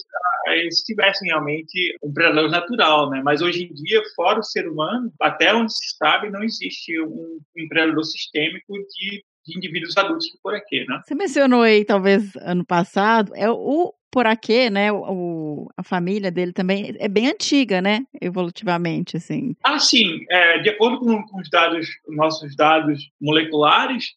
ah, 0.48 0.56
eles 0.56 0.78
tivessem 0.84 1.28
realmente 1.28 1.98
um 2.02 2.14
predador 2.14 2.50
natural, 2.50 3.10
né? 3.10 3.22
Mas 3.24 3.42
hoje 3.42 3.66
em 3.66 3.74
dia, 3.74 4.02
fora 4.16 4.40
o 4.40 4.44
ser 4.44 4.66
humano, 4.68 5.12
até 5.22 5.54
onde 5.54 5.74
se 5.74 5.98
sabe, 5.98 6.30
não 6.30 6.42
existe 6.42 7.00
um, 7.02 7.38
um 7.58 7.68
predador 7.68 8.04
sistêmico 8.06 8.74
de, 8.74 9.24
de 9.46 9.58
indivíduos 9.58 9.98
adultos 9.98 10.28
por 10.42 10.54
aqui, 10.54 10.86
né? 10.88 11.02
Você 11.06 11.16
mencionou 11.16 11.62
aí, 11.62 11.84
talvez, 11.86 12.36
ano 12.38 12.66
passado, 12.66 13.34
é 13.36 13.50
o 13.50 13.94
Poraquê, 14.14 14.70
né? 14.70 14.92
O, 14.92 15.68
a 15.76 15.82
família 15.82 16.30
dele 16.30 16.54
também 16.54 16.96
é 17.00 17.08
bem 17.08 17.28
antiga, 17.28 17.82
né? 17.82 18.06
Evolutivamente, 18.22 19.18
assim. 19.18 19.56
Ah, 19.64 19.80
sim. 19.80 20.24
É, 20.30 20.60
de 20.60 20.70
acordo 20.70 21.00
com, 21.00 21.24
com 21.24 21.42
os 21.42 21.50
dados, 21.50 21.88
nossos 22.08 22.56
dados 22.56 23.10
moleculares, 23.20 24.14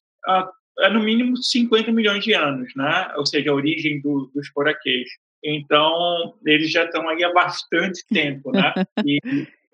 é 0.80 0.90
no 0.90 1.00
mínimo 1.00 1.36
50 1.38 1.90
milhões 1.92 2.22
de 2.22 2.34
anos, 2.34 2.68
né? 2.76 3.08
Ou 3.16 3.24
seja, 3.24 3.50
a 3.50 3.54
origem 3.54 4.00
do, 4.02 4.30
dos 4.34 4.50
poraquês. 4.50 5.08
Então, 5.42 6.34
eles 6.44 6.70
já 6.70 6.84
estão 6.84 7.08
aí 7.08 7.24
há 7.24 7.32
bastante 7.32 8.04
tempo, 8.08 8.52
né? 8.52 8.74
E, 9.06 9.18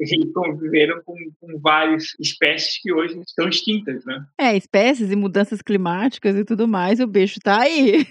e 0.01 0.33
conviveram 0.33 1.01
com, 1.05 1.15
com 1.41 1.59
várias 1.61 2.15
espécies 2.19 2.79
que 2.81 2.93
hoje 2.93 3.19
estão 3.21 3.49
extintas, 3.49 4.05
né? 4.05 4.25
É, 4.39 4.57
espécies 4.57 5.11
e 5.11 5.17
mudanças 5.17 5.63
climáticas 5.63 6.37
e 6.37 6.45
tudo 6.45 6.67
mais, 6.67 7.01
o 7.01 7.07
bicho 7.07 7.39
tá 7.41 7.61
aí. 7.61 8.07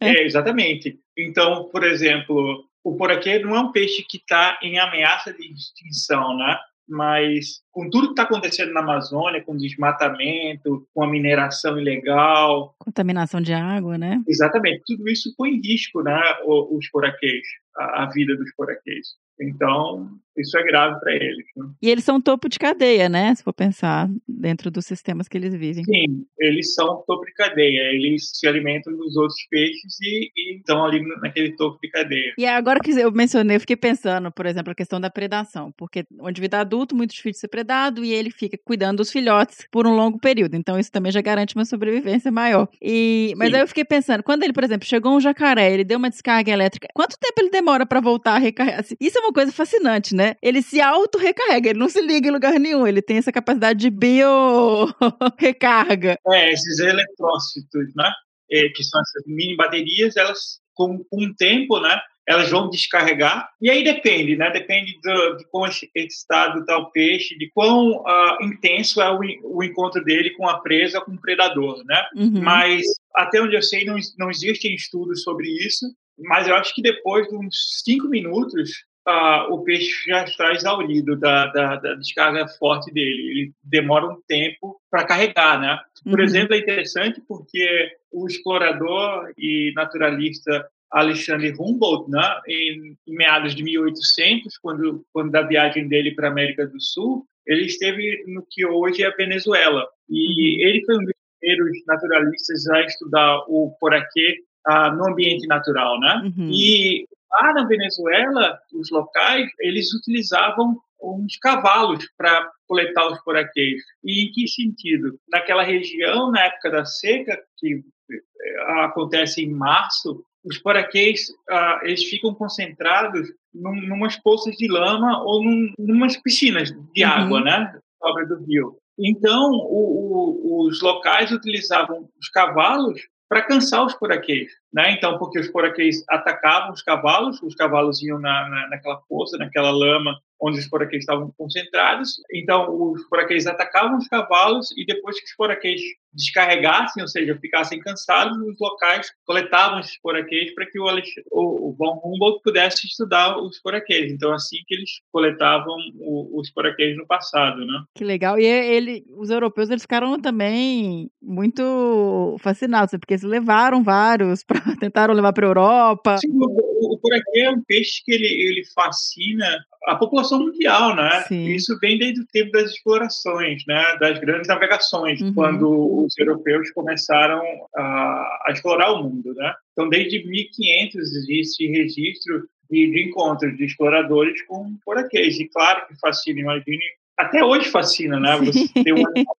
É, 0.00 0.24
exatamente. 0.24 0.98
Então, 1.16 1.68
por 1.70 1.84
exemplo, 1.84 2.64
o 2.84 2.96
poraquê 2.96 3.38
não 3.38 3.54
é 3.54 3.60
um 3.60 3.72
peixe 3.72 4.04
que 4.08 4.18
está 4.18 4.58
em 4.62 4.78
ameaça 4.78 5.32
de 5.32 5.44
extinção, 5.52 6.36
né? 6.36 6.58
Mas 6.88 7.60
com 7.72 7.90
tudo 7.90 8.06
que 8.06 8.12
está 8.12 8.22
acontecendo 8.22 8.72
na 8.72 8.80
Amazônia, 8.80 9.42
com 9.42 9.56
desmatamento, 9.56 10.86
com 10.94 11.02
a 11.02 11.10
mineração 11.10 11.78
ilegal, 11.80 12.76
Contaminação 12.78 13.40
de 13.40 13.52
água, 13.52 13.98
né? 13.98 14.22
exatamente, 14.28 14.82
tudo 14.86 15.08
isso 15.08 15.34
põe 15.36 15.50
em 15.50 15.60
risco, 15.60 16.00
né, 16.02 16.16
os 16.44 16.88
poraquês, 16.90 17.42
a, 17.76 18.04
a 18.04 18.10
vida 18.10 18.36
dos 18.36 18.54
poraquês. 18.54 19.08
Então, 19.40 20.16
isso 20.38 20.56
é 20.58 20.62
grave 20.62 20.98
para 21.00 21.12
eles. 21.14 21.46
Né? 21.56 21.66
E 21.82 21.90
eles 21.90 22.04
são 22.04 22.20
topo 22.20 22.48
de 22.48 22.58
cadeia, 22.58 23.08
né? 23.08 23.34
Se 23.34 23.42
for 23.42 23.52
pensar 23.52 24.08
dentro 24.28 24.70
dos 24.70 24.86
sistemas 24.86 25.28
que 25.28 25.36
eles 25.36 25.54
vivem. 25.54 25.84
Sim, 25.84 26.26
eles 26.38 26.74
são 26.74 27.02
topo 27.06 27.24
de 27.24 27.32
cadeia, 27.34 27.92
eles 27.94 28.30
se 28.34 28.46
alimentam 28.46 28.96
dos 28.96 29.16
outros 29.16 29.38
peixes 29.50 30.00
e, 30.00 30.30
e 30.36 30.56
estão 30.58 30.84
ali 30.84 31.00
naquele 31.20 31.56
topo 31.56 31.78
de 31.82 31.88
cadeia. 31.90 32.34
E 32.38 32.46
agora 32.46 32.80
que 32.80 32.90
eu 32.90 33.12
mencionei, 33.12 33.56
eu 33.56 33.60
fiquei 33.60 33.76
pensando, 33.76 34.30
por 34.30 34.46
exemplo, 34.46 34.72
a 34.72 34.74
questão 34.74 35.00
da 35.00 35.10
predação, 35.10 35.72
porque 35.76 36.04
um 36.18 36.28
indivíduo 36.28 36.60
adulto, 36.60 36.96
muito 36.96 37.10
difícil 37.10 37.32
de 37.32 37.38
ser 37.38 37.48
predado, 37.48 38.04
e 38.04 38.12
ele 38.12 38.30
fica 38.30 38.58
cuidando 38.64 38.98
dos 38.98 39.10
filhotes 39.10 39.66
por 39.70 39.86
um 39.86 39.94
longo 39.94 40.18
período. 40.18 40.54
Então, 40.54 40.78
isso 40.78 40.90
também 40.90 41.12
já 41.12 41.20
garante 41.20 41.54
uma 41.54 41.64
sobrevivência 41.64 42.30
maior. 42.30 42.68
E, 42.80 43.34
mas 43.36 43.50
Sim. 43.50 43.54
aí 43.56 43.60
eu 43.62 43.68
fiquei 43.68 43.84
pensando, 43.84 44.22
quando 44.22 44.42
ele, 44.42 44.52
por 44.52 44.64
exemplo, 44.64 44.86
chegou 44.86 45.14
um 45.14 45.20
jacaré, 45.20 45.72
ele 45.72 45.84
deu 45.84 45.98
uma 45.98 46.10
descarga 46.10 46.50
elétrica, 46.50 46.88
quanto 46.94 47.18
tempo 47.18 47.34
ele 47.40 47.50
demora 47.50 47.86
para 47.86 48.00
voltar 48.00 48.34
a 48.34 48.38
recarregar? 48.38 48.80
Assim, 48.80 48.96
Isso 49.00 49.18
é 49.18 49.20
uma 49.20 49.32
coisa 49.32 49.52
fascinante, 49.52 50.14
né? 50.14 50.25
Ele 50.42 50.62
se 50.62 50.80
auto-recarrega, 50.80 51.70
ele 51.70 51.78
não 51.78 51.88
se 51.88 52.00
liga 52.00 52.26
em 52.28 52.32
lugar 52.32 52.58
nenhum, 52.58 52.84
ele 52.86 53.02
tem 53.02 53.18
essa 53.18 53.30
capacidade 53.30 53.78
de 53.78 53.90
bio-recarga. 53.90 56.18
É, 56.28 56.52
esses 56.52 56.80
eletrócitos, 56.80 57.94
né? 57.94 58.10
é, 58.50 58.68
que 58.68 58.82
são 58.82 59.00
essas 59.00 59.22
mini 59.26 59.56
baterias, 59.56 60.16
elas, 60.16 60.60
com, 60.74 61.04
o 61.10 61.34
tempo, 61.36 61.80
né? 61.80 62.00
Elas 62.28 62.50
vão 62.50 62.68
descarregar. 62.68 63.48
E 63.60 63.70
aí 63.70 63.84
depende, 63.84 64.36
né? 64.36 64.50
Depende 64.50 64.98
do, 65.00 65.36
de 65.36 65.48
quão 65.48 65.64
excitado 65.94 66.60
está 66.60 66.76
o 66.76 66.90
peixe, 66.90 67.38
de 67.38 67.48
quão 67.50 68.04
ah, 68.04 68.38
intenso 68.42 69.00
é 69.00 69.10
o, 69.12 69.20
o 69.44 69.62
encontro 69.62 70.02
dele 70.02 70.30
com 70.30 70.48
a 70.48 70.58
presa, 70.58 71.00
com 71.00 71.12
o 71.12 71.20
predador, 71.20 71.84
né? 71.84 72.04
Uhum. 72.16 72.42
Mas, 72.42 72.82
até 73.14 73.40
onde 73.40 73.54
eu 73.54 73.62
sei, 73.62 73.84
não, 73.84 73.96
não 74.18 74.30
existem 74.30 74.74
estudos 74.74 75.22
sobre 75.22 75.48
isso. 75.48 75.86
Mas 76.18 76.48
eu 76.48 76.56
acho 76.56 76.74
que 76.74 76.82
depois 76.82 77.28
de 77.28 77.36
uns 77.36 77.82
cinco 77.84 78.08
minutos, 78.08 78.70
ah, 79.06 79.46
o 79.50 79.62
peixe 79.62 79.90
já 80.08 80.24
está 80.24 80.52
exaurido 80.52 81.16
da, 81.16 81.46
da, 81.46 81.76
da 81.76 81.94
descarga 81.94 82.46
forte 82.58 82.92
dele. 82.92 83.30
Ele 83.30 83.52
demora 83.62 84.06
um 84.06 84.20
tempo 84.26 84.80
para 84.90 85.04
carregar, 85.06 85.60
né? 85.60 85.78
Por 86.04 86.18
Uhum. 86.18 86.24
exemplo, 86.24 86.54
é 86.54 86.58
interessante 86.58 87.22
porque 87.26 87.90
o 88.12 88.26
explorador 88.26 89.30
e 89.38 89.72
naturalista 89.76 90.66
Alexandre 90.90 91.52
Humboldt, 91.58 92.10
né, 92.10 92.22
em, 92.48 92.96
em 93.06 93.14
meados 93.16 93.54
de 93.54 93.62
1800, 93.62 94.56
quando, 94.58 95.04
quando 95.12 95.30
da 95.32 95.42
viagem 95.42 95.88
dele 95.88 96.14
para 96.14 96.28
a 96.28 96.30
América 96.30 96.66
do 96.66 96.80
Sul, 96.80 97.26
ele 97.46 97.66
esteve 97.66 98.24
no 98.28 98.44
que 98.50 98.64
hoje 98.66 99.02
é 99.02 99.06
a 99.06 99.16
Venezuela. 99.16 99.86
E 100.08 100.64
ele 100.64 100.84
foi 100.84 100.96
um 100.96 101.04
dos 101.04 101.12
primeiros 101.40 101.84
naturalistas 101.86 102.66
a 102.70 102.80
estudar 102.82 103.38
o 103.48 103.76
poraquê 103.80 104.38
ah, 104.66 104.90
no 104.90 105.08
ambiente 105.08 105.46
natural, 105.46 105.98
né? 106.00 106.22
Uhum. 106.36 106.50
E 106.52 107.04
lá 107.42 107.52
na 107.54 107.64
Venezuela, 107.66 108.58
os 108.74 108.90
locais, 108.90 109.48
eles 109.60 109.92
utilizavam 109.94 110.76
uns 111.02 111.36
cavalos 111.38 112.06
para 112.16 112.50
coletar 112.66 113.06
os 113.08 113.22
poraquês. 113.22 113.82
E 114.04 114.24
em 114.26 114.32
que 114.32 114.48
sentido? 114.48 115.18
Naquela 115.30 115.62
região, 115.62 116.30
na 116.30 116.40
época 116.44 116.70
da 116.70 116.84
seca, 116.84 117.38
que 117.58 117.82
eh, 118.10 118.82
acontece 118.84 119.42
em 119.42 119.50
março, 119.50 120.24
os 120.44 120.58
poraquês 120.58 121.26
ah, 121.50 121.80
eles 121.82 122.04
ficam 122.04 122.32
concentrados 122.34 123.28
num, 123.52 123.74
numas 123.88 124.16
poças 124.16 124.56
de 124.56 124.68
lama 124.68 125.22
ou 125.24 125.42
num, 125.44 125.72
numas 125.78 126.16
piscinas 126.16 126.70
de 126.94 127.04
Uhum. 127.04 127.10
água, 127.10 127.40
né? 127.42 127.78
Obra 128.00 128.26
do 128.26 128.44
rio. 128.44 128.76
Então, 128.98 129.50
o- 129.50 130.62
o- 130.62 130.66
os 130.66 130.80
locais 130.80 131.30
utilizavam 131.32 132.08
os 132.18 132.28
cavalos 132.30 133.00
para 133.28 133.42
cansar 133.42 133.84
os 133.84 133.92
poraquês, 133.94 134.50
né? 134.76 134.92
Então, 134.92 135.16
porque 135.16 135.40
os 135.40 135.48
poraquês 135.48 136.04
atacavam 136.06 136.70
os 136.70 136.82
cavalos, 136.82 137.42
os 137.42 137.54
cavalos 137.54 138.02
iam 138.02 138.20
na, 138.20 138.46
na, 138.46 138.68
naquela 138.68 139.00
poça, 139.08 139.38
naquela 139.38 139.70
lama 139.70 140.14
onde 140.40 140.58
os 140.58 140.68
poraquês 140.68 141.02
estavam 141.02 141.32
concentrados. 141.36 142.20
Então, 142.32 142.68
os 142.70 143.02
poraquês 143.08 143.46
atacavam 143.46 143.96
os 143.98 144.06
cavalos 144.08 144.68
e 144.76 144.84
depois 144.84 145.18
que 145.18 145.26
os 145.26 145.34
poraquês 145.34 145.80
descarregassem, 146.12 147.02
ou 147.02 147.08
seja, 147.08 147.38
ficassem 147.38 147.78
cansados, 147.78 148.38
os 148.38 148.56
locais 148.58 149.10
coletavam 149.26 149.80
esses 149.80 150.00
poraquês 150.00 150.54
para 150.54 150.64
que 150.66 150.78
o, 150.78 150.86
o, 151.32 151.74
Von 151.76 152.00
Humboldt 152.02 152.40
pudesse 152.42 152.86
estudar 152.86 153.38
os 153.38 153.60
poraquês. 153.60 154.10
Então, 154.10 154.32
assim 154.32 154.56
que 154.66 154.74
eles 154.74 154.90
coletavam 155.12 155.76
o, 155.98 156.40
os 156.40 156.50
poraquês 156.50 156.96
no 156.96 157.06
passado, 157.06 157.64
né? 157.66 157.84
Que 157.94 158.04
legal. 158.04 158.38
E 158.38 158.46
ele, 158.46 159.04
os 159.10 159.28
europeus 159.28 159.68
eles 159.68 159.82
ficaram 159.82 160.18
também 160.18 161.10
muito 161.20 162.36
fascinados, 162.40 162.92
porque 162.98 163.14
eles 163.14 163.22
levaram 163.22 163.82
vários, 163.82 164.42
pra, 164.44 164.62
tentaram 164.80 165.14
levar 165.14 165.32
para 165.32 165.46
Europa. 165.46 166.18
Sim, 166.18 166.30
o, 166.32 166.94
o, 166.94 166.98
poraquê 166.98 167.40
é 167.40 167.50
um 167.50 167.62
peixe 167.62 168.02
que 168.04 168.12
ele, 168.12 168.26
ele 168.26 168.64
fascina 168.74 169.64
a 169.86 169.96
população 169.96 170.40
mundial, 170.40 170.96
né? 170.96 171.22
Sim. 171.28 171.44
Isso 171.46 171.78
vem 171.78 171.98
desde 171.98 172.20
o 172.20 172.26
tempo 172.26 172.50
das 172.52 172.72
explorações, 172.72 173.62
né? 173.66 173.96
Das 174.00 174.18
grandes 174.18 174.48
navegações, 174.48 175.20
Uhum. 175.20 175.34
quando 175.34 176.04
os 176.04 176.18
europeus 176.18 176.70
começaram 176.72 177.42
a, 177.76 178.44
a 178.46 178.52
explorar 178.52 178.92
o 178.92 179.04
mundo, 179.04 179.32
né? 179.34 179.54
Então, 179.72 179.88
desde 179.88 180.26
1500 180.26 180.94
existe 181.16 181.66
registro 181.68 182.48
de, 182.70 182.90
de 182.90 183.08
encontros 183.08 183.56
de 183.56 183.64
exploradores 183.64 184.42
com 184.46 184.76
poraquês. 184.84 185.38
E 185.38 185.48
claro 185.48 185.86
que 185.86 185.98
fascina, 186.00 186.40
imagine, 186.40 186.82
até 187.16 187.44
hoje 187.44 187.70
fascina, 187.70 188.18
né? 188.18 188.36
Você 188.38 188.68
ter 188.82 188.92
um 188.92 189.06
animal 189.06 189.36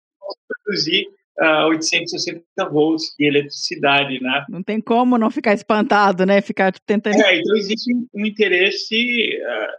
produzir 0.64 1.08
ah, 1.40 1.68
860 1.68 2.44
volts 2.72 3.14
de 3.18 3.28
eletricidade, 3.28 4.22
né? 4.22 4.46
Não 4.50 4.64
tem 4.64 4.82
como 4.82 5.18
não 5.18 5.30
ficar 5.30 5.54
espantado, 5.54 6.26
né? 6.26 6.42
Ficar 6.42 6.72
tipo, 6.72 6.86
tentando. 6.86 7.22
É, 7.22 7.38
então 7.38 7.56
existe 7.56 7.94
um- 7.94 8.26
interesse 8.26 9.40
ah, 9.46 9.72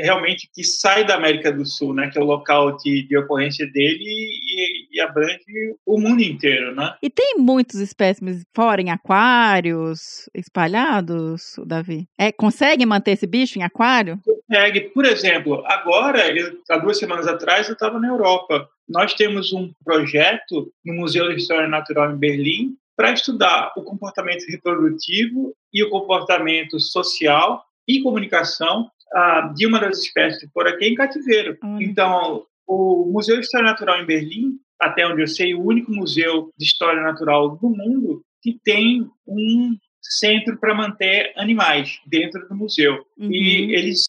realmente 0.00 0.48
que 0.52 0.64
sai 0.64 1.04
da 1.04 1.14
América 1.16 1.52
do 1.52 1.64
Sul, 1.66 1.94
né, 1.94 2.08
que 2.10 2.18
é 2.18 2.20
o 2.22 2.24
local 2.24 2.76
de, 2.78 3.06
de 3.06 3.16
ocorrência 3.16 3.66
dele, 3.66 4.02
e, 4.04 4.96
e 4.96 5.00
abrange 5.00 5.42
o 5.84 5.98
mundo 6.00 6.22
inteiro, 6.22 6.74
né? 6.74 6.94
E 7.02 7.10
tem 7.10 7.36
muitos 7.38 7.80
espécimes 7.80 8.44
fora 8.54 8.80
em 8.80 8.90
aquários 8.90 10.28
espalhados, 10.34 11.56
Davi? 11.66 12.06
É, 12.18 12.32
consegue 12.32 12.86
manter 12.86 13.12
esse 13.12 13.26
bicho 13.26 13.58
em 13.58 13.62
aquário? 13.62 14.18
Consegue. 14.52 14.80
Por 14.90 15.06
exemplo, 15.06 15.64
agora, 15.66 16.28
eu, 16.36 16.60
há 16.70 16.76
duas 16.76 16.98
semanas 16.98 17.26
atrás, 17.26 17.68
eu 17.68 17.72
estava 17.72 17.98
na 17.98 18.08
Europa. 18.08 18.68
Nós 18.86 19.14
temos 19.14 19.50
um 19.50 19.72
projeto 19.82 20.70
no 20.84 20.92
Museu 20.92 21.30
de 21.30 21.36
História 21.36 21.66
Natural 21.66 22.12
em 22.12 22.18
Berlim 22.18 22.76
para 22.94 23.12
estudar 23.12 23.72
o 23.78 23.82
comportamento 23.82 24.44
reprodutivo 24.50 25.54
e 25.72 25.82
o 25.82 25.88
comportamento 25.88 26.78
social 26.78 27.64
e 27.88 28.02
comunicação 28.02 28.90
ah, 29.14 29.52
de 29.54 29.66
uma 29.66 29.80
das 29.80 30.00
espécies 30.00 30.40
de 30.40 30.48
poraquê 30.52 30.88
em 30.88 30.94
cativeiro. 30.94 31.56
Então, 31.80 32.44
o 32.66 33.10
Museu 33.10 33.36
de 33.36 33.46
História 33.46 33.66
Natural 33.66 34.02
em 34.02 34.06
Berlim, 34.06 34.58
até 34.78 35.06
onde 35.06 35.22
eu 35.22 35.28
sei, 35.28 35.54
o 35.54 35.64
único 35.64 35.90
museu 35.90 36.50
de 36.58 36.66
história 36.66 37.00
natural 37.00 37.56
do 37.56 37.70
mundo 37.70 38.22
que 38.42 38.58
tem 38.62 39.08
um 39.26 39.76
centro 40.02 40.58
para 40.58 40.74
manter 40.74 41.32
animais 41.36 42.00
dentro 42.06 42.46
do 42.46 42.54
museu. 42.54 43.02
Uhum. 43.16 43.32
E 43.32 43.74
eles 43.74 44.02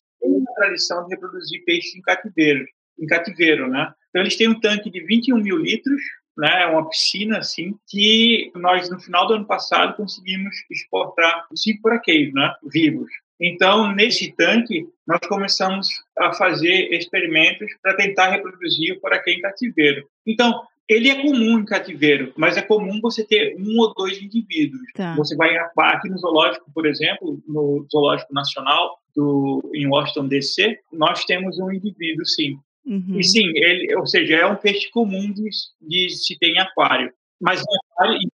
tradição 0.54 1.06
de 1.06 1.16
reproduzir 1.16 1.64
peixes 1.66 1.96
em 1.96 2.02
cativeiro, 2.02 2.66
em 3.00 3.06
cativeiro, 3.06 3.68
né? 3.70 3.92
Então, 4.10 4.22
eles 4.22 4.36
têm 4.36 4.48
um 4.48 4.60
tanque 4.60 4.90
de 4.90 5.04
21 5.06 5.38
mil 5.38 5.58
litros, 5.58 6.02
né? 6.38 6.66
Uma 6.68 6.90
piscina, 6.90 7.40
assim, 7.40 7.76
que 7.88 8.52
nós, 8.56 8.90
no 8.90 9.00
final 9.00 9.28
do 9.28 9.34
ano 9.34 9.46
passado, 9.46 9.96
conseguimos 9.96 10.56
exportar 10.70 11.48
cinco 11.56 11.82
poraquês, 11.82 12.32
né? 12.34 12.54
Vivos. 12.72 13.10
Então, 13.42 13.94
nesse 13.94 14.32
tanque, 14.32 14.88
nós 15.06 15.20
começamos 15.28 15.88
a 16.18 16.32
fazer 16.34 16.94
experimentos 16.94 17.70
para 17.82 17.96
tentar 17.96 18.30
reproduzir 18.30 18.94
o 18.94 19.02
poraquê 19.02 19.32
em 19.32 19.42
cativeiro. 19.42 20.08
Então, 20.26 20.62
ele 20.94 21.10
é 21.10 21.22
comum 21.22 21.60
em 21.60 21.66
cativeiro, 21.66 22.34
mas 22.38 22.58
é 22.58 22.62
comum 22.62 23.00
você 23.02 23.26
ter 23.26 23.56
um 23.60 23.80
ou 23.80 23.94
dois 23.94 24.22
indivíduos. 24.22 24.82
Tá. 24.94 25.16
Você 25.16 25.36
vai 25.36 25.56
aqui 25.78 26.10
no 26.10 26.18
zoológico, 26.18 26.72
por 26.74 26.86
exemplo, 26.86 27.42
no 27.48 27.86
zoológico 27.92 28.34
nacional 28.34 29.00
do 29.16 29.72
em 29.74 29.88
Washington 29.88 30.28
DC, 30.28 30.78
nós 30.92 31.24
temos 31.26 31.60
um 31.60 31.72
indivíduo, 31.72 32.26
sim. 32.26 32.58
Uhum. 32.86 33.18
E 33.20 33.24
sim, 33.24 33.46
ele, 33.56 33.96
ou 33.96 34.06
seja, 34.06 34.36
é 34.36 34.46
um 34.46 34.56
peixe 34.56 34.90
comum 34.92 35.32
de, 35.32 35.50
de 35.82 36.10
se 36.10 36.38
ter 36.38 36.48
em 36.48 36.60
aquário, 36.60 37.12
mas 37.40 37.62
em, 37.62 37.78
aquário, 37.92 38.16
em, 38.16 38.28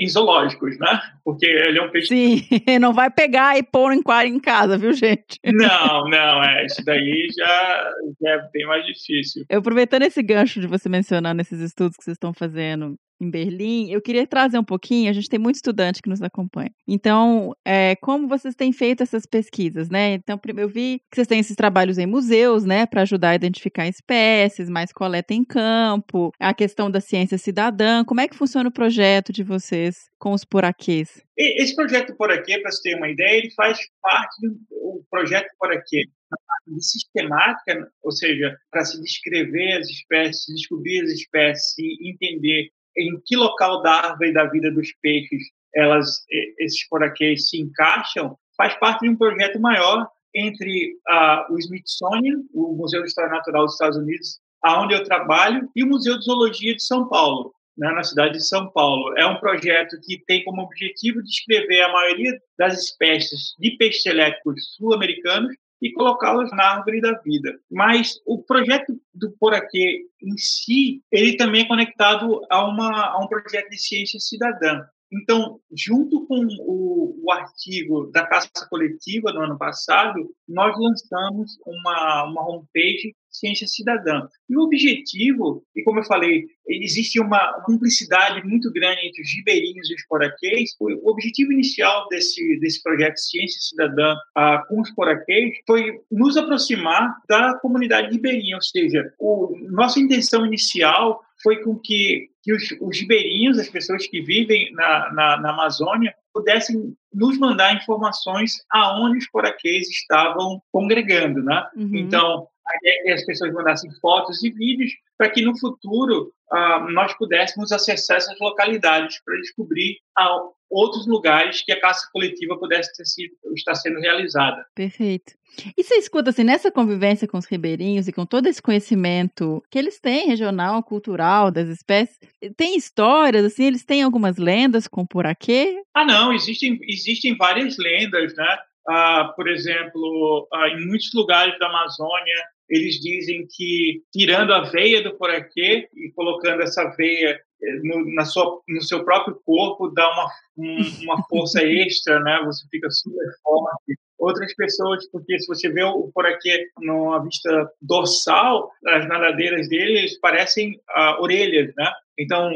em 0.00 0.08
zoológicos, 0.08 0.78
né? 0.78 1.00
Porque 1.24 1.46
ele 1.46 1.78
é 1.78 1.82
um 1.82 1.90
peixe 1.90 2.08
Sim, 2.08 2.42
não 2.80 2.92
vai 2.92 3.10
pegar 3.10 3.58
e 3.58 3.62
pôr 3.62 3.92
em 3.92 4.00
aquário 4.00 4.32
em 4.32 4.40
casa, 4.40 4.78
viu, 4.78 4.92
gente? 4.92 5.38
Não, 5.44 6.08
não, 6.08 6.44
é, 6.44 6.66
isso 6.66 6.84
daí 6.84 7.28
já, 7.36 7.92
já 8.20 8.30
é 8.30 8.48
bem 8.52 8.66
mais 8.66 8.84
difícil. 8.86 9.44
Eu 9.48 9.58
aproveitando 9.58 10.02
esse 10.02 10.22
gancho 10.22 10.60
de 10.60 10.66
você 10.66 10.88
mencionando 10.88 11.40
esses 11.40 11.60
estudos 11.60 11.96
que 11.96 12.04
vocês 12.04 12.14
estão 12.14 12.32
fazendo 12.32 12.96
em 13.20 13.30
Berlim, 13.30 13.90
eu 13.90 14.00
queria 14.00 14.26
trazer 14.26 14.58
um 14.58 14.64
pouquinho, 14.64 15.10
a 15.10 15.12
gente 15.12 15.28
tem 15.28 15.38
muito 15.38 15.56
estudante 15.56 16.02
que 16.02 16.08
nos 16.08 16.22
acompanha. 16.22 16.70
Então, 16.86 17.54
é, 17.64 17.96
como 17.96 18.28
vocês 18.28 18.54
têm 18.54 18.72
feito 18.72 19.02
essas 19.02 19.26
pesquisas, 19.26 19.88
né? 19.88 20.14
Então, 20.14 20.38
eu 20.56 20.68
vi 20.68 21.00
que 21.10 21.16
vocês 21.16 21.26
têm 21.26 21.40
esses 21.40 21.56
trabalhos 21.56 21.98
em 21.98 22.06
museus, 22.06 22.64
né, 22.64 22.86
para 22.86 23.02
ajudar 23.02 23.30
a 23.30 23.34
identificar 23.34 23.86
espécies, 23.88 24.68
mais 24.68 24.92
coleta 24.92 25.34
em 25.34 25.44
campo, 25.44 26.30
a 26.40 26.54
questão 26.54 26.90
da 26.90 27.00
ciência 27.00 27.38
cidadã. 27.38 28.04
Como 28.04 28.20
é 28.20 28.28
que 28.28 28.36
funciona 28.36 28.68
o 28.68 28.72
projeto 28.72 29.32
de 29.32 29.42
vocês 29.42 29.96
com 30.18 30.32
os 30.32 30.44
poraquês? 30.44 31.22
Esse 31.36 31.74
projeto 31.74 32.16
Por 32.16 32.30
Aqui, 32.30 32.58
para 32.58 32.70
você 32.70 32.90
ter 32.90 32.96
uma 32.96 33.08
ideia, 33.08 33.38
ele 33.38 33.50
faz 33.54 33.78
parte 34.00 34.40
do 34.40 35.04
projeto 35.10 35.48
Por 35.58 35.72
Aqui, 35.72 36.04
na 36.30 36.38
parte 36.46 36.74
de 36.74 36.84
sistemática, 36.84 37.92
ou 38.02 38.12
seja, 38.12 38.56
para 38.70 38.84
se 38.84 39.00
descrever 39.00 39.78
as 39.78 39.88
espécies, 39.88 40.54
descobrir 40.54 41.02
as 41.02 41.10
espécies 41.10 41.66
entender 42.00 42.70
em 42.96 43.20
que 43.24 43.36
local 43.36 43.82
da 43.82 43.92
árvore 43.92 44.32
da 44.32 44.44
vida 44.44 44.70
dos 44.70 44.92
peixes 45.02 45.42
elas, 45.74 46.24
esses 46.58 46.88
poraquês 46.88 47.50
se 47.50 47.60
encaixam, 47.60 48.36
faz 48.56 48.74
parte 48.78 49.02
de 49.02 49.10
um 49.10 49.16
projeto 49.16 49.60
maior 49.60 50.08
entre 50.34 50.96
ah, 51.08 51.46
o 51.50 51.58
Smithsonian, 51.58 52.42
o 52.52 52.74
Museu 52.74 53.02
de 53.02 53.08
História 53.08 53.30
Natural 53.30 53.64
dos 53.64 53.74
Estados 53.74 53.96
Unidos, 53.96 54.38
aonde 54.62 54.94
eu 54.94 55.04
trabalho, 55.04 55.68
e 55.76 55.84
o 55.84 55.86
Museu 55.86 56.18
de 56.18 56.24
Zoologia 56.24 56.74
de 56.74 56.82
São 56.82 57.08
Paulo, 57.08 57.54
né, 57.76 57.90
na 57.92 58.02
cidade 58.02 58.34
de 58.34 58.46
São 58.46 58.70
Paulo. 58.70 59.16
É 59.16 59.26
um 59.26 59.38
projeto 59.38 59.98
que 60.02 60.22
tem 60.26 60.42
como 60.44 60.62
objetivo 60.62 61.22
descrever 61.22 61.82
a 61.82 61.92
maioria 61.92 62.32
das 62.58 62.82
espécies 62.82 63.54
de 63.58 63.76
peixes 63.76 64.06
elétricos 64.06 64.74
sul-americanos 64.76 65.54
e 65.80 65.92
colocá-los 65.92 66.50
na 66.52 66.76
árvore 66.76 67.00
da 67.00 67.12
vida. 67.20 67.58
Mas 67.70 68.20
o 68.26 68.42
projeto 68.42 68.98
do 69.14 69.32
Poraquê 69.38 70.06
em 70.22 70.36
si, 70.38 71.02
ele 71.10 71.36
também 71.36 71.62
é 71.62 71.68
conectado 71.68 72.40
a, 72.50 72.64
uma, 72.66 73.06
a 73.06 73.18
um 73.18 73.28
projeto 73.28 73.68
de 73.70 73.78
ciência 73.78 74.18
cidadã. 74.18 74.82
Então, 75.12 75.60
junto 75.72 76.26
com 76.26 76.46
o, 76.60 77.20
o 77.24 77.30
artigo 77.30 78.10
da 78.10 78.26
caça 78.26 78.50
coletiva 78.68 79.32
do 79.32 79.40
ano 79.40 79.56
passado, 79.56 80.34
nós 80.48 80.74
lançamos 80.78 81.56
uma, 81.64 82.24
uma 82.24 82.48
homepage 82.48 83.14
Ciência 83.38 83.66
Cidadã. 83.66 84.26
E 84.48 84.56
o 84.56 84.62
objetivo, 84.62 85.64
e 85.74 85.82
como 85.82 86.00
eu 86.00 86.04
falei, 86.04 86.44
existe 86.68 87.20
uma 87.20 87.52
cumplicidade 87.64 88.46
muito 88.46 88.72
grande 88.72 89.06
entre 89.06 89.22
os 89.22 89.34
ribeirinhos 89.34 89.90
e 89.90 89.94
os 89.94 90.06
poraquês. 90.06 90.70
O, 90.80 91.10
objetivo 91.10 91.52
inicial 91.52 92.08
desse, 92.08 92.58
desse 92.60 92.82
projeto 92.82 93.16
Ciência 93.16 93.60
Cidadã 93.60 94.14
ah, 94.34 94.62
com 94.68 94.80
os 94.80 94.90
poraquês 94.90 95.54
foi 95.66 96.00
nos 96.10 96.36
aproximar 96.36 97.14
da 97.28 97.58
comunidade 97.60 98.12
ribeirinha, 98.12 98.56
ou 98.56 98.62
seja, 98.62 99.12
o, 99.18 99.54
nossa 99.70 100.00
intenção 100.00 100.44
inicial 100.44 101.20
foi 101.42 101.62
com 101.62 101.78
que, 101.78 102.28
que 102.42 102.52
os, 102.52 102.62
os 102.80 102.98
ribeirinhos, 102.98 103.58
as 103.58 103.68
pessoas 103.68 104.06
que 104.06 104.20
vivem 104.20 104.72
na, 104.72 105.12
na, 105.12 105.40
na 105.40 105.50
Amazônia, 105.52 106.14
pudessem 106.32 106.94
nos 107.12 107.38
mandar 107.38 107.74
informações 107.74 108.52
aonde 108.70 109.18
os 109.18 109.30
poraquês 109.30 109.88
estavam 109.88 110.60
congregando, 110.70 111.42
né? 111.42 111.66
Uhum. 111.76 111.90
Então, 111.94 112.46
a 112.68 112.76
ideia 112.78 113.00
é 113.00 113.02
que 113.04 113.10
as 113.12 113.24
pessoas 113.24 113.52
mandassem 113.52 113.90
fotos 114.00 114.42
e 114.42 114.50
vídeos 114.50 114.92
para 115.16 115.30
que 115.30 115.42
no 115.42 115.58
futuro 115.58 116.32
ah, 116.50 116.86
nós 116.90 117.16
pudéssemos 117.16 117.72
acessar 117.72 118.18
essas 118.18 118.38
localidades 118.40 119.20
para 119.24 119.36
descobrir 119.38 119.98
ah, 120.16 120.40
outros 120.70 121.06
lugares 121.06 121.62
que 121.64 121.72
a 121.72 121.80
caça 121.80 122.08
coletiva 122.12 122.58
pudesse 122.58 122.94
ter 122.96 123.04
sido, 123.04 123.34
estar 123.54 123.74
sendo 123.74 124.00
realizada. 124.00 124.64
Perfeito. 124.74 125.32
E 125.76 125.82
você 125.82 125.94
escuta 125.94 126.30
assim, 126.30 126.44
nessa 126.44 126.70
convivência 126.70 127.26
com 127.26 127.38
os 127.38 127.46
ribeirinhos 127.46 128.08
e 128.08 128.12
com 128.12 128.26
todo 128.26 128.46
esse 128.46 128.60
conhecimento 128.60 129.62
que 129.70 129.78
eles 129.78 129.98
têm, 129.98 130.26
regional, 130.26 130.82
cultural, 130.82 131.50
das 131.50 131.68
espécies, 131.68 132.18
tem 132.56 132.76
histórias, 132.76 133.44
assim, 133.44 133.64
eles 133.64 133.84
têm 133.84 134.02
algumas 134.02 134.36
lendas 134.36 134.86
com 134.86 135.06
poraquê? 135.06 135.82
Ah, 135.94 136.04
não, 136.04 136.32
existem, 136.32 136.78
existem 136.82 137.36
várias 137.36 137.78
lendas, 137.78 138.34
né? 138.34 138.58
Ah, 138.88 139.32
por 139.34 139.48
exemplo, 139.48 140.48
em 140.72 140.86
muitos 140.86 141.12
lugares 141.14 141.58
da 141.58 141.66
Amazônia, 141.66 142.44
eles 142.68 142.96
dizem 143.00 143.46
que 143.50 144.02
tirando 144.12 144.52
a 144.52 144.62
veia 144.62 145.02
do 145.02 145.16
poraquê 145.16 145.88
e 145.94 146.10
colocando 146.12 146.62
essa 146.62 146.84
veia 146.96 147.40
eh, 147.62 147.72
no, 147.82 148.14
na 148.14 148.24
sua, 148.24 148.60
no 148.68 148.82
seu 148.82 149.04
próprio 149.04 149.40
corpo 149.44 149.88
dá 149.88 150.08
uma, 150.10 150.28
um- 150.58 150.78
uma 151.04 151.22
força 151.28 151.62
extra, 151.62 152.20
né? 152.20 152.40
Você 152.44 152.66
fica 152.70 152.90
super 152.90 153.26
forte. 153.42 153.98
Outras 154.18 154.54
pessoas, 154.54 155.06
porque 155.10 155.38
se 155.38 155.46
você 155.46 155.68
vê 155.70 155.82
o 155.84 156.10
poraquê 156.14 156.66
numa 156.80 157.22
vista 157.22 157.70
dorsal, 157.82 158.70
as 158.86 159.06
nadadeiras 159.06 159.68
dele 159.68 159.98
eles 159.98 160.18
parecem 160.20 160.80
ah, 160.90 161.18
orelhas, 161.20 161.72
né? 161.76 161.90
Então, 162.18 162.50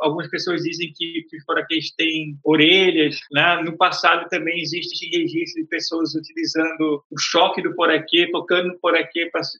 algumas 0.00 0.28
pessoas 0.28 0.62
dizem 0.62 0.92
que, 0.94 1.26
que 1.28 1.36
os 1.36 1.44
poraquês 1.44 1.90
têm 1.96 2.38
orelhas, 2.44 3.18
né? 3.32 3.62
No 3.62 3.76
passado 3.76 4.28
também 4.28 4.60
existe 4.60 5.08
registro 5.16 5.62
de 5.62 5.68
pessoas 5.68 6.14
utilizando 6.14 7.02
o 7.10 7.18
choque 7.18 7.62
do 7.62 7.74
poraquê, 7.74 8.28
tocando 8.30 8.68
no 8.68 8.78
poraquê 8.78 9.30
para 9.32 9.42
se 9.42 9.58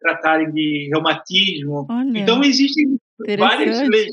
tratarem 0.00 0.52
de 0.52 0.88
reumatismo. 0.92 1.86
Olha, 1.88 2.18
Então, 2.18 2.42
existem 2.42 2.98
várias 3.36 3.80
interessante. 3.80 4.12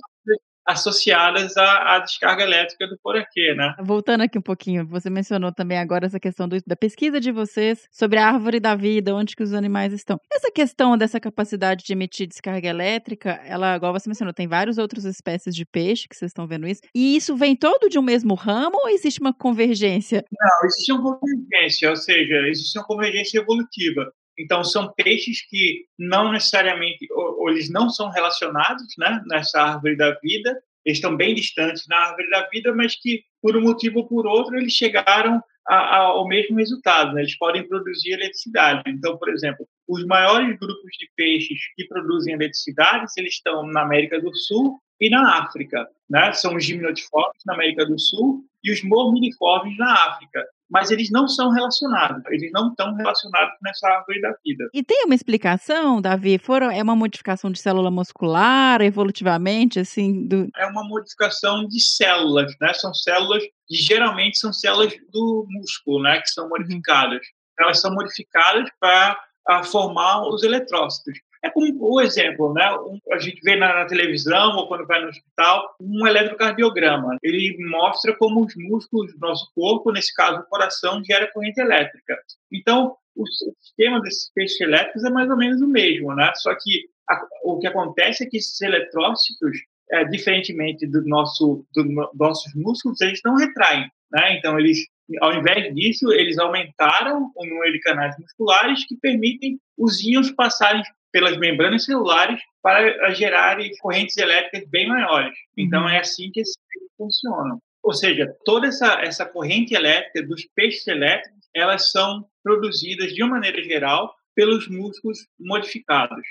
Associadas 0.72 1.56
à, 1.58 1.96
à 1.96 2.00
descarga 2.00 2.44
elétrica 2.44 2.88
do 2.88 2.98
poraquê, 3.02 3.54
né? 3.56 3.76
Voltando 3.82 4.22
aqui 4.22 4.38
um 4.38 4.42
pouquinho, 4.42 4.86
você 4.88 5.10
mencionou 5.10 5.52
também 5.52 5.78
agora 5.78 6.06
essa 6.06 6.20
questão 6.20 6.48
do- 6.48 6.58
da 6.66 6.76
pesquisa 6.76 7.20
de 7.20 7.32
vocês 7.32 7.88
sobre 7.92 8.18
a 8.20 8.28
árvore 8.28 8.60
da 8.60 8.76
vida, 8.76 9.14
onde 9.16 9.36
que 9.36 9.44
os 9.44 9.54
animais 9.54 9.94
estão. 9.94 10.20
Essa 10.32 10.52
questão 10.52 10.98
dessa 10.98 11.20
capacidade 11.20 11.84
de 11.84 11.94
emitir 11.94 12.28
descarga 12.28 12.68
elétrica, 12.68 13.40
ela, 13.46 13.76
igual 13.76 13.94
você 13.94 14.10
mencionou, 14.10 14.34
tem 14.34 14.48
várias 14.48 14.78
outras 14.78 15.06
espécies 15.06 15.56
de 15.56 15.66
peixe 15.66 16.08
que 16.08 16.16
vocês 16.16 16.30
estão 16.30 16.48
vendo 16.48 16.68
isso. 16.68 16.82
E 16.96 17.16
isso 17.16 17.36
vem 17.36 17.56
todo 17.56 17.90
de 17.90 18.00
um 18.00 18.02
mesmo 18.02 18.34
ramo 18.34 18.78
ou 18.84 18.90
existe 18.90 19.20
uma 19.22 19.34
convergência? 19.34 20.24
Não, 20.32 20.68
existe 20.68 20.92
uma 20.94 21.18
convergência, 21.20 21.90
ou 21.90 21.96
seja, 21.96 22.36
existe 22.48 22.78
uma 22.78 22.86
convergência 22.86 23.40
evolutiva. 23.40 24.12
Então, 24.38 24.64
são 24.64 24.92
peixes 24.94 25.42
que 25.48 25.86
não 25.98 26.32
necessariamente, 26.32 27.08
ou, 27.12 27.42
ou 27.42 27.50
eles 27.50 27.70
não 27.70 27.90
são 27.90 28.10
relacionados 28.10 28.86
né, 28.98 29.22
nessa 29.28 29.62
árvore 29.62 29.96
da 29.96 30.12
vida, 30.22 30.58
eles 30.86 30.98
estão 30.98 31.16
bem 31.16 31.36
distantes 31.36 31.86
na 31.88 31.98
árvore 31.98 32.30
da 32.30 32.48
vida, 32.50 32.74
mas 32.74 32.96
que, 32.96 33.24
por 33.42 33.56
um 33.56 33.62
motivo 33.62 34.00
ou 34.00 34.08
por 34.08 34.26
outro, 34.26 34.58
eles 34.58 34.74
chegaram 34.74 35.42
a- 35.68 35.76
a- 35.76 35.98
ao 35.98 36.28
mesmo 36.28 36.58
resultado, 36.58 37.14
né? 37.14 37.22
eles 37.22 37.38
podem 37.38 37.68
produzir 37.68 38.14
eletricidade. 38.14 38.82
Então, 38.88 39.16
por 39.18 39.30
exemplo, 39.30 39.68
os 39.88 40.04
maiores 40.06 40.58
grupos 40.58 40.92
de 41.00 41.08
peixes 41.16 41.60
que 41.76 41.86
produzem 41.88 42.34
eletricidade, 42.34 43.12
eles 43.18 43.34
estão 43.34 43.66
na 43.68 43.82
América 43.84 44.20
do 44.20 44.36
Sul 44.36 44.80
e 45.00 45.10
na 45.10 45.40
África. 45.40 45.88
Né? 46.10 46.34
São 46.34 46.56
os 46.56 46.66
gimnotiformes 46.66 47.42
na 47.46 47.54
América 47.54 47.86
do 47.86 48.00
Sul 48.00 48.44
e 48.64 48.72
os 48.72 48.84
morminiformes 48.84 49.78
na 49.78 49.94
África 49.94 50.46
mas 50.72 50.90
eles 50.90 51.12
não 51.12 51.28
são 51.28 51.52
relacionados, 51.52 52.24
eles 52.30 52.50
não 52.54 52.70
estão 52.70 52.96
relacionados 52.96 53.54
nessa 53.62 53.90
árvore 53.90 54.22
da 54.22 54.34
vida. 54.44 54.70
E 54.74 54.82
tem 54.82 55.04
uma 55.06 55.14
explicação, 55.14 56.02
Davi? 56.02 56.38
Foram, 56.38 56.72
é 56.72 56.82
uma 56.82 56.96
modificação 56.96 57.52
de 57.52 57.60
célula 57.60 57.92
muscular, 57.92 58.82
evolutivamente, 58.82 59.82
assim? 59.82 60.26
Do... 60.28 60.48
É 60.58 60.66
uma 60.66 60.88
modificação 60.88 61.68
de 61.68 61.80
células, 61.82 62.54
né? 62.62 62.74
São 62.74 62.94
células 62.94 63.44
que 63.68 63.76
geralmente 63.76 64.40
são 64.40 64.54
células 64.54 64.94
do 65.12 65.46
músculo, 65.50 66.04
né? 66.04 66.22
Que 66.22 66.30
são 66.30 66.46
uhum. 66.46 66.52
modificadas. 66.52 67.20
Elas 67.60 67.82
são 67.82 67.94
modificadas 67.94 68.70
para 68.80 69.64
formar 69.66 70.26
os 70.30 70.42
eletrócitos. 70.42 71.20
É 71.44 71.50
como 71.50 71.68
o 71.80 72.02
exemplo, 72.02 72.54
né? 72.54 72.64
A 73.12 73.18
gente 73.18 73.42
vê 73.42 73.56
na, 73.56 73.74
na, 73.74 73.86
televisão 73.86 74.58
ou 74.58 74.68
quando 74.68 74.86
vai 74.86 75.02
no 75.02 75.10
hospital 75.10 75.76
um 75.80 76.06
eletrocardiograma. 76.06 77.18
Ele 77.24 77.58
mostra 77.68 78.16
como 78.16 78.46
os 78.46 78.54
músculos 78.56 79.12
do 79.14 79.20
nosso 79.20 79.52
corpo, 79.56 79.92
nesse 79.92 80.14
caso 80.14 80.40
o 80.40 80.46
coração, 80.46 81.04
gera 81.04 81.32
corrente 81.32 81.60
elétrica. 81.60 82.18
Então, 82.52 82.96
o 83.16 83.26
sistema 83.28 84.00
desses 84.02 84.32
peixes 84.34 84.62
elétricos 84.62 85.04
é 85.04 85.10
mais 85.10 85.30
ou 85.30 85.38
menos 85.38 85.62
o 85.62 85.68
mesmo, 85.68 86.14
né? 86.14 86.32
Só 86.36 86.54
que 86.54 86.88
a, 87.10 87.20
o 87.44 87.58
que 87.60 87.68
acontece 87.68 88.24
é 88.24 88.28
que 88.28 88.38
esses 88.38 88.62
eletrócitos, 88.62 89.58
é, 89.92 90.06
diferentemente 90.06 90.86
do 90.86 91.04
nosso, 91.08 91.66
do, 91.74 91.84
nossos 92.14 92.54
músculos, 92.54 93.02
eles 93.02 93.20
não 93.26 93.36
retraem, 93.36 93.90
né? 94.12 94.38
Então, 94.38 94.60
eles 94.60 94.86
ao 95.20 95.34
invés 95.34 95.74
disso, 95.76 96.12
eles 96.14 96.38
aumentaram 96.38 97.32
o 97.36 97.46
número 97.46 97.74
de 97.74 97.82
canais 97.82 98.16
musculares 98.18 98.86
que 98.86 98.96
permitem 98.96 99.60
os 99.78 100.02
íons 100.02 100.32
passarem 100.32 100.82
pelas 101.12 101.38
membranas 101.38 101.86
celulares 101.86 102.40
para 102.62 103.12
gerar 103.14 103.58
correntes 103.80 104.18
elétricas 104.18 104.68
bem 104.70 104.88
maiores. 104.88 105.34
Então, 105.58 105.84
uhum. 105.84 105.90
é 105.90 106.00
assim 106.00 106.32
que 106.32 106.42
esses 106.42 106.56
peixes 106.70 106.90
funcionam. 106.98 107.60
Ou 107.84 107.94
seja, 107.94 108.34
toda 108.46 108.68
essa, 108.68 109.02
essa 109.02 109.26
corrente 109.26 109.74
elétrica 109.74 110.26
dos 110.28 110.46
peixes 110.56 110.88
elétricos, 110.88 111.40
elas 111.54 111.92
são 111.92 112.26
produzidas, 112.44 113.14
de 113.14 113.24
uma 113.24 113.34
maneira 113.34 113.62
geral, 113.64 114.16
pelos 114.36 114.68
músculos 114.68 115.28
modificados. 115.40 116.22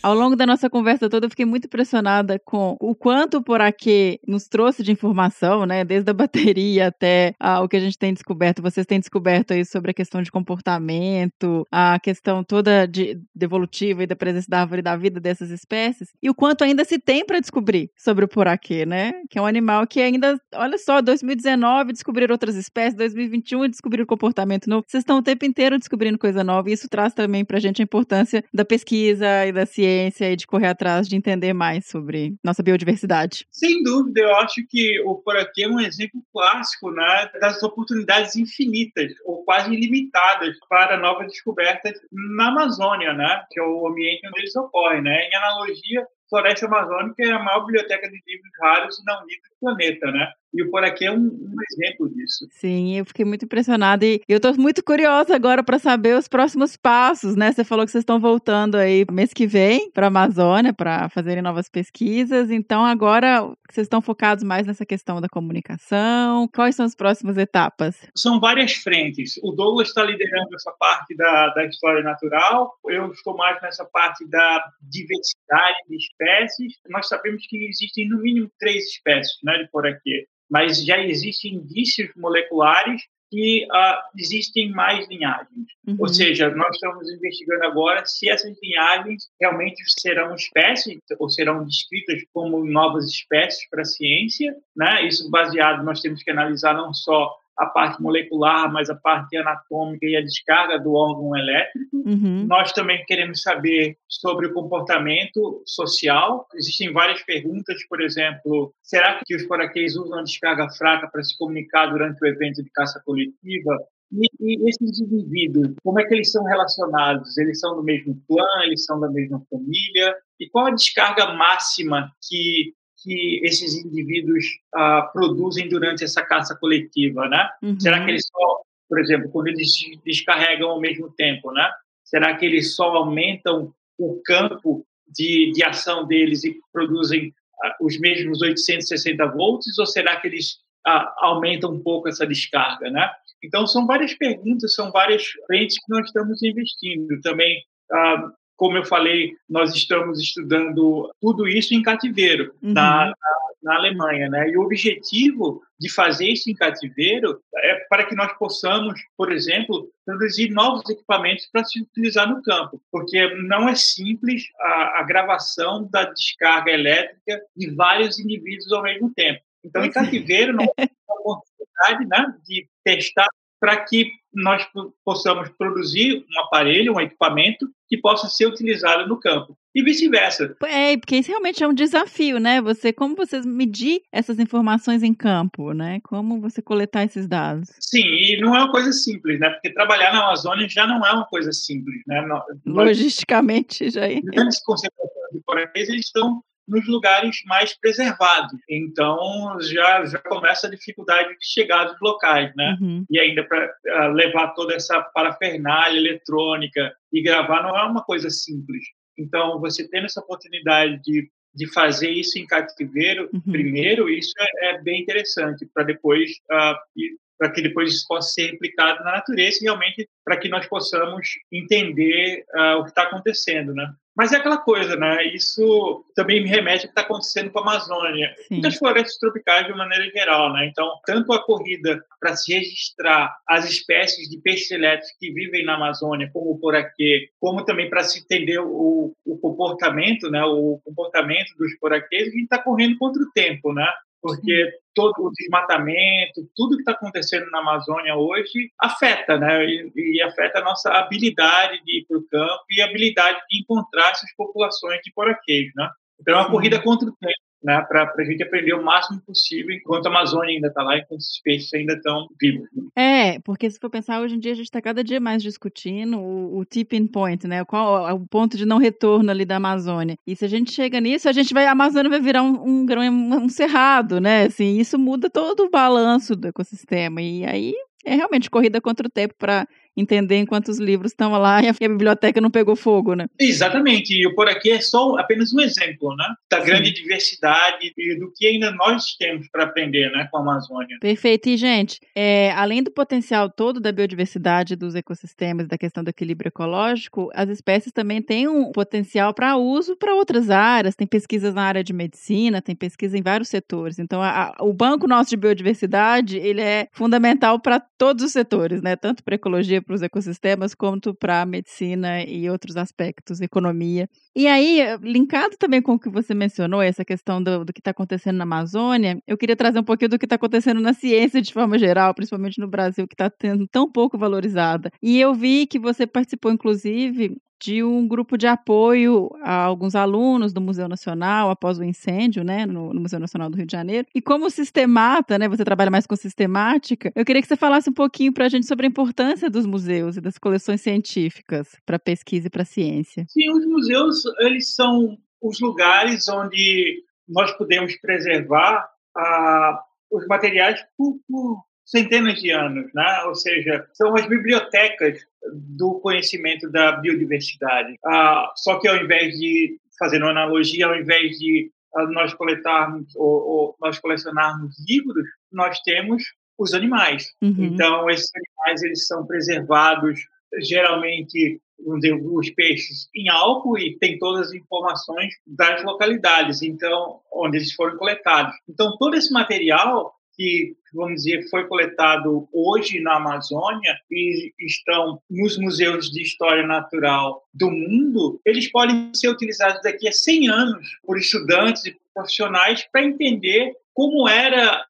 Ao 0.00 0.14
longo 0.14 0.36
da 0.36 0.46
nossa 0.46 0.70
conversa 0.70 1.10
toda, 1.10 1.26
eu 1.26 1.30
fiquei 1.30 1.44
muito 1.44 1.64
impressionada 1.64 2.38
com 2.38 2.76
o 2.80 2.94
quanto 2.94 3.38
o 3.38 3.42
Poraquê 3.42 4.20
nos 4.26 4.46
trouxe 4.46 4.84
de 4.84 4.92
informação, 4.92 5.66
né? 5.66 5.84
Desde 5.84 6.08
a 6.08 6.14
bateria 6.14 6.86
até 6.86 7.34
ah, 7.38 7.60
o 7.62 7.68
que 7.68 7.76
a 7.76 7.80
gente 7.80 7.98
tem 7.98 8.12
descoberto. 8.12 8.62
Vocês 8.62 8.86
têm 8.86 9.00
descoberto 9.00 9.52
aí 9.52 9.64
sobre 9.64 9.90
a 9.90 9.94
questão 9.94 10.22
de 10.22 10.30
comportamento, 10.30 11.66
a 11.70 11.98
questão 11.98 12.44
toda 12.44 12.86
de, 12.86 13.16
de 13.34 13.44
evolutiva 13.44 14.04
e 14.04 14.06
da 14.06 14.14
presença 14.14 14.46
da 14.48 14.60
árvore 14.60 14.82
da 14.82 14.96
vida 14.96 15.18
dessas 15.18 15.50
espécies, 15.50 16.10
e 16.22 16.30
o 16.30 16.34
quanto 16.34 16.62
ainda 16.62 16.84
se 16.84 16.98
tem 16.98 17.24
para 17.26 17.40
descobrir 17.40 17.90
sobre 17.96 18.24
o 18.24 18.28
Poraquê, 18.28 18.86
né? 18.86 19.12
Que 19.28 19.38
é 19.38 19.42
um 19.42 19.46
animal 19.46 19.84
que 19.84 20.00
ainda, 20.00 20.40
olha 20.54 20.78
só, 20.78 21.02
2019 21.02 21.92
descobriram 21.92 22.32
outras 22.34 22.54
espécies, 22.54 22.94
2021 22.94 23.68
descobriram 23.68 24.06
comportamento 24.06 24.70
novo. 24.70 24.84
Vocês 24.86 25.02
estão 25.02 25.18
o 25.18 25.22
tempo 25.22 25.44
inteiro 25.44 25.76
descobrindo 25.76 26.18
coisa 26.18 26.44
nova, 26.44 26.70
e 26.70 26.72
isso 26.72 26.88
traz 26.88 27.12
também 27.12 27.44
para 27.44 27.56
a 27.56 27.60
gente 27.60 27.82
a 27.82 27.84
importância 27.84 28.44
da 28.54 28.64
pesquisa 28.64 29.44
e 29.44 29.50
da 29.50 29.66
ciência 29.66 29.87
e 29.88 30.36
de 30.36 30.46
correr 30.46 30.68
atrás 30.68 31.08
de 31.08 31.16
entender 31.16 31.52
mais 31.52 31.86
sobre 31.86 32.34
nossa 32.44 32.62
biodiversidade. 32.62 33.46
Sem 33.50 33.82
dúvida, 33.82 34.20
eu 34.20 34.34
acho 34.36 34.62
que 34.68 35.00
o 35.04 35.16
Poraquê 35.16 35.62
é 35.64 35.68
um 35.68 35.80
exemplo 35.80 36.22
clássico 36.32 36.90
né, 36.90 37.30
das 37.40 37.62
oportunidades 37.62 38.36
infinitas 38.36 39.12
ou 39.24 39.44
quase 39.44 39.72
ilimitadas 39.72 40.56
para 40.68 40.96
novas 40.96 41.28
descobertas 41.28 41.94
na 42.36 42.48
Amazônia, 42.48 43.12
né, 43.12 43.42
que 43.50 43.60
é 43.60 43.62
o 43.62 43.86
ambiente 43.86 44.26
onde 44.26 44.40
eles 44.40 44.56
ocorrem. 44.56 45.02
Né? 45.02 45.28
Em 45.28 45.34
analogia, 45.36 46.06
Floresta 46.28 46.66
Amazônica 46.66 47.22
é 47.24 47.30
a 47.30 47.42
maior 47.42 47.64
biblioteca 47.64 48.08
de 48.08 48.22
livros 48.26 48.50
raros 48.60 48.98
e 48.98 49.04
não 49.04 49.20
do 49.20 49.26
planeta, 49.60 50.10
né? 50.12 50.30
E 50.52 50.62
o 50.62 50.70
Por 50.70 50.82
Aqui 50.82 51.04
é 51.04 51.12
um, 51.12 51.26
um, 51.26 51.56
exemplo 51.72 52.08
disso. 52.08 52.46
Sim, 52.50 52.96
eu 52.96 53.04
fiquei 53.04 53.24
muito 53.24 53.44
impressionada 53.44 54.04
e 54.04 54.20
eu 54.28 54.38
estou 54.38 54.54
muito 54.56 54.82
curiosa 54.82 55.34
agora 55.34 55.62
para 55.62 55.78
saber 55.78 56.16
os 56.16 56.26
próximos 56.26 56.76
passos, 56.76 57.36
né? 57.36 57.52
Você 57.52 57.64
falou 57.64 57.84
que 57.84 57.92
vocês 57.92 58.02
estão 58.02 58.18
voltando 58.18 58.76
aí 58.76 59.04
mês 59.10 59.32
que 59.34 59.46
vem 59.46 59.90
para 59.90 60.06
a 60.06 60.08
Amazônia 60.08 60.72
para 60.72 61.08
fazerem 61.10 61.42
novas 61.42 61.68
pesquisas. 61.68 62.50
Então 62.50 62.84
agora 62.84 63.42
vocês 63.70 63.84
estão 63.84 64.00
focados 64.00 64.42
mais 64.42 64.66
nessa 64.66 64.86
questão 64.86 65.20
da 65.20 65.28
comunicação. 65.28 66.48
Quais 66.48 66.74
são 66.74 66.86
as 66.86 66.94
próximas 66.94 67.36
etapas? 67.36 68.08
São 68.16 68.40
várias 68.40 68.72
frentes. 68.72 69.38
O 69.42 69.52
Douglas 69.52 69.88
está 69.88 70.02
liderando 70.02 70.54
essa 70.54 70.72
parte 70.78 71.14
da, 71.14 71.48
da 71.48 71.66
história 71.66 72.02
natural. 72.02 72.72
Eu 72.86 73.12
estou 73.12 73.36
mais 73.36 73.60
nessa 73.60 73.84
parte 73.84 74.26
da 74.28 74.64
diversidade 74.80 75.76
de 75.88 75.96
espécies. 75.96 76.72
Nós 76.88 77.06
sabemos 77.06 77.42
que 77.46 77.68
existem 77.68 78.08
no 78.08 78.18
mínimo 78.22 78.50
três 78.58 78.84
espécies, 78.84 79.38
né, 79.44 79.58
de 79.58 79.70
por 79.70 79.86
aqui 79.86 80.26
mas 80.50 80.84
já 80.84 80.98
existem 80.98 81.54
indícios 81.54 82.10
moleculares 82.16 83.02
que 83.30 83.66
uh, 83.66 83.98
existem 84.16 84.70
mais 84.70 85.06
linhagens. 85.08 85.66
Uhum. 85.86 85.96
Ou 85.98 86.08
seja, 86.08 86.50
nós 86.50 86.74
estamos 86.74 87.10
investigando 87.10 87.64
agora 87.64 88.04
se 88.06 88.28
essas 88.28 88.56
linhagens 88.62 89.28
realmente 89.40 89.82
serão 90.00 90.34
espécies 90.34 90.98
ou 91.18 91.28
serão 91.28 91.64
descritas 91.64 92.22
como 92.32 92.64
novas 92.64 93.04
espécies 93.10 93.68
para 93.68 93.82
a 93.82 93.84
ciência. 93.84 94.56
Né? 94.74 95.06
Isso 95.06 95.30
baseado, 95.30 95.84
nós 95.84 96.00
temos 96.00 96.22
que 96.22 96.30
analisar 96.30 96.74
não 96.74 96.94
só 96.94 97.34
a 97.58 97.66
parte 97.66 98.00
molecular, 98.00 98.72
mas 98.72 98.88
a 98.88 98.94
parte 98.94 99.36
anatômica 99.36 100.06
e 100.06 100.16
a 100.16 100.22
descarga 100.22 100.78
do 100.78 100.94
órgão 100.94 101.36
elétrico. 101.36 101.96
Uhum. 102.06 102.46
Nós 102.46 102.72
também 102.72 103.04
queremos 103.04 103.42
saber 103.42 103.96
sobre 104.08 104.46
o 104.46 104.54
comportamento 104.54 105.62
social. 105.66 106.46
Existem 106.54 106.92
várias 106.92 107.22
perguntas, 107.22 107.84
por 107.88 108.00
exemplo, 108.00 108.72
será 108.82 109.20
que 109.24 109.34
os 109.34 109.44
coraquês 109.46 109.96
usam 109.96 110.20
a 110.20 110.22
descarga 110.22 110.68
fraca 110.70 111.08
para 111.10 111.22
se 111.22 111.36
comunicar 111.36 111.86
durante 111.86 112.22
o 112.22 112.28
evento 112.28 112.62
de 112.62 112.70
caça 112.70 113.02
coletiva? 113.04 113.76
E, 114.10 114.26
e, 114.40 114.68
esses 114.70 115.00
indivíduos, 115.00 115.74
como 115.82 116.00
é 116.00 116.04
que 116.04 116.14
eles 116.14 116.30
são 116.30 116.44
relacionados? 116.44 117.36
Eles 117.36 117.60
são 117.60 117.76
do 117.76 117.82
mesmo 117.82 118.18
clã? 118.26 118.46
Eles 118.64 118.84
são 118.84 118.98
da 118.98 119.10
mesma 119.10 119.42
família? 119.50 120.14
E 120.40 120.48
qual 120.48 120.66
a 120.66 120.74
descarga 120.74 121.34
máxima 121.34 122.10
que 122.26 122.72
que 123.02 123.40
esses 123.44 123.74
indivíduos 123.74 124.44
uh, 124.74 125.12
produzem 125.12 125.68
durante 125.68 126.04
essa 126.04 126.22
caça 126.22 126.56
coletiva, 126.56 127.28
né? 127.28 127.48
Uhum. 127.62 127.78
Será 127.78 128.04
que 128.04 128.10
eles 128.10 128.26
só, 128.26 128.60
por 128.88 128.98
exemplo, 128.98 129.30
quando 129.30 129.48
eles 129.48 129.72
descarregam 130.04 130.70
ao 130.70 130.80
mesmo 130.80 131.10
tempo, 131.10 131.52
né? 131.52 131.70
Será 132.04 132.36
que 132.36 132.44
eles 132.44 132.74
só 132.74 132.96
aumentam 132.96 133.72
o 133.98 134.20
campo 134.24 134.84
de, 135.06 135.52
de 135.52 135.64
ação 135.64 136.06
deles 136.06 136.44
e 136.44 136.58
produzem 136.72 137.28
uh, 137.28 137.86
os 137.86 137.98
mesmos 137.98 138.42
860 138.42 139.26
volts 139.26 139.78
ou 139.78 139.86
será 139.86 140.20
que 140.20 140.26
eles 140.26 140.54
uh, 140.86 141.08
aumentam 141.18 141.72
um 141.72 141.82
pouco 141.82 142.08
essa 142.08 142.26
descarga, 142.26 142.90
né? 142.90 143.10
Então 143.42 143.66
são 143.66 143.86
várias 143.86 144.14
perguntas, 144.14 144.74
são 144.74 144.90
várias 144.90 145.24
frentes 145.46 145.76
que 145.76 145.92
nós 145.92 146.06
estamos 146.06 146.42
investindo 146.42 147.20
também. 147.22 147.62
Uh, 147.90 148.32
como 148.58 148.76
eu 148.76 148.84
falei, 148.84 149.36
nós 149.48 149.72
estamos 149.72 150.20
estudando 150.20 151.10
tudo 151.20 151.46
isso 151.46 151.72
em 151.72 151.80
cativeiro, 151.80 152.52
uhum. 152.60 152.72
na, 152.72 153.06
na, 153.06 153.14
na, 153.62 153.74
Alemanha. 153.76 154.28
Né? 154.28 154.50
E 154.50 154.58
o 154.58 154.62
objetivo 154.62 155.62
de 155.78 155.88
fazer 155.88 156.26
isso 156.26 156.50
em 156.50 156.54
cativeiro 156.54 157.40
é 157.56 157.86
para 157.88 158.04
que 158.04 158.16
nós 158.16 158.36
possamos, 158.36 159.00
por 159.16 159.30
exemplo, 159.30 159.88
produzir 160.04 160.50
novos 160.50 160.82
equipamentos 160.90 161.48
para 161.52 161.64
se 161.64 161.80
utilizar 161.80 162.28
no 162.28 162.42
campo, 162.42 162.82
porque 162.90 163.32
não 163.36 163.68
é 163.68 163.76
simples 163.76 164.42
a, 164.58 165.00
a 165.00 165.02
gravação 165.04 165.88
da 165.88 166.10
descarga 166.10 166.72
elétrica 166.72 167.40
de 167.56 167.70
vários 167.70 168.18
indivíduos 168.18 168.72
ao 168.72 168.82
mesmo 168.82 169.14
tempo. 169.14 169.40
Então, 169.64 169.84
em 169.84 169.90
cativeiro, 169.90 170.52
nós 170.52 170.68
temos 170.76 170.92
a 171.08 171.14
oportunidade 171.14 172.06
né, 172.06 172.34
de 172.44 172.68
testar 172.84 173.28
para 173.60 173.76
que 173.84 174.10
nós 174.32 174.66
possamos 175.04 175.48
produzir 175.50 176.24
um 176.28 176.40
aparelho, 176.42 176.94
um 176.94 177.00
equipamento 177.00 177.68
que 177.88 177.96
possa 177.96 178.28
ser 178.28 178.46
utilizado 178.46 179.08
no 179.08 179.18
campo 179.18 179.56
e 179.74 179.82
vice-versa. 179.82 180.56
É, 180.64 180.96
porque 180.96 181.16
isso 181.16 181.30
realmente 181.30 181.62
é 181.62 181.68
um 181.68 181.72
desafio, 181.72 182.38
né? 182.38 182.60
Você 182.60 182.92
como 182.92 183.14
você 183.14 183.40
medir 183.42 184.02
essas 184.12 184.38
informações 184.38 185.02
em 185.02 185.14
campo, 185.14 185.72
né? 185.72 186.00
Como 186.02 186.40
você 186.40 186.60
coletar 186.60 187.04
esses 187.04 187.26
dados? 187.26 187.70
Sim, 187.80 188.04
e 188.04 188.40
não 188.40 188.54
é 188.54 188.58
uma 188.58 188.70
coisa 188.70 188.92
simples, 188.92 189.40
né? 189.40 189.50
Porque 189.50 189.72
trabalhar 189.72 190.12
na 190.12 190.24
Amazônia 190.24 190.68
já 190.68 190.86
não 190.86 191.04
é 191.06 191.12
uma 191.12 191.26
coisa 191.26 191.52
simples, 191.52 192.02
né? 192.06 192.22
Logisticamente 192.66 193.90
já 193.90 194.06
é. 194.06 194.20
Grandes 194.20 194.62
concentrações 194.62 195.32
de 195.32 195.40
corais, 195.44 195.70
eles 195.74 196.06
estão 196.06 196.42
nos 196.68 196.86
lugares 196.86 197.42
mais 197.46 197.74
preservados. 197.78 198.58
Então, 198.68 199.56
já, 199.60 200.04
já 200.04 200.18
começa 200.18 200.66
a 200.66 200.70
dificuldade 200.70 201.30
de 201.30 201.46
chegar 201.46 201.84
dos 201.84 202.00
locais, 202.00 202.54
né? 202.54 202.76
Uhum. 202.80 203.04
E 203.10 203.18
ainda 203.18 203.42
para 203.42 203.72
ah, 203.88 204.06
levar 204.08 204.48
toda 204.48 204.74
essa 204.74 205.00
parafernália 205.14 205.98
eletrônica 205.98 206.94
e 207.12 207.22
gravar 207.22 207.62
não 207.62 207.76
é 207.76 207.84
uma 207.84 208.04
coisa 208.04 208.28
simples. 208.30 208.84
Então, 209.18 209.58
você 209.60 209.88
tendo 209.88 210.04
essa 210.04 210.20
oportunidade 210.20 211.00
de, 211.02 211.28
de 211.54 211.72
fazer 211.72 212.10
isso 212.10 212.38
em 212.38 212.46
cativeiro, 212.46 213.28
uhum. 213.32 213.40
primeiro, 213.40 214.08
isso 214.08 214.32
é, 214.38 214.70
é, 214.70 214.82
bem 214.82 215.02
interessante, 215.02 215.66
para 215.74 215.84
depois 215.84 216.30
uh, 216.52 216.76
ir 216.96 217.16
para 217.38 217.50
que 217.50 217.62
depois 217.62 217.92
isso 217.92 218.04
possa 218.08 218.30
ser 218.30 218.50
replicado 218.50 219.02
na 219.04 219.12
natureza 219.12 219.58
e 219.60 219.64
realmente 219.64 220.08
para 220.24 220.36
que 220.36 220.48
nós 220.48 220.66
possamos 220.66 221.28
entender 221.52 222.44
uh, 222.54 222.78
o 222.78 222.84
que 222.84 222.90
está 222.90 223.04
acontecendo, 223.04 223.72
né? 223.72 223.88
Mas 224.18 224.32
é 224.32 224.36
aquela 224.36 224.58
coisa, 224.58 224.96
né? 224.96 225.24
Isso 225.28 226.04
também 226.12 226.42
me 226.42 226.48
remete 226.48 226.84
ao 226.84 226.92
que 226.92 226.98
está 226.98 227.02
acontecendo 227.02 227.52
com 227.52 227.60
a 227.60 227.62
Amazônia 227.62 228.34
Sim. 228.48 228.58
e 228.58 228.60
das 228.60 228.76
florestas 228.76 229.16
tropicais 229.16 229.68
de 229.68 229.72
maneira 229.72 230.10
geral, 230.10 230.52
né? 230.52 230.66
Então, 230.66 230.90
tanto 231.06 231.32
a 231.32 231.40
corrida 231.40 232.04
para 232.18 232.34
se 232.34 232.52
registrar 232.52 233.32
as 233.48 233.70
espécies 233.70 234.28
de 234.28 234.40
peixes 234.40 234.72
elétricos 234.72 235.16
que 235.20 235.30
vivem 235.30 235.64
na 235.64 235.76
Amazônia, 235.76 236.28
como 236.32 236.50
o 236.50 236.58
poraquê, 236.58 237.28
como 237.38 237.64
também 237.64 237.88
para 237.88 238.02
se 238.02 238.18
entender 238.18 238.58
o, 238.58 239.14
o 239.24 239.38
comportamento, 239.38 240.28
né? 240.28 240.44
O 240.44 240.80
comportamento 240.84 241.56
dos 241.56 241.78
poraquês, 241.78 242.22
a 242.22 242.30
gente 242.32 242.42
está 242.42 242.58
correndo 242.58 242.98
contra 242.98 243.22
o 243.22 243.30
tempo, 243.30 243.72
né? 243.72 243.86
Porque 244.20 244.70
todo 244.94 245.14
o 245.18 245.30
desmatamento, 245.30 246.48
tudo 246.56 246.76
que 246.76 246.82
está 246.82 246.92
acontecendo 246.92 247.48
na 247.50 247.60
Amazônia 247.60 248.16
hoje 248.16 248.70
afeta, 248.80 249.38
né? 249.38 249.64
E, 249.64 249.92
e, 249.94 250.22
afeta 250.22 250.58
a 250.58 250.64
nossa 250.64 250.90
habilidade 250.90 251.82
de 251.84 252.00
ir 252.00 252.06
para 252.06 252.18
o 252.18 252.26
campo 252.28 252.64
e 252.70 252.82
a 252.82 252.86
habilidade 252.86 253.38
de 253.50 253.60
encontrar 253.60 254.10
essas 254.10 254.34
populações 254.36 255.00
de 255.02 255.12
poraqueiros, 255.12 255.72
né? 255.76 255.88
Então 256.20 256.34
é 256.34 256.38
uma 256.38 256.50
corrida 256.50 256.82
contra 256.82 257.08
o 257.08 257.16
tempo 257.16 257.47
né, 257.62 257.80
para 257.88 258.12
a 258.16 258.24
gente 258.24 258.42
aprender 258.42 258.74
o 258.74 258.84
máximo 258.84 259.20
possível 259.22 259.74
enquanto 259.74 260.06
a 260.06 260.10
Amazônia 260.10 260.54
ainda 260.54 260.68
está 260.68 260.82
lá, 260.82 260.96
enquanto 260.96 261.20
os 261.20 261.40
peixes 261.42 261.72
ainda 261.74 261.94
estão 261.94 262.26
vivos. 262.40 262.68
É, 262.96 263.38
porque 263.40 263.70
se 263.70 263.78
for 263.78 263.90
pensar, 263.90 264.20
hoje 264.20 264.36
em 264.36 264.38
dia 264.38 264.52
a 264.52 264.54
gente 264.54 264.66
está 264.66 264.80
cada 264.80 265.02
dia 265.02 265.20
mais 265.20 265.42
discutindo 265.42 266.18
o, 266.18 266.58
o, 266.58 266.64
tipping 266.64 267.06
point, 267.06 267.46
né? 267.46 267.64
Qual 267.64 268.14
o 268.14 268.26
ponto 268.26 268.56
de 268.56 268.64
não 268.64 268.78
retorno 268.78 269.30
ali 269.30 269.44
da 269.44 269.56
Amazônia. 269.56 270.16
E 270.26 270.36
se 270.36 270.44
a 270.44 270.48
gente 270.48 270.72
chega 270.72 271.00
nisso, 271.00 271.28
a 271.28 271.32
gente 271.32 271.52
vai, 271.52 271.66
a 271.66 271.72
Amazônia 271.72 272.10
vai 272.10 272.20
virar 272.20 272.42
um, 272.42 272.86
grão, 272.86 273.02
um, 273.02 273.44
um 273.44 273.48
cerrado, 273.48 274.20
né? 274.20 274.44
Assim, 274.44 274.78
isso 274.78 274.98
muda 274.98 275.28
todo 275.28 275.64
o 275.64 275.70
balanço 275.70 276.36
do 276.36 276.48
ecossistema. 276.48 277.20
E 277.20 277.44
aí 277.44 277.74
é 278.04 278.14
realmente 278.14 278.50
corrida 278.50 278.80
contra 278.80 279.06
o 279.06 279.10
tempo 279.10 279.34
para 279.36 279.66
entender 280.00 280.36
enquanto 280.36 280.68
os 280.68 280.78
livros 280.78 281.12
estão 281.12 281.32
lá 281.32 281.62
e 281.62 281.68
a, 281.68 281.88
biblioteca 281.88 282.40
não 282.40 282.50
pegou 282.50 282.76
fogo, 282.76 283.14
né? 283.14 283.26
Exatamente. 283.38 284.14
E 284.14 284.26
o 284.26 284.34
por 284.34 284.48
aqui 284.48 284.70
é 284.70 284.80
só 284.80 285.16
apenas 285.18 285.52
um 285.52 285.60
exemplo, 285.60 286.14
né? 286.16 286.34
Da 286.50 286.60
grande 286.60 286.88
Sim. 286.88 286.94
diversidade 286.94 287.92
e 287.96 288.18
do 288.18 288.32
que 288.34 288.46
ainda 288.46 288.70
nós 288.72 289.16
temos 289.18 289.48
para 289.48 289.64
aprender, 289.64 290.10
né, 290.10 290.28
com 290.30 290.38
a 290.38 290.40
Amazônia. 290.40 290.96
Perfeito. 291.00 291.48
E 291.48 291.56
gente, 291.56 292.00
é, 292.14 292.52
além 292.52 292.82
do 292.82 292.90
potencial 292.90 293.50
todo 293.50 293.80
da 293.80 293.92
biodiversidade 293.92 294.76
dos 294.76 294.94
ecossistemas, 294.94 295.66
da 295.66 295.78
questão 295.78 296.04
do 296.04 296.10
equilíbrio 296.10 296.48
ecológico, 296.48 297.30
as 297.34 297.48
espécies 297.48 297.92
também 297.92 298.22
têm 298.22 298.48
um 298.48 298.70
potencial 298.72 299.34
para 299.34 299.56
uso 299.56 299.96
para 299.96 300.14
outras 300.14 300.50
áreas. 300.50 300.94
Tem 300.94 301.06
pesquisas 301.06 301.54
na 301.54 301.62
área 301.62 301.82
de 301.82 301.92
medicina, 301.92 302.62
tem 302.62 302.74
pesquisa 302.74 303.18
em 303.18 303.22
vários 303.22 303.48
setores. 303.48 303.98
Então, 303.98 304.22
a, 304.22 304.54
a, 304.58 304.64
o 304.64 304.72
banco 304.72 305.06
nosso 305.06 305.30
de 305.30 305.36
biodiversidade 305.36 306.38
ele 306.38 306.60
é 306.60 306.88
fundamental 306.92 307.58
para 307.58 307.80
todos 307.80 308.24
os 308.24 308.32
setores, 308.32 308.82
né? 308.82 308.96
Tanto 308.96 309.22
para 309.22 309.34
ecologia 309.34 309.82
para 309.88 309.94
os 309.94 310.02
ecossistemas, 310.02 310.74
quanto 310.74 311.14
para 311.14 311.40
a 311.40 311.46
medicina 311.46 312.22
e 312.22 312.48
outros 312.50 312.76
aspectos, 312.76 313.40
economia. 313.40 314.06
E 314.36 314.46
aí, 314.46 314.80
linkado 315.00 315.56
também 315.58 315.80
com 315.80 315.94
o 315.94 315.98
que 315.98 316.10
você 316.10 316.34
mencionou, 316.34 316.82
essa 316.82 317.04
questão 317.04 317.42
do, 317.42 317.64
do 317.64 317.72
que 317.72 317.80
está 317.80 317.90
acontecendo 317.90 318.36
na 318.36 318.44
Amazônia, 318.44 319.18
eu 319.26 319.38
queria 319.38 319.56
trazer 319.56 319.78
um 319.78 319.84
pouquinho 319.84 320.10
do 320.10 320.18
que 320.18 320.26
está 320.26 320.36
acontecendo 320.36 320.80
na 320.80 320.92
ciência 320.92 321.40
de 321.40 321.52
forma 321.52 321.78
geral, 321.78 322.14
principalmente 322.14 322.60
no 322.60 322.68
Brasil, 322.68 323.08
que 323.08 323.14
está 323.14 323.32
sendo 323.40 323.66
tão 323.66 323.90
pouco 323.90 324.18
valorizada. 324.18 324.90
E 325.02 325.18
eu 325.18 325.34
vi 325.34 325.66
que 325.66 325.78
você 325.78 326.06
participou, 326.06 326.52
inclusive, 326.52 327.34
de 327.60 327.82
um 327.82 328.06
grupo 328.06 328.36
de 328.36 328.46
apoio 328.46 329.30
a 329.42 329.64
alguns 329.64 329.94
alunos 329.94 330.52
do 330.52 330.60
Museu 330.60 330.88
Nacional 330.88 331.50
após 331.50 331.78
o 331.78 331.84
incêndio, 331.84 332.44
né, 332.44 332.64
no, 332.64 332.92
no, 332.92 333.00
Museu 333.00 333.18
Nacional 333.18 333.50
do 333.50 333.56
Rio 333.56 333.66
de 333.66 333.72
Janeiro. 333.72 334.06
E 334.14 334.22
como 334.22 334.48
sistemata, 334.50 335.38
né, 335.38 335.48
você 335.48 335.64
trabalha 335.64 335.90
mais 335.90 336.06
com 336.06 336.14
sistemática, 336.16 337.12
eu 337.14 337.24
queria 337.24 337.42
que 337.42 337.48
você 337.48 337.56
falasse 337.56 337.90
um 337.90 337.94
pouquinho 337.94 338.32
para 338.32 338.46
a 338.46 338.48
gente 338.48 338.66
sobre 338.66 338.86
a 338.86 338.88
importância 338.88 339.50
dos 339.50 339.66
museus 339.66 340.16
e 340.16 340.20
das 340.20 340.38
coleções 340.38 340.80
científicas 340.80 341.76
para 341.84 341.98
pesquisa 341.98 342.46
e 342.46 342.50
para 342.50 342.64
ciência. 342.64 343.24
Sim, 343.28 343.50
os 343.50 343.66
museus, 343.66 344.22
eles 344.40 344.74
são 344.74 345.16
os 345.42 345.60
lugares 345.60 346.28
onde 346.28 347.02
nós 347.28 347.52
podemos 347.56 347.96
preservar 348.00 348.88
ah, 349.16 349.80
os 350.10 350.26
materiais 350.26 350.80
por, 350.96 351.18
por 351.28 351.67
centenas 351.88 352.40
de 352.40 352.50
anos, 352.50 352.92
né? 352.94 353.22
ou 353.26 353.34
seja, 353.34 353.88
são 353.94 354.14
as 354.14 354.26
bibliotecas 354.26 355.18
do 355.54 355.98
conhecimento 356.00 356.70
da 356.70 356.92
biodiversidade. 356.92 357.96
Ah, 358.04 358.52
só 358.56 358.78
que 358.78 358.86
ao 358.86 358.96
invés 358.96 359.34
de 359.38 359.80
fazer 359.98 360.18
uma 360.18 360.30
analogia, 360.30 360.86
ao 360.86 360.94
invés 360.94 361.38
de 361.38 361.70
ah, 361.96 362.06
nós 362.06 362.34
coletarmos 362.34 363.16
ou, 363.16 363.26
ou, 363.26 363.76
nós 363.80 363.98
colecionarmos 363.98 364.76
livros, 364.86 365.26
nós 365.50 365.80
temos 365.80 366.22
os 366.58 366.74
animais. 366.74 367.32
Uhum. 367.40 367.54
Então 367.58 368.10
esses 368.10 368.30
animais 368.34 368.82
eles 368.82 369.06
são 369.06 369.26
preservados 369.26 370.20
geralmente 370.60 371.60
dizer, 371.96 372.14
os 372.14 372.50
peixes 372.50 373.08
em 373.14 373.28
álcool 373.28 373.78
e 373.78 373.96
tem 373.98 374.18
todas 374.18 374.48
as 374.48 374.52
informações 374.52 375.32
das 375.46 375.82
localidades, 375.84 376.62
então 376.62 377.20
onde 377.32 377.58
eles 377.58 377.72
foram 377.72 377.96
coletados. 377.96 378.54
Então 378.68 378.96
todo 378.98 379.14
esse 379.14 379.32
material 379.32 380.12
que, 380.38 380.76
vamos 380.94 381.24
dizer, 381.24 381.50
foi 381.50 381.66
coletado 381.66 382.48
hoje 382.52 383.00
na 383.00 383.16
Amazônia 383.16 383.98
e 384.08 384.52
estão 384.60 385.20
nos 385.28 385.58
museus 385.58 386.08
de 386.12 386.22
história 386.22 386.64
natural 386.64 387.42
do 387.52 387.68
mundo, 387.68 388.40
eles 388.46 388.70
podem 388.70 389.12
ser 389.12 389.28
utilizados 389.28 389.82
daqui 389.82 390.06
a 390.06 390.12
100 390.12 390.48
anos 390.48 390.88
por 391.04 391.18
estudantes 391.18 391.84
e 391.86 391.96
profissionais 392.14 392.86
para 392.92 393.04
entender 393.04 393.72
como 393.92 394.28
era 394.28 394.84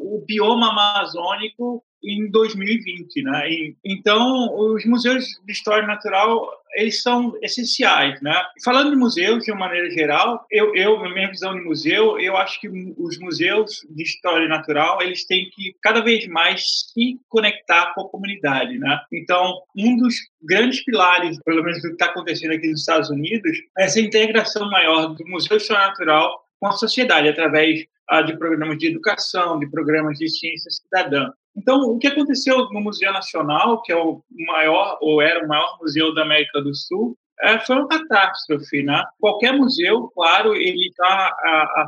o 0.00 0.24
bioma 0.26 0.70
amazônico 0.70 1.84
em 2.04 2.30
2020, 2.30 3.22
né? 3.22 3.48
Então, 3.84 4.54
os 4.54 4.84
museus 4.84 5.24
de 5.44 5.52
história 5.52 5.86
natural 5.86 6.48
eles 6.76 7.02
são 7.02 7.36
essenciais, 7.40 8.20
né? 8.20 8.34
Falando 8.64 8.90
de 8.90 8.96
museus 8.96 9.44
de 9.44 9.52
uma 9.52 9.60
maneira 9.60 9.90
geral, 9.90 10.44
eu, 10.50 10.74
eu 10.74 10.98
minha 11.10 11.30
visão 11.30 11.54
de 11.54 11.62
museu, 11.62 12.18
eu 12.18 12.36
acho 12.36 12.60
que 12.60 12.68
os 12.68 13.18
museus 13.18 13.86
de 13.88 14.02
história 14.02 14.48
natural 14.48 15.00
eles 15.00 15.24
têm 15.26 15.48
que 15.50 15.74
cada 15.80 16.00
vez 16.00 16.26
mais 16.26 16.64
se 16.92 17.20
conectar 17.28 17.94
com 17.94 18.02
a 18.02 18.08
comunidade, 18.08 18.78
né? 18.78 19.00
Então, 19.12 19.62
um 19.76 19.96
dos 19.96 20.14
grandes 20.42 20.84
pilares, 20.84 21.38
pelo 21.44 21.62
menos 21.62 21.80
do 21.80 21.88
que 21.88 21.94
está 21.94 22.06
acontecendo 22.06 22.52
aqui 22.52 22.68
nos 22.68 22.80
Estados 22.80 23.10
Unidos, 23.10 23.56
é 23.78 23.84
essa 23.84 24.00
integração 24.00 24.68
maior 24.68 25.14
do 25.14 25.24
museu 25.28 25.56
de 25.56 25.62
história 25.62 25.86
natural 25.86 26.44
com 26.58 26.66
a 26.66 26.72
sociedade 26.72 27.28
através 27.28 27.84
ah, 28.08 28.22
de 28.22 28.36
programas 28.36 28.78
de 28.78 28.88
educação, 28.88 29.58
de 29.58 29.70
programas 29.70 30.18
de 30.18 30.28
ciência 30.28 30.70
cidadã. 30.70 31.30
Então, 31.56 31.80
o 31.80 31.98
que 31.98 32.08
aconteceu 32.08 32.68
no 32.70 32.80
Museu 32.80 33.12
Nacional, 33.12 33.80
que 33.82 33.92
é 33.92 33.96
o 33.96 34.22
maior, 34.30 34.98
ou 35.00 35.22
era 35.22 35.44
o 35.44 35.48
maior 35.48 35.78
museu 35.80 36.12
da 36.14 36.22
América 36.22 36.60
do 36.60 36.74
Sul, 36.74 37.16
é, 37.42 37.58
foi 37.58 37.76
uma 37.76 37.88
catástrofe, 37.88 38.82
né? 38.82 39.02
Qualquer 39.18 39.52
museu, 39.52 40.08
claro, 40.14 40.54
ele 40.54 40.86
está 40.86 41.36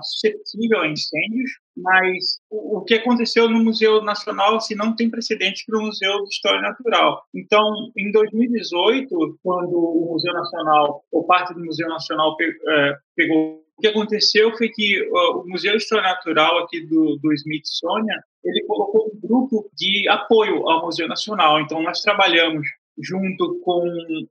suscetível 0.03 0.81
a 0.81 0.89
incêndios, 0.89 1.51
mas 1.77 2.41
o, 2.51 2.79
o, 2.79 2.85
que 2.85 2.95
aconteceu 2.95 3.49
no 3.49 3.63
Museu 3.63 4.03
Nacional, 4.03 4.57
assim, 4.57 4.75
não 4.75 4.95
tem 4.95 5.09
precedente 5.09 5.65
para 5.67 5.79
o 5.79 5.83
Museu 5.83 6.25
de 6.25 6.31
História 6.31 6.61
Natural. 6.61 7.23
Então, 7.35 7.63
em 7.97 8.11
2018, 8.11 9.39
quando 9.43 9.79
o 9.79 10.13
Museu 10.13 10.33
Nacional, 10.33 11.05
ou 11.13 11.25
parte 11.25 11.55
do 11.55 11.65
Museu 11.65 11.89
Nacional 11.89 12.37
é, 12.41 12.97
pegou 13.15 13.66
o 13.77 13.81
que 13.81 13.89
aconteceu 13.89 14.57
foi 14.57 14.69
que 14.71 15.03
uh, 15.03 15.41
o 15.41 15.49
Museu 15.49 15.73
de 15.73 15.83
História 15.83 16.09
Natural 16.09 16.59
aqui 16.59 16.81
do, 16.87 17.19
do 17.23 17.33
Smithsonian, 17.35 18.21
ele 18.45 18.65
colocou 18.65 19.11
um 19.13 19.21
grupo 19.21 19.71
de 19.75 20.09
apoio 20.09 20.67
ao 20.69 20.87
Museu 20.87 21.07
Nacional. 21.07 21.61
Então, 21.61 21.83
nós 21.83 22.01
trabalhamos 22.01 22.67
junto 22.99 23.61
com 23.61 23.85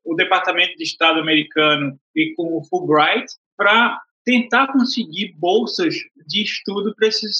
o 0.04 0.16
Departamento 0.16 0.76
de 0.76 0.84
Estado 0.84 1.20
americano 1.20 1.98
e 2.16 2.34
com 2.36 2.58
o 2.58 2.64
Fulbright 2.66 3.28
para 3.56 4.00
tentar 4.26 4.74
conseguir 4.74 5.36
bolsas 5.38 5.96
de 6.28 6.42
estudo 6.42 6.94
para 6.96 7.08
esses 7.08 7.38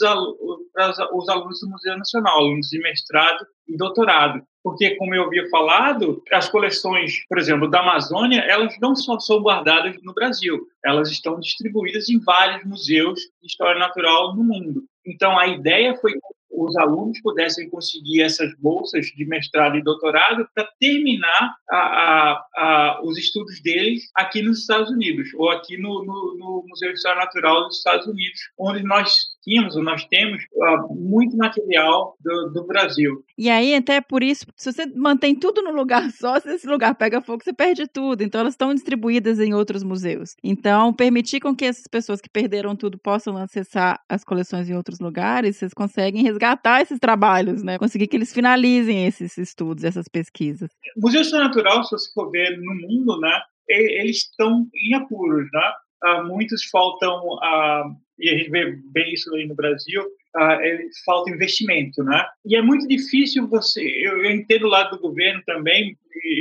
para 0.74 1.16
os 1.16 1.28
alunos 1.30 1.60
do 1.60 1.70
Museu 1.70 1.98
Nacional, 1.98 2.38
alunos 2.38 2.68
de 2.68 2.80
mestrado 2.80 3.46
e 3.68 3.76
doutorado. 3.76 4.42
Porque, 4.64 4.96
como 4.96 5.14
eu 5.14 5.24
havia 5.24 5.48
falado, 5.50 6.24
as 6.32 6.50
coleções, 6.50 7.24
por 7.28 7.38
exemplo, 7.38 7.70
da 7.70 7.82
Amazônia, 7.82 8.42
elas 8.42 8.76
não 8.82 8.96
só 8.96 9.20
são 9.20 9.42
guardadas 9.42 9.96
no 10.02 10.14
Brasil, 10.14 10.60
elas 10.84 11.10
estão 11.12 11.40
distribuídas 11.40 12.10
em 12.10 12.20
vários 12.20 12.64
museus 12.66 13.20
de 13.42 13.48
história 13.48 13.80
natural 13.80 14.36
no 14.36 14.44
mundo. 14.44 14.84
Então, 15.06 15.38
a 15.38 15.48
ideia 15.48 15.96
foi 15.96 16.14
os 16.58 16.76
alunos 16.78 17.20
pudessem 17.22 17.70
conseguir 17.70 18.22
essas 18.22 18.50
bolsas 18.60 19.08
de 19.08 19.26
mestrado 19.26 19.76
e 19.78 19.84
doutorado 19.84 20.48
para 20.54 20.70
terminar 20.80 21.56
a, 21.70 21.78
a, 21.78 22.46
a, 22.56 23.02
os 23.04 23.18
estudos 23.18 23.62
deles 23.62 24.10
aqui 24.16 24.42
nos 24.42 24.60
Estados 24.62 24.90
Unidos, 24.90 25.30
ou 25.36 25.50
aqui 25.50 25.78
no, 25.78 26.06
no, 26.06 26.38
no 26.38 26.66
Museu 26.68 26.90
de 26.90 26.96
História 26.96 27.20
Natural 27.20 27.64
dos 27.66 27.78
Estados 27.78 28.08
Unidos, 28.08 28.40
onde 28.58 28.84
nós 28.84 29.36
tínhamos, 29.44 29.76
nós 29.76 30.06
temos, 30.06 30.44
uh, 30.54 30.96
muito 30.96 31.38
material 31.38 32.16
do, 32.20 32.52
do, 32.52 32.66
Brasil. 32.66 33.24
E 33.38 33.48
aí, 33.48 33.76
até 33.76 34.02
por 34.02 34.24
isso, 34.24 34.46
se 34.56 34.72
você 34.72 34.88
mantém 34.88 35.36
tudo 35.36 35.62
no 35.62 35.72
lugar 35.72 36.10
só, 36.18 36.40
se 36.40 36.50
esse 36.50 36.68
lugar 36.68 36.96
pega 36.96 37.22
fogo, 37.22 37.44
você 37.44 37.54
perde 37.54 37.88
tudo. 37.88 38.24
Então, 38.24 38.42
elas 38.42 38.54
estão 38.54 38.74
distribuídas 38.74 39.40
em 39.40 39.54
outros 39.54 39.84
museus. 39.84 40.36
Então, 40.44 40.92
permitir 40.92 41.40
com 41.40 41.56
que 41.56 41.66
essas 41.66 41.86
pessoas 41.86 42.20
que 42.20 42.30
perderam 42.30 42.76
tudo 42.76 42.98
possam 42.98 43.38
acessar 43.38 44.02
as 44.10 44.24
coleções 44.24 44.68
em 44.68 44.76
outros 44.76 45.00
lugares, 45.00 45.58
vocês 45.58 45.74
conseguem 45.74 46.24
resgatar 46.24 46.45
resgatar 46.46 46.82
esses 46.82 47.00
trabalhos, 47.00 47.64
né? 47.64 47.78
Conseguir 47.78 48.08
que 48.08 48.16
eles 48.16 48.34
finalizem 48.34 49.06
esses 49.06 49.38
estudos, 49.38 49.84
essas 49.84 50.08
pesquisas. 50.08 50.70
O 50.96 51.02
Museu 51.02 51.22
de 51.22 51.26
História 51.26 51.48
Natural, 51.48 51.84
se 51.84 51.92
você 51.92 52.12
for 52.14 52.30
ver 52.30 52.58
no 52.58 52.76
mundo, 52.76 53.20
né, 53.20 53.42
eles 53.68 54.18
estão 54.18 54.68
em 54.76 54.94
apuros, 54.94 55.48
né? 55.52 55.74
Uh, 56.04 56.28
muitos 56.28 56.66
faltam, 56.66 57.18
uh, 57.26 57.96
e 58.20 58.30
a 58.30 58.38
gente 58.38 58.52
vê 58.52 58.78
bem 58.92 59.14
isso 59.14 59.34
aí 59.34 59.48
no 59.48 59.56
Brasil, 59.56 60.04
uh, 60.04 61.04
falta 61.04 61.32
investimento, 61.32 62.04
né? 62.04 62.26
E 62.46 62.56
é 62.56 62.62
muito 62.62 62.88
difícil 62.88 63.48
você, 63.48 63.82
eu, 63.82 64.24
eu 64.24 64.32
entendo 64.32 64.66
o 64.66 64.70
lado 64.70 64.96
do 64.96 65.02
governo 65.02 65.42
também, 65.46 65.98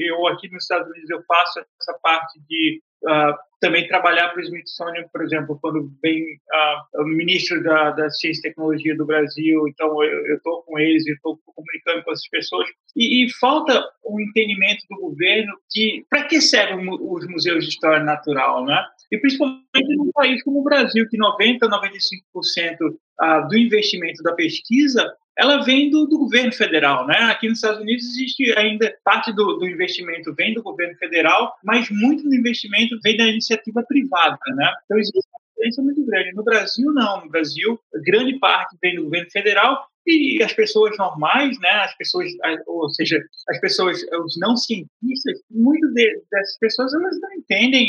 eu 0.06 0.26
aqui 0.26 0.50
nos 0.50 0.64
Estados 0.64 0.88
Unidos 0.90 1.08
eu 1.08 1.22
faço 1.26 1.60
essa 1.80 1.98
parte 2.02 2.38
de 2.48 2.82
uh, 3.04 3.34
também 3.64 3.88
trabalhar 3.88 4.28
para 4.28 4.40
o 4.40 4.44
Smithsonian, 4.44 5.04
por 5.10 5.22
exemplo, 5.22 5.58
quando 5.58 5.90
vem 6.02 6.22
uh, 6.22 7.02
o 7.02 7.04
ministro 7.06 7.62
da, 7.62 7.92
da 7.92 8.10
Ciência 8.10 8.40
e 8.40 8.42
Tecnologia 8.42 8.94
do 8.94 9.06
Brasil, 9.06 9.66
então 9.66 10.04
eu 10.04 10.36
estou 10.36 10.62
com 10.64 10.78
eles, 10.78 11.06
estou 11.06 11.38
comunicando 11.46 12.04
com 12.04 12.12
essas 12.12 12.28
pessoas, 12.28 12.68
e, 12.94 13.24
e, 13.24 13.32
falta 13.32 13.82
um 14.04 14.20
entendimento 14.20 14.84
do 14.90 15.00
governo 15.00 15.54
de 15.70 16.04
para 16.10 16.24
que 16.24 16.42
servem 16.42 16.86
os 16.90 17.26
museus 17.26 17.64
de 17.64 17.70
história 17.70 18.04
natural, 18.04 18.66
né? 18.66 18.84
E 19.10 19.16
principalmente 19.16 19.96
num 19.96 20.12
país 20.12 20.42
como 20.42 20.60
o 20.60 20.64
Brasil, 20.64 21.08
que 21.08 21.16
90, 21.16 21.66
95% 21.66 22.78
uh, 22.82 23.48
do 23.48 23.56
investimento 23.56 24.22
da 24.22 24.34
pesquisa 24.34 25.10
ela 25.36 25.64
vem 25.64 25.90
do, 25.90 26.06
do, 26.06 26.18
governo 26.18 26.52
federal, 26.52 27.06
né? 27.06 27.16
Aqui 27.22 27.48
nos 27.48 27.58
Estados 27.58 27.80
Unidos 27.80 28.04
existe 28.04 28.56
ainda 28.56 28.94
parte 29.04 29.32
do, 29.32 29.58
do, 29.58 29.66
investimento 29.66 30.32
vem 30.34 30.54
do 30.54 30.62
governo 30.62 30.96
federal, 30.96 31.52
mas 31.64 31.88
muito 31.90 32.22
do 32.22 32.34
investimento 32.34 32.98
vem 33.02 33.16
da 33.16 33.26
iniciativa 33.26 33.53
privada, 33.86 34.38
né? 34.54 34.72
Então 34.84 34.98
existe 34.98 35.18
uma 35.18 35.40
diferença 35.48 35.82
muito 35.82 36.04
grande. 36.04 36.32
No 36.34 36.44
Brasil 36.44 36.92
não, 36.92 37.24
no 37.24 37.30
Brasil 37.30 37.80
grande 38.04 38.38
parte 38.38 38.76
vem 38.82 38.96
do 38.96 39.04
governo 39.04 39.30
federal 39.30 39.86
e 40.06 40.42
as 40.42 40.52
pessoas 40.52 40.96
normais, 40.98 41.58
né? 41.60 41.70
As 41.70 41.96
pessoas, 41.96 42.30
ou 42.66 42.90
seja, 42.90 43.18
as 43.48 43.58
pessoas, 43.60 44.02
os 44.24 44.38
não 44.38 44.56
cientistas, 44.56 45.40
muitas 45.50 45.94
dessas 45.94 46.58
pessoas 46.58 46.92
elas 46.92 47.18
não 47.20 47.32
entendem 47.32 47.88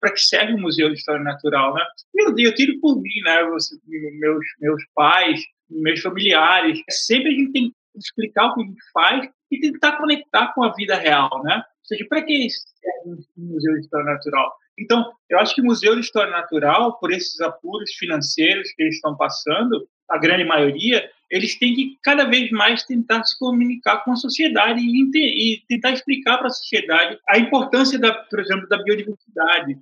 para 0.00 0.12
que 0.12 0.20
serve 0.20 0.54
o 0.54 0.58
Museu 0.58 0.88
de 0.88 0.94
História 0.94 1.22
Natural, 1.22 1.74
né? 1.74 1.82
Eu, 2.14 2.34
eu 2.38 2.54
tiro 2.54 2.78
por 2.80 3.00
mim, 3.00 3.20
né? 3.24 3.42
Meus 3.42 4.48
meus 4.60 4.82
pais 4.94 5.40
meus 5.70 6.00
familiares. 6.00 6.82
Sempre 6.90 7.30
a 7.30 7.32
gente 7.32 7.52
tem 7.52 7.70
que 7.70 7.76
explicar 7.96 8.46
o 8.46 8.54
que 8.54 8.62
a 8.62 8.66
gente 8.66 8.80
faz 8.92 9.28
e 9.50 9.60
tentar 9.60 9.96
conectar 9.98 10.52
com 10.54 10.62
a 10.62 10.72
vida 10.74 10.96
real, 10.96 11.42
né? 11.44 11.56
Ou 11.56 11.86
seja, 11.86 12.06
para 12.08 12.22
que 12.22 12.48
serve 12.50 13.22
um 13.38 13.46
museu 13.46 13.74
de 13.74 13.80
história 13.80 14.06
natural? 14.06 14.52
Então, 14.80 15.12
eu 15.28 15.38
acho 15.38 15.54
que 15.54 15.60
o 15.60 15.64
Museu 15.64 15.94
de 15.94 16.00
História 16.00 16.32
Natural, 16.32 16.98
por 16.98 17.12
esses 17.12 17.40
apuros 17.40 17.92
financeiros 17.94 18.72
que 18.72 18.82
eles 18.82 18.96
estão 18.96 19.16
passando, 19.16 19.86
a 20.08 20.18
grande 20.18 20.44
maioria, 20.44 21.08
eles 21.30 21.58
têm 21.58 21.74
que 21.74 21.98
cada 22.02 22.24
vez 22.24 22.50
mais 22.50 22.82
tentar 22.84 23.22
se 23.24 23.38
comunicar 23.38 24.02
com 24.04 24.12
a 24.12 24.16
sociedade 24.16 24.80
e, 24.80 25.54
e 25.54 25.62
tentar 25.68 25.92
explicar 25.92 26.38
para 26.38 26.48
a 26.48 26.50
sociedade 26.50 27.18
a 27.28 27.38
importância, 27.38 27.98
da, 27.98 28.12
por 28.12 28.40
exemplo, 28.40 28.68
da 28.68 28.82
biodiversidade. 28.82 29.76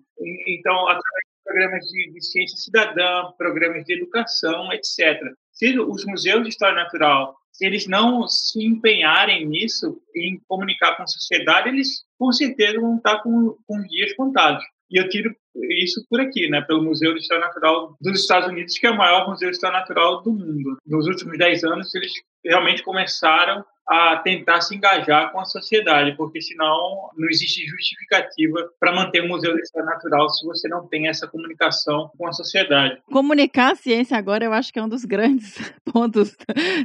Então, 0.46 0.80
através 0.82 1.24
de 1.24 1.44
programas 1.44 1.84
de, 1.86 2.12
de 2.12 2.24
ciência 2.24 2.58
cidadã, 2.58 3.30
programas 3.38 3.84
de 3.84 3.94
educação, 3.94 4.70
etc 4.72 5.22
se 5.58 5.76
os 5.80 6.04
museus 6.04 6.44
de 6.44 6.50
história 6.50 6.76
natural, 6.76 7.36
se 7.50 7.66
eles 7.66 7.88
não 7.88 8.28
se 8.28 8.64
empenharem 8.64 9.44
nisso, 9.44 10.00
em 10.14 10.40
comunicar 10.46 10.96
com 10.96 11.02
a 11.02 11.06
sociedade, 11.06 11.68
eles 11.68 12.04
com 12.16 12.30
certeza 12.30 12.80
vão 12.80 12.96
estar 12.96 13.20
com, 13.22 13.56
com 13.66 13.82
dias 13.82 14.14
contados. 14.14 14.64
E 14.90 14.98
eu 14.98 15.08
tiro 15.08 15.34
isso 15.54 16.04
por 16.08 16.20
aqui, 16.20 16.48
né, 16.48 16.60
pelo 16.60 16.82
Museu 16.82 17.14
de 17.14 17.20
História 17.20 17.44
Natural 17.46 17.96
dos 18.00 18.20
Estados 18.20 18.48
Unidos, 18.48 18.78
que 18.78 18.86
é 18.86 18.90
o 18.90 18.96
maior 18.96 19.28
museu 19.28 19.50
de 19.50 19.56
história 19.56 19.78
natural 19.78 20.22
do 20.22 20.32
mundo. 20.32 20.76
Nos 20.86 21.06
últimos 21.06 21.36
10 21.38 21.64
anos, 21.64 21.94
eles 21.94 22.12
realmente 22.44 22.82
começaram 22.82 23.64
a 23.88 24.16
tentar 24.18 24.60
se 24.60 24.76
engajar 24.76 25.32
com 25.32 25.40
a 25.40 25.46
sociedade, 25.46 26.14
porque 26.14 26.42
senão 26.42 27.08
não 27.16 27.26
existe 27.30 27.64
justificativa 27.64 28.68
para 28.78 28.94
manter 28.94 29.24
um 29.24 29.28
museu 29.28 29.54
de 29.54 29.62
história 29.62 29.88
natural 29.88 30.28
se 30.28 30.44
você 30.44 30.68
não 30.68 30.86
tem 30.86 31.08
essa 31.08 31.26
comunicação 31.26 32.10
com 32.18 32.28
a 32.28 32.32
sociedade. 32.32 33.00
Comunicar 33.10 33.72
a 33.72 33.76
ciência 33.76 34.18
agora 34.18 34.44
eu 34.44 34.52
acho 34.52 34.70
que 34.70 34.78
é 34.78 34.82
um 34.82 34.88
dos 34.88 35.06
grandes 35.06 35.56
pontos 35.90 36.36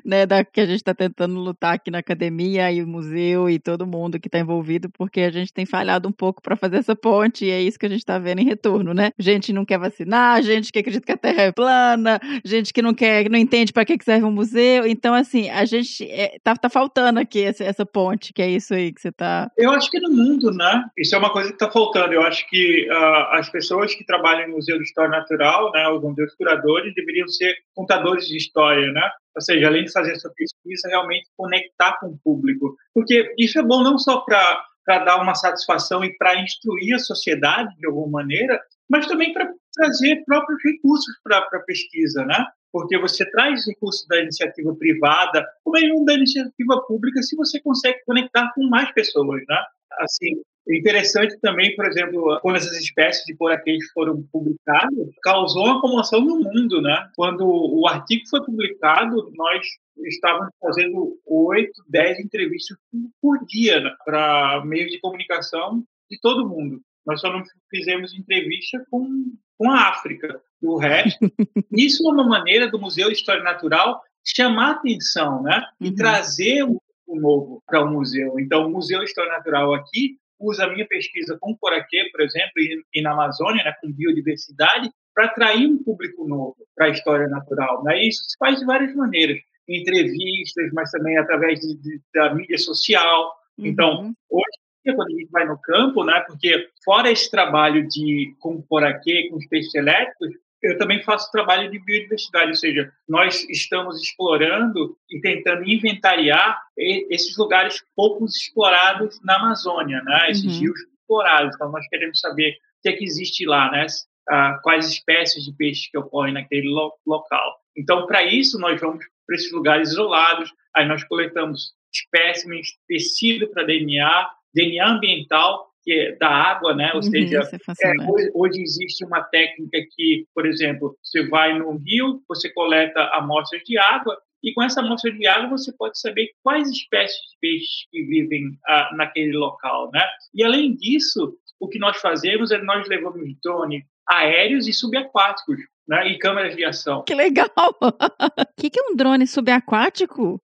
né, 0.05 0.25
da, 0.25 0.45
que 0.45 0.61
a 0.61 0.65
gente 0.65 0.77
está 0.77 0.93
tentando 0.93 1.37
lutar 1.37 1.75
aqui 1.75 1.91
na 1.91 1.97
academia 1.97 2.71
e 2.71 2.81
o 2.81 2.87
museu 2.87 3.49
e 3.49 3.59
todo 3.59 3.85
mundo 3.85 4.17
que 4.17 4.29
está 4.29 4.39
envolvido, 4.39 4.89
porque 4.89 5.21
a 5.21 5.31
gente 5.31 5.51
tem 5.51 5.65
falhado 5.65 6.07
um 6.07 6.11
pouco 6.11 6.41
para 6.41 6.55
fazer 6.55 6.77
essa 6.77 6.95
ponte 6.95 7.45
e 7.45 7.51
é 7.51 7.61
isso 7.61 7.77
que 7.77 7.85
a 7.85 7.89
gente 7.89 7.99
está 7.99 8.17
vendo 8.17 8.39
em 8.39 8.45
retorno, 8.53 8.93
né? 8.93 9.11
Gente 9.19 9.51
não 9.51 9.65
quer 9.65 9.77
vacinar, 9.77 10.41
gente 10.41 10.71
que 10.71 10.79
acredita 10.79 11.05
que 11.05 11.11
a 11.11 11.17
Terra 11.17 11.43
é 11.43 11.51
plana, 11.51 12.19
gente 12.45 12.73
que 12.73 12.81
não 12.81 12.93
quer, 12.93 13.23
que 13.23 13.29
não 13.29 13.37
entende 13.37 13.73
para 13.73 13.85
que 13.85 13.97
serve 14.03 14.25
um 14.25 14.31
museu. 14.31 14.85
Então, 14.85 15.13
assim, 15.13 15.49
a 15.49 15.65
gente 15.65 16.09
é, 16.09 16.37
tá, 16.43 16.55
tá 16.55 16.69
faltando 16.69 17.19
aqui 17.19 17.43
essa, 17.43 17.63
essa, 17.63 17.85
ponte, 17.85 18.33
que 18.33 18.41
é 18.41 18.49
isso 18.49 18.73
aí 18.73 18.93
que 18.93 19.01
você 19.01 19.09
está. 19.09 19.51
Eu 19.57 19.71
acho 19.71 19.89
que 19.89 19.99
no 19.99 20.09
mundo, 20.09 20.51
né? 20.51 20.83
Isso 20.97 21.15
é 21.15 21.17
uma 21.17 21.31
coisa 21.31 21.49
que 21.49 21.55
está 21.55 21.69
faltando. 21.69 22.13
Eu 22.13 22.21
acho 22.21 22.47
que 22.49 22.87
uh, 22.89 23.35
as 23.37 23.49
pessoas 23.49 23.93
que 23.93 24.05
trabalham 24.05 24.47
no 24.47 24.55
Museu 24.55 24.77
de 24.77 24.83
História 24.83 25.11
Natural, 25.11 25.71
né, 25.71 25.87
os 25.89 26.01
museus 26.01 26.33
curadores, 26.35 26.93
deveriam 26.95 27.27
ser 27.27 27.55
contadores 27.75 28.27
de 28.27 28.37
história, 28.37 28.91
né? 28.91 29.09
Ou 29.35 29.41
seja, 29.41 29.67
além 29.67 29.83
de 29.83 29.91
fazer 29.91 30.11
essa 30.11 30.29
pesquisa, 30.29 30.87
realmente 30.89 31.27
conectar 31.35 31.97
com 31.99 32.07
o 32.07 32.19
público. 32.23 32.75
Porque 32.93 33.33
isso 33.37 33.57
é 33.59 33.63
bom 33.63 33.83
não 33.83 33.97
só 33.97 34.21
para 34.21 34.63
para 34.85 35.03
dar 35.03 35.21
uma 35.21 35.35
satisfação 35.35 36.03
e 36.03 36.15
para 36.17 36.41
instruir 36.41 36.95
a 36.95 36.99
sociedade 36.99 37.75
de 37.77 37.87
alguma 37.87 38.21
maneira, 38.21 38.59
mas 38.89 39.07
também 39.07 39.33
para 39.33 39.49
trazer 39.73 40.23
próprios 40.25 40.59
recursos 40.63 41.15
para 41.23 41.37
a 41.37 41.59
pesquisa, 41.59 42.25
né? 42.25 42.45
porque 42.73 42.97
você 42.97 43.23
traz 43.29 43.67
recursos 43.67 44.05
da 44.07 44.19
iniciativa 44.19 44.75
privada, 44.75 45.47
ou 45.63 45.71
mesmo 45.71 46.03
da 46.03 46.15
iniciativa 46.15 46.81
pública, 46.87 47.21
se 47.21 47.35
você 47.35 47.61
consegue 47.61 47.99
conectar 48.03 48.51
com 48.55 48.67
mais 48.67 48.91
pessoas, 48.93 49.43
né? 49.47 49.63
Assim, 49.99 50.41
é 50.67 50.77
interessante 50.79 51.37
também, 51.39 51.75
por 51.75 51.85
exemplo, 51.85 52.39
quando 52.41 52.55
essas 52.55 52.75
espécies 52.79 53.23
de 53.25 53.35
poraquês 53.35 53.77
foram 53.93 54.23
publicadas, 54.31 55.07
causou 55.21 55.65
uma 55.65 55.81
comoção 55.81 56.19
no 56.21 56.39
mundo, 56.39 56.81
né? 56.81 57.07
Quando 57.15 57.45
o 57.45 57.87
artigo 57.87 58.23
foi 58.27 58.43
publicado, 58.43 59.31
nós 59.35 59.67
estávamos 59.97 60.49
fazendo 60.59 61.19
oito, 61.25 61.83
dez 61.87 62.19
entrevistas 62.19 62.77
por 63.21 63.45
dia 63.45 63.81
para 64.05 64.63
meios 64.65 64.91
de 64.91 64.99
comunicação 64.99 65.83
de 66.09 66.19
todo 66.19 66.47
mundo. 66.47 66.81
Nós 67.05 67.19
só 67.19 67.31
não 67.31 67.43
fizemos 67.69 68.13
entrevista 68.13 68.83
com, 68.89 69.33
com 69.57 69.71
a 69.71 69.89
África. 69.89 70.41
O 70.61 70.77
resto, 70.77 71.19
isso 71.71 72.07
é 72.07 72.13
uma 72.13 72.27
maneira 72.27 72.69
do 72.69 72.79
Museu 72.79 73.07
de 73.07 73.15
História 73.15 73.43
Natural 73.43 74.01
chamar 74.25 74.71
atenção, 74.71 75.43
né? 75.43 75.61
E 75.81 75.89
uhum. 75.89 75.95
trazer 75.95 76.63
um 76.63 76.79
novo 77.19 77.61
para 77.65 77.83
o 77.83 77.91
museu. 77.91 78.39
Então, 78.39 78.65
o 78.65 78.71
Museu 78.71 78.99
de 78.99 79.05
História 79.05 79.31
Natural 79.31 79.73
aqui 79.73 80.17
usa 80.39 80.65
a 80.65 80.69
minha 80.69 80.87
pesquisa 80.87 81.37
com 81.39 81.55
Coraquê, 81.57 82.09
por 82.11 82.21
exemplo, 82.21 82.51
e, 82.57 82.83
e 82.93 83.01
na 83.01 83.11
Amazônia, 83.11 83.63
né, 83.63 83.73
com 83.81 83.91
biodiversidade, 83.91 84.89
para 85.13 85.25
atrair 85.25 85.67
um 85.67 85.81
público 85.81 86.27
novo 86.27 86.55
para 86.75 86.87
a 86.87 86.89
história 86.89 87.27
natural. 87.27 87.83
Né? 87.83 88.07
Isso 88.07 88.23
se 88.23 88.35
faz 88.37 88.59
de 88.59 88.65
várias 88.65 88.95
maneiras, 88.95 89.37
entrevistas, 89.67 90.71
mas 90.73 90.91
também 90.91 91.17
através 91.17 91.59
de, 91.59 91.75
de, 91.75 92.01
da 92.13 92.33
mídia 92.33 92.57
social. 92.57 93.33
Então, 93.57 94.01
uhum. 94.01 94.13
hoje 94.29 94.63
quando 94.91 95.15
a 95.15 95.19
gente 95.19 95.31
vai 95.31 95.45
no 95.45 95.57
campo, 95.61 96.03
né? 96.03 96.19
Porque 96.27 96.67
fora 96.83 97.09
esse 97.09 97.31
trabalho 97.31 97.87
de 97.87 98.35
com 98.39 98.61
poraquê, 98.61 99.29
com 99.29 99.37
os 99.37 99.47
peixes 99.47 99.73
elétricos, 99.75 100.33
eu 100.61 100.77
também 100.77 101.03
faço 101.03 101.31
trabalho 101.31 101.69
de 101.69 101.79
biodiversidade, 101.79 102.49
ou 102.49 102.55
seja, 102.55 102.91
nós 103.07 103.47
estamos 103.49 104.01
explorando 104.01 104.97
e 105.09 105.19
tentando 105.19 105.67
inventariar 105.67 106.57
esses 106.77 107.37
lugares 107.37 107.83
poucos 107.95 108.35
explorados 108.35 109.19
na 109.23 109.35
Amazônia, 109.35 110.01
né? 110.03 110.31
Esses 110.31 110.45
uhum. 110.55 110.59
rios 110.61 110.79
explorados. 110.79 111.55
Então 111.55 111.71
nós 111.71 111.87
queremos 111.87 112.19
saber 112.19 112.51
o 112.51 112.81
que 112.81 112.89
é 112.89 112.93
que 112.93 113.03
existe 113.03 113.45
lá, 113.45 113.71
né? 113.71 113.85
Ah, 114.29 114.57
quais 114.63 114.87
espécies 114.87 115.43
de 115.43 115.53
peixes 115.53 115.89
que 115.91 115.97
ocorrem 115.97 116.33
naquele 116.33 116.69
lo 116.69 116.93
local. 117.05 117.57
Então, 117.75 118.05
para 118.05 118.23
isso, 118.23 118.57
nós 118.57 118.79
vamos 118.79 119.03
para 119.25 119.35
esses 119.35 119.51
lugares 119.51 119.89
isolados, 119.89 120.51
aí 120.75 120.87
nós 120.87 121.03
coletamos 121.03 121.73
espécimes, 121.93 122.69
tecido 122.87 123.47
para 123.49 123.63
DNA, 123.63 124.29
DNA 124.53 124.87
ambiental, 124.87 125.67
que 125.83 125.91
é 125.91 126.15
da 126.15 126.29
água, 126.29 126.73
né? 126.73 126.89
Ou 126.93 126.97
uhum, 126.97 127.03
seja, 127.03 127.41
é, 127.83 127.87
é 127.87 128.09
hoje, 128.09 128.31
hoje, 128.33 128.61
existe 128.61 129.05
uma 129.05 129.21
técnica 129.21 129.77
que, 129.95 130.25
por 130.33 130.45
exemplo, 130.45 130.97
você 131.03 131.27
vai 131.27 131.57
no 131.57 131.77
rio, 131.77 132.21
você 132.27 132.49
coleta 132.49 133.03
amostras 133.13 133.61
de 133.63 133.77
água 133.77 134.17
e 134.43 134.53
com 134.53 134.63
essa 134.63 134.81
amostra 134.81 135.11
de 135.11 135.27
água 135.27 135.49
você 135.49 135.71
pode 135.73 135.99
saber 135.99 136.29
quais 136.41 136.69
espécies 136.69 137.17
de 137.17 137.37
peixes 137.39 137.87
que 137.91 138.03
vivem 138.03 138.57
ah, 138.67 138.89
naquele 138.95 139.33
local, 139.33 139.89
né? 139.93 140.01
E 140.33 140.43
além 140.43 140.75
disso, 140.75 141.37
o 141.59 141.67
que 141.67 141.79
nós 141.79 141.97
fazemos 141.97 142.51
é 142.51 142.61
nós 142.61 142.87
levamos 142.87 143.23
drones 143.41 143.83
aéreos 144.09 144.67
e 144.67 144.73
subaquáticos 144.73 145.57
né, 145.87 146.07
e 146.07 146.17
câmeras 146.17 146.55
de 146.55 146.63
ação. 146.63 147.03
Que 147.03 147.13
legal! 147.13 147.49
O 147.81 148.61
que, 148.61 148.69
que 148.69 148.79
é 148.79 148.83
um 148.83 148.95
drone 148.95 149.27
subaquático? 149.27 150.41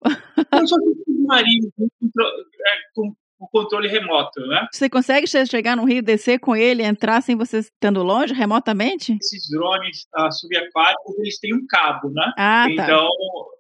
São 0.68 0.68
submarinos 0.68 1.72
com, 1.78 1.89
com 2.95 3.16
o 3.39 3.47
controle 3.47 3.87
remoto, 3.87 4.39
né? 4.47 4.67
Você 4.71 4.89
consegue 4.89 5.25
chegar 5.27 5.75
no 5.77 5.85
rio, 5.85 6.03
descer 6.03 6.39
com 6.39 6.55
ele, 6.55 6.83
entrar 6.83 7.21
sem 7.21 7.35
você 7.35 7.59
estando 7.59 8.03
longe, 8.03 8.33
remotamente? 8.33 9.17
Esses 9.21 9.49
drones 9.49 10.05
uh, 10.17 10.31
subaquáticos, 10.31 11.17
eles 11.19 11.39
têm 11.39 11.55
um 11.55 11.65
cabo, 11.67 12.09
né? 12.11 12.33
Ah, 12.37 12.65
tá. 12.75 12.83
Então, 12.83 13.07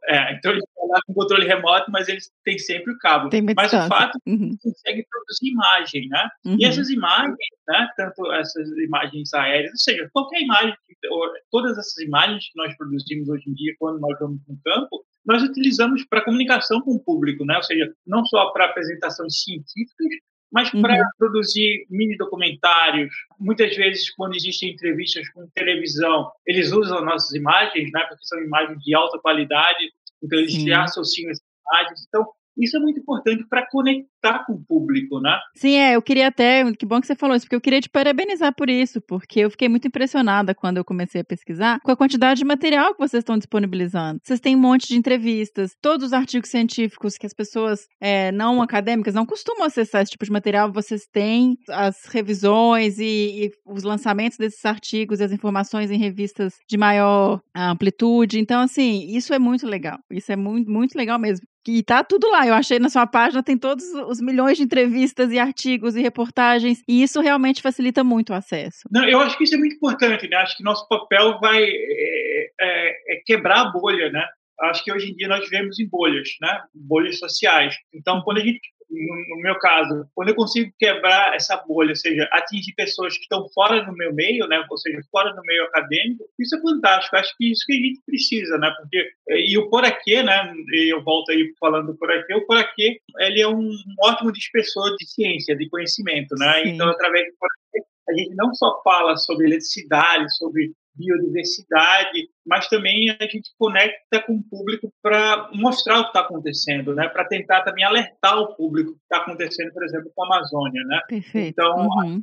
é, 0.07 0.33
então 0.33 0.51
eles 0.51 0.63
estão 0.67 0.87
lá 0.87 0.99
com 1.07 1.13
controle 1.13 1.45
remoto, 1.47 1.89
mas 1.91 2.07
eles 2.09 2.29
têm 2.43 2.57
sempre 2.59 2.91
o 2.93 2.97
cabo. 2.97 3.29
Tem 3.29 3.41
mas 3.41 3.55
distância. 3.71 3.85
o 3.85 3.89
fato 3.89 4.17
é 4.17 4.19
que 4.23 4.29
Uhum. 4.29 4.57
consegue 4.61 5.05
produzir 5.09 5.49
imagem, 5.51 6.07
né? 6.09 6.29
Uhum. 6.45 6.57
E 6.59 6.65
essas 6.65 6.89
imagens, 6.89 7.35
né, 7.67 7.87
tanto 7.95 8.31
essas 8.33 8.67
imagens 8.79 9.33
aéreas, 9.33 9.71
ou 9.71 9.77
seja, 9.77 10.09
qualquer 10.11 10.41
imagem, 10.41 10.73
ou 11.11 11.21
todas 11.51 11.77
essas 11.77 11.97
imagens 11.99 12.43
que 12.51 12.57
nós 12.57 12.75
produzimos 12.75 13.29
hoje 13.29 13.49
em 13.49 13.53
dia, 13.53 13.73
quando 13.79 13.99
nós 13.99 14.17
vamos 14.19 14.39
no 14.47 14.57
campo, 14.65 15.05
nós 15.29 15.43
utilizamos 15.43 16.03
para 16.05 16.23
comunicação 16.25 16.81
com 16.81 16.95
o 16.95 16.99
público, 16.99 17.45
né? 17.45 17.55
Ou 17.55 17.63
seja, 17.63 17.93
não 18.05 18.25
só 18.25 18.51
para 18.51 18.65
apresentações 18.65 19.43
científicas, 19.43 20.07
mas 20.51 20.71
para 20.71 20.95
Uhum. 20.95 21.09
produzir 21.19 21.85
mini 21.89 22.17
documentários. 22.17 23.13
Muitas 23.39 23.75
vezes, 23.75 24.09
quando 24.15 24.35
existem 24.35 24.71
entrevistas 24.71 25.29
com 25.29 25.47
televisão, 25.53 26.31
eles 26.47 26.71
usam 26.71 27.05
nossas 27.05 27.31
imagens, 27.35 27.91
né? 27.91 28.01
Porque 28.09 28.25
são 28.25 28.41
imagens 28.43 28.81
de 28.83 28.95
alta 28.95 29.19
qualidade, 29.19 29.91
então 30.23 30.39
eles 30.39 30.53
Sim. 30.53 30.63
se 30.63 30.73
associam 30.73 31.29
essas 31.29 31.45
imagens. 31.67 32.05
Então, 32.07 32.25
isso 32.59 32.75
é 32.75 32.79
muito 32.79 32.99
importante 32.99 33.45
para 33.47 33.65
conectar 33.69 34.45
com 34.45 34.53
o 34.53 34.63
público, 34.65 35.19
né? 35.21 35.37
Sim, 35.55 35.75
é, 35.75 35.95
eu 35.95 36.01
queria 36.01 36.27
até, 36.27 36.69
que 36.73 36.85
bom 36.85 36.99
que 36.99 37.07
você 37.07 37.15
falou 37.15 37.35
isso, 37.35 37.45
porque 37.45 37.55
eu 37.55 37.61
queria 37.61 37.79
te 37.79 37.89
parabenizar 37.89 38.53
por 38.53 38.69
isso, 38.69 39.01
porque 39.01 39.39
eu 39.39 39.49
fiquei 39.49 39.69
muito 39.69 39.87
impressionada 39.87 40.53
quando 40.53 40.77
eu 40.77 40.85
comecei 40.85 41.21
a 41.21 41.23
pesquisar 41.23 41.79
com 41.81 41.91
a 41.91 41.95
quantidade 41.95 42.39
de 42.39 42.45
material 42.45 42.93
que 42.93 42.99
vocês 42.99 43.21
estão 43.21 43.37
disponibilizando. 43.37 44.19
Vocês 44.23 44.39
têm 44.39 44.55
um 44.55 44.59
monte 44.59 44.87
de 44.87 44.97
entrevistas, 44.97 45.71
todos 45.81 46.07
os 46.07 46.13
artigos 46.13 46.49
científicos 46.49 47.17
que 47.17 47.25
as 47.25 47.33
pessoas 47.33 47.87
é, 48.01 48.31
não 48.31 48.61
acadêmicas 48.61 49.13
não 49.13 49.25
costumam 49.25 49.65
acessar 49.65 50.01
esse 50.01 50.11
tipo 50.11 50.25
de 50.25 50.31
material, 50.31 50.71
vocês 50.71 51.03
têm 51.11 51.57
as 51.69 52.05
revisões 52.05 52.99
e, 52.99 53.45
e 53.45 53.51
os 53.65 53.83
lançamentos 53.83 54.37
desses 54.37 54.65
artigos 54.65 55.21
as 55.21 55.31
informações 55.31 55.91
em 55.91 55.97
revistas 55.97 56.55
de 56.67 56.77
maior 56.77 57.41
amplitude. 57.55 58.39
Então, 58.39 58.61
assim, 58.61 59.05
isso 59.09 59.33
é 59.33 59.39
muito 59.39 59.65
legal. 59.67 59.99
Isso 60.11 60.31
é 60.31 60.35
muito, 60.35 60.69
muito 60.69 60.95
legal 60.95 61.19
mesmo. 61.19 61.45
E 61.69 61.83
tá 61.83 62.03
tudo 62.03 62.27
lá. 62.29 62.47
Eu 62.47 62.55
achei 62.55 62.79
na 62.79 62.89
sua 62.89 63.05
página, 63.05 63.43
tem 63.43 63.55
todos 63.55 63.85
os 64.07 64.19
milhões 64.19 64.57
de 64.57 64.63
entrevistas 64.63 65.31
e 65.31 65.37
artigos 65.37 65.95
e 65.95 66.01
reportagens. 66.01 66.83
E 66.87 67.03
isso 67.03 67.21
realmente 67.21 67.61
facilita 67.61 68.03
muito 68.03 68.31
o 68.31 68.35
acesso. 68.35 68.79
Não, 68.91 69.07
eu 69.07 69.19
acho 69.19 69.37
que 69.37 69.43
isso 69.43 69.53
é 69.53 69.57
muito 69.57 69.75
importante, 69.75 70.27
né? 70.27 70.37
Acho 70.37 70.57
que 70.57 70.63
nosso 70.63 70.87
papel 70.87 71.39
vai 71.39 71.63
é, 71.63 72.51
é, 72.59 72.89
é 73.13 73.21
quebrar 73.23 73.67
a 73.67 73.71
bolha, 73.71 74.11
né? 74.11 74.25
Acho 74.61 74.83
que 74.83 74.91
hoje 74.91 75.11
em 75.11 75.15
dia 75.15 75.27
nós 75.27 75.41
vivemos 75.41 75.79
em 75.79 75.87
bolhas, 75.87 76.29
né? 76.41 76.59
Bolhas 76.73 77.19
sociais. 77.19 77.75
Então, 77.93 78.21
quando 78.23 78.39
a 78.39 78.41
gente, 78.41 78.59
no, 78.89 79.35
no 79.35 79.41
meu 79.41 79.55
caso, 79.59 80.05
quando 80.15 80.29
eu 80.29 80.35
consigo 80.35 80.71
quebrar 80.77 81.35
essa 81.35 81.55
bolha, 81.57 81.89
ou 81.89 81.95
seja, 81.95 82.27
atingir 82.31 82.73
pessoas 82.73 83.15
que 83.15 83.21
estão 83.21 83.47
fora 83.49 83.83
do 83.85 83.93
meu 83.93 84.13
meio, 84.13 84.47
né? 84.47 84.65
Ou 84.69 84.77
seja, 84.77 84.99
fora 85.11 85.31
do 85.33 85.41
meio 85.43 85.63
acadêmico, 85.65 86.25
isso 86.39 86.55
é 86.55 86.61
fantástico. 86.61 87.15
Acho 87.15 87.35
que 87.37 87.51
isso 87.51 87.65
que 87.65 87.73
a 87.73 87.75
gente 87.75 88.01
precisa, 88.05 88.57
né? 88.57 88.73
Porque 88.77 89.11
e 89.29 89.57
o 89.57 89.69
por 89.69 89.85
aqui, 89.85 90.21
né? 90.23 90.53
E 90.73 90.93
eu 90.93 91.03
volto 91.03 91.31
aí 91.31 91.53
falando 91.59 91.87
do 91.87 91.97
por 91.97 92.11
aqui. 92.11 92.33
O 92.33 92.45
por 92.45 92.57
aqui, 92.57 92.99
ele 93.19 93.41
é 93.41 93.47
um, 93.47 93.71
ótimo 94.03 94.31
dispersor 94.31 94.95
de 94.97 95.07
ciência, 95.07 95.55
de 95.55 95.69
conhecimento, 95.69 96.35
né? 96.37 96.63
Sim. 96.63 96.69
Então, 96.69 96.89
através 96.89 97.25
do 97.25 97.37
por 97.37 97.47
aqui, 97.47 97.85
a 98.09 98.13
gente 98.13 98.35
não 98.35 98.53
só 98.55 98.81
fala 98.83 99.17
sobre 99.17 99.45
eletricidade, 99.45 100.35
sobre 100.35 100.71
biodiversidade, 100.95 102.29
mas 102.45 102.67
também 102.67 103.09
a 103.09 103.23
gente 103.23 103.49
conecta 103.57 104.21
com 104.25 104.35
o 104.35 104.43
público 104.43 104.91
para 105.01 105.49
mostrar 105.53 105.99
o 105.99 106.03
que 106.03 106.09
está 106.09 106.21
acontecendo, 106.21 106.93
né? 106.95 107.07
Para 107.07 107.25
tentar 107.25 107.61
também 107.63 107.83
alertar 107.83 108.37
o 108.39 108.55
público 108.55 108.93
que 108.93 108.99
está 109.03 109.17
acontecendo, 109.17 109.71
por 109.73 109.83
exemplo, 109.83 110.11
com 110.15 110.23
a 110.23 110.27
Amazônia, 110.27 110.83
né? 110.85 111.01
Perfeito. 111.07 111.49
Então, 111.49 111.87
Uhum. 111.87 112.21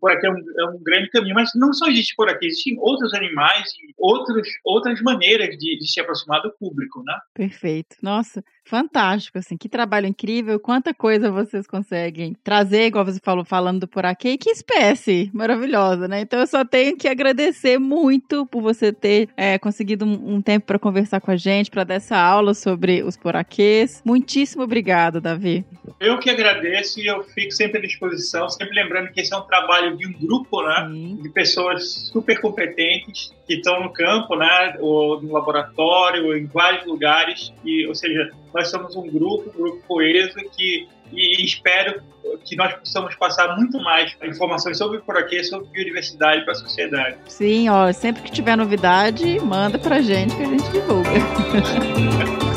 por 0.00 0.12
aqui 0.12 0.26
é 0.26 0.30
um, 0.30 0.36
é 0.36 0.64
um 0.70 0.82
grande 0.82 1.10
caminho, 1.10 1.34
mas 1.34 1.50
não 1.54 1.72
só 1.72 1.86
existe 1.88 2.14
por 2.16 2.28
aqui, 2.28 2.46
existem 2.46 2.76
outros 2.78 3.12
animais 3.14 3.68
e 3.82 3.92
outros, 3.98 4.48
outras 4.64 5.00
maneiras 5.02 5.56
de, 5.56 5.78
de 5.78 5.90
se 5.90 6.00
aproximar 6.00 6.40
do 6.42 6.52
público, 6.58 7.02
né? 7.04 7.18
Perfeito. 7.34 7.96
Nossa, 8.02 8.44
fantástico, 8.68 9.38
assim, 9.38 9.56
que 9.56 9.68
trabalho 9.68 10.06
incrível, 10.06 10.60
quanta 10.60 10.92
coisa 10.92 11.30
vocês 11.30 11.66
conseguem 11.66 12.36
trazer, 12.44 12.86
igual 12.86 13.04
você 13.04 13.18
falou, 13.22 13.44
falando 13.44 13.80
do 13.80 13.88
por 13.88 14.04
aqui, 14.04 14.30
e 14.30 14.38
que 14.38 14.50
espécie 14.50 15.30
maravilhosa, 15.32 16.06
né? 16.06 16.20
Então 16.20 16.40
eu 16.40 16.46
só 16.46 16.64
tenho 16.64 16.96
que 16.96 17.08
agradecer 17.08 17.78
muito 17.78 18.46
por 18.46 18.62
você 18.62 18.92
ter 18.92 19.28
é, 19.36 19.58
conseguido 19.58 20.04
um, 20.04 20.36
um 20.36 20.42
tempo 20.42 20.66
para 20.66 20.78
conversar 20.78 21.20
com 21.20 21.30
a 21.30 21.36
gente, 21.36 21.70
para 21.70 21.84
dar 21.84 21.94
essa 21.94 22.16
aula 22.16 22.54
sobre 22.54 23.02
os 23.02 23.16
poraquês. 23.16 24.02
Muitíssimo 24.04 24.62
obrigada, 24.62 25.20
Davi. 25.20 25.64
Eu 25.98 26.18
que 26.18 26.30
agradeço 26.30 27.00
e 27.00 27.06
eu 27.06 27.22
fico 27.24 27.52
sempre 27.52 27.78
à 27.78 27.80
disposição, 27.80 28.48
sempre 28.48 28.74
lembrando 28.74 29.10
que 29.10 29.20
esse 29.20 29.32
é 29.32 29.36
um 29.36 29.42
trabalho 29.42 29.96
de 29.96 30.06
um 30.06 30.12
grupo, 30.12 30.62
né? 30.62 30.88
Sim. 31.08 31.16
de 31.22 31.28
pessoas 31.30 32.10
super 32.12 32.40
competentes 32.40 33.32
que 33.46 33.54
estão 33.54 33.82
no 33.82 33.92
campo, 33.92 34.36
né, 34.36 34.76
ou 34.78 35.22
no 35.22 35.32
laboratório, 35.32 36.26
ou 36.26 36.36
em 36.36 36.46
vários 36.46 36.84
lugares, 36.86 37.52
e, 37.64 37.86
ou 37.86 37.94
seja, 37.94 38.30
nós 38.54 38.68
somos 38.68 38.96
um 38.96 39.06
grupo, 39.08 39.50
um 39.50 39.52
grupo 39.52 39.82
coeso 39.86 40.34
que 40.56 40.88
e 41.12 41.44
espero 41.44 42.02
que 42.44 42.56
nós 42.56 42.74
possamos 42.74 43.14
passar 43.14 43.56
muito 43.56 43.80
mais 43.80 44.14
informações 44.22 44.76
sobre 44.76 45.00
por 45.00 45.16
aqui, 45.16 45.42
sobre 45.42 45.66
biodiversidade 45.68 46.44
para 46.44 46.52
a 46.52 46.56
sociedade. 46.56 47.16
Sim, 47.26 47.68
ó, 47.68 47.90
sempre 47.92 48.22
que 48.22 48.30
tiver 48.30 48.56
novidade, 48.56 49.40
manda 49.40 49.78
pra 49.78 50.00
gente 50.00 50.36
que 50.36 50.42
a 50.42 50.46
gente 50.46 50.68
divulga. 50.70 51.10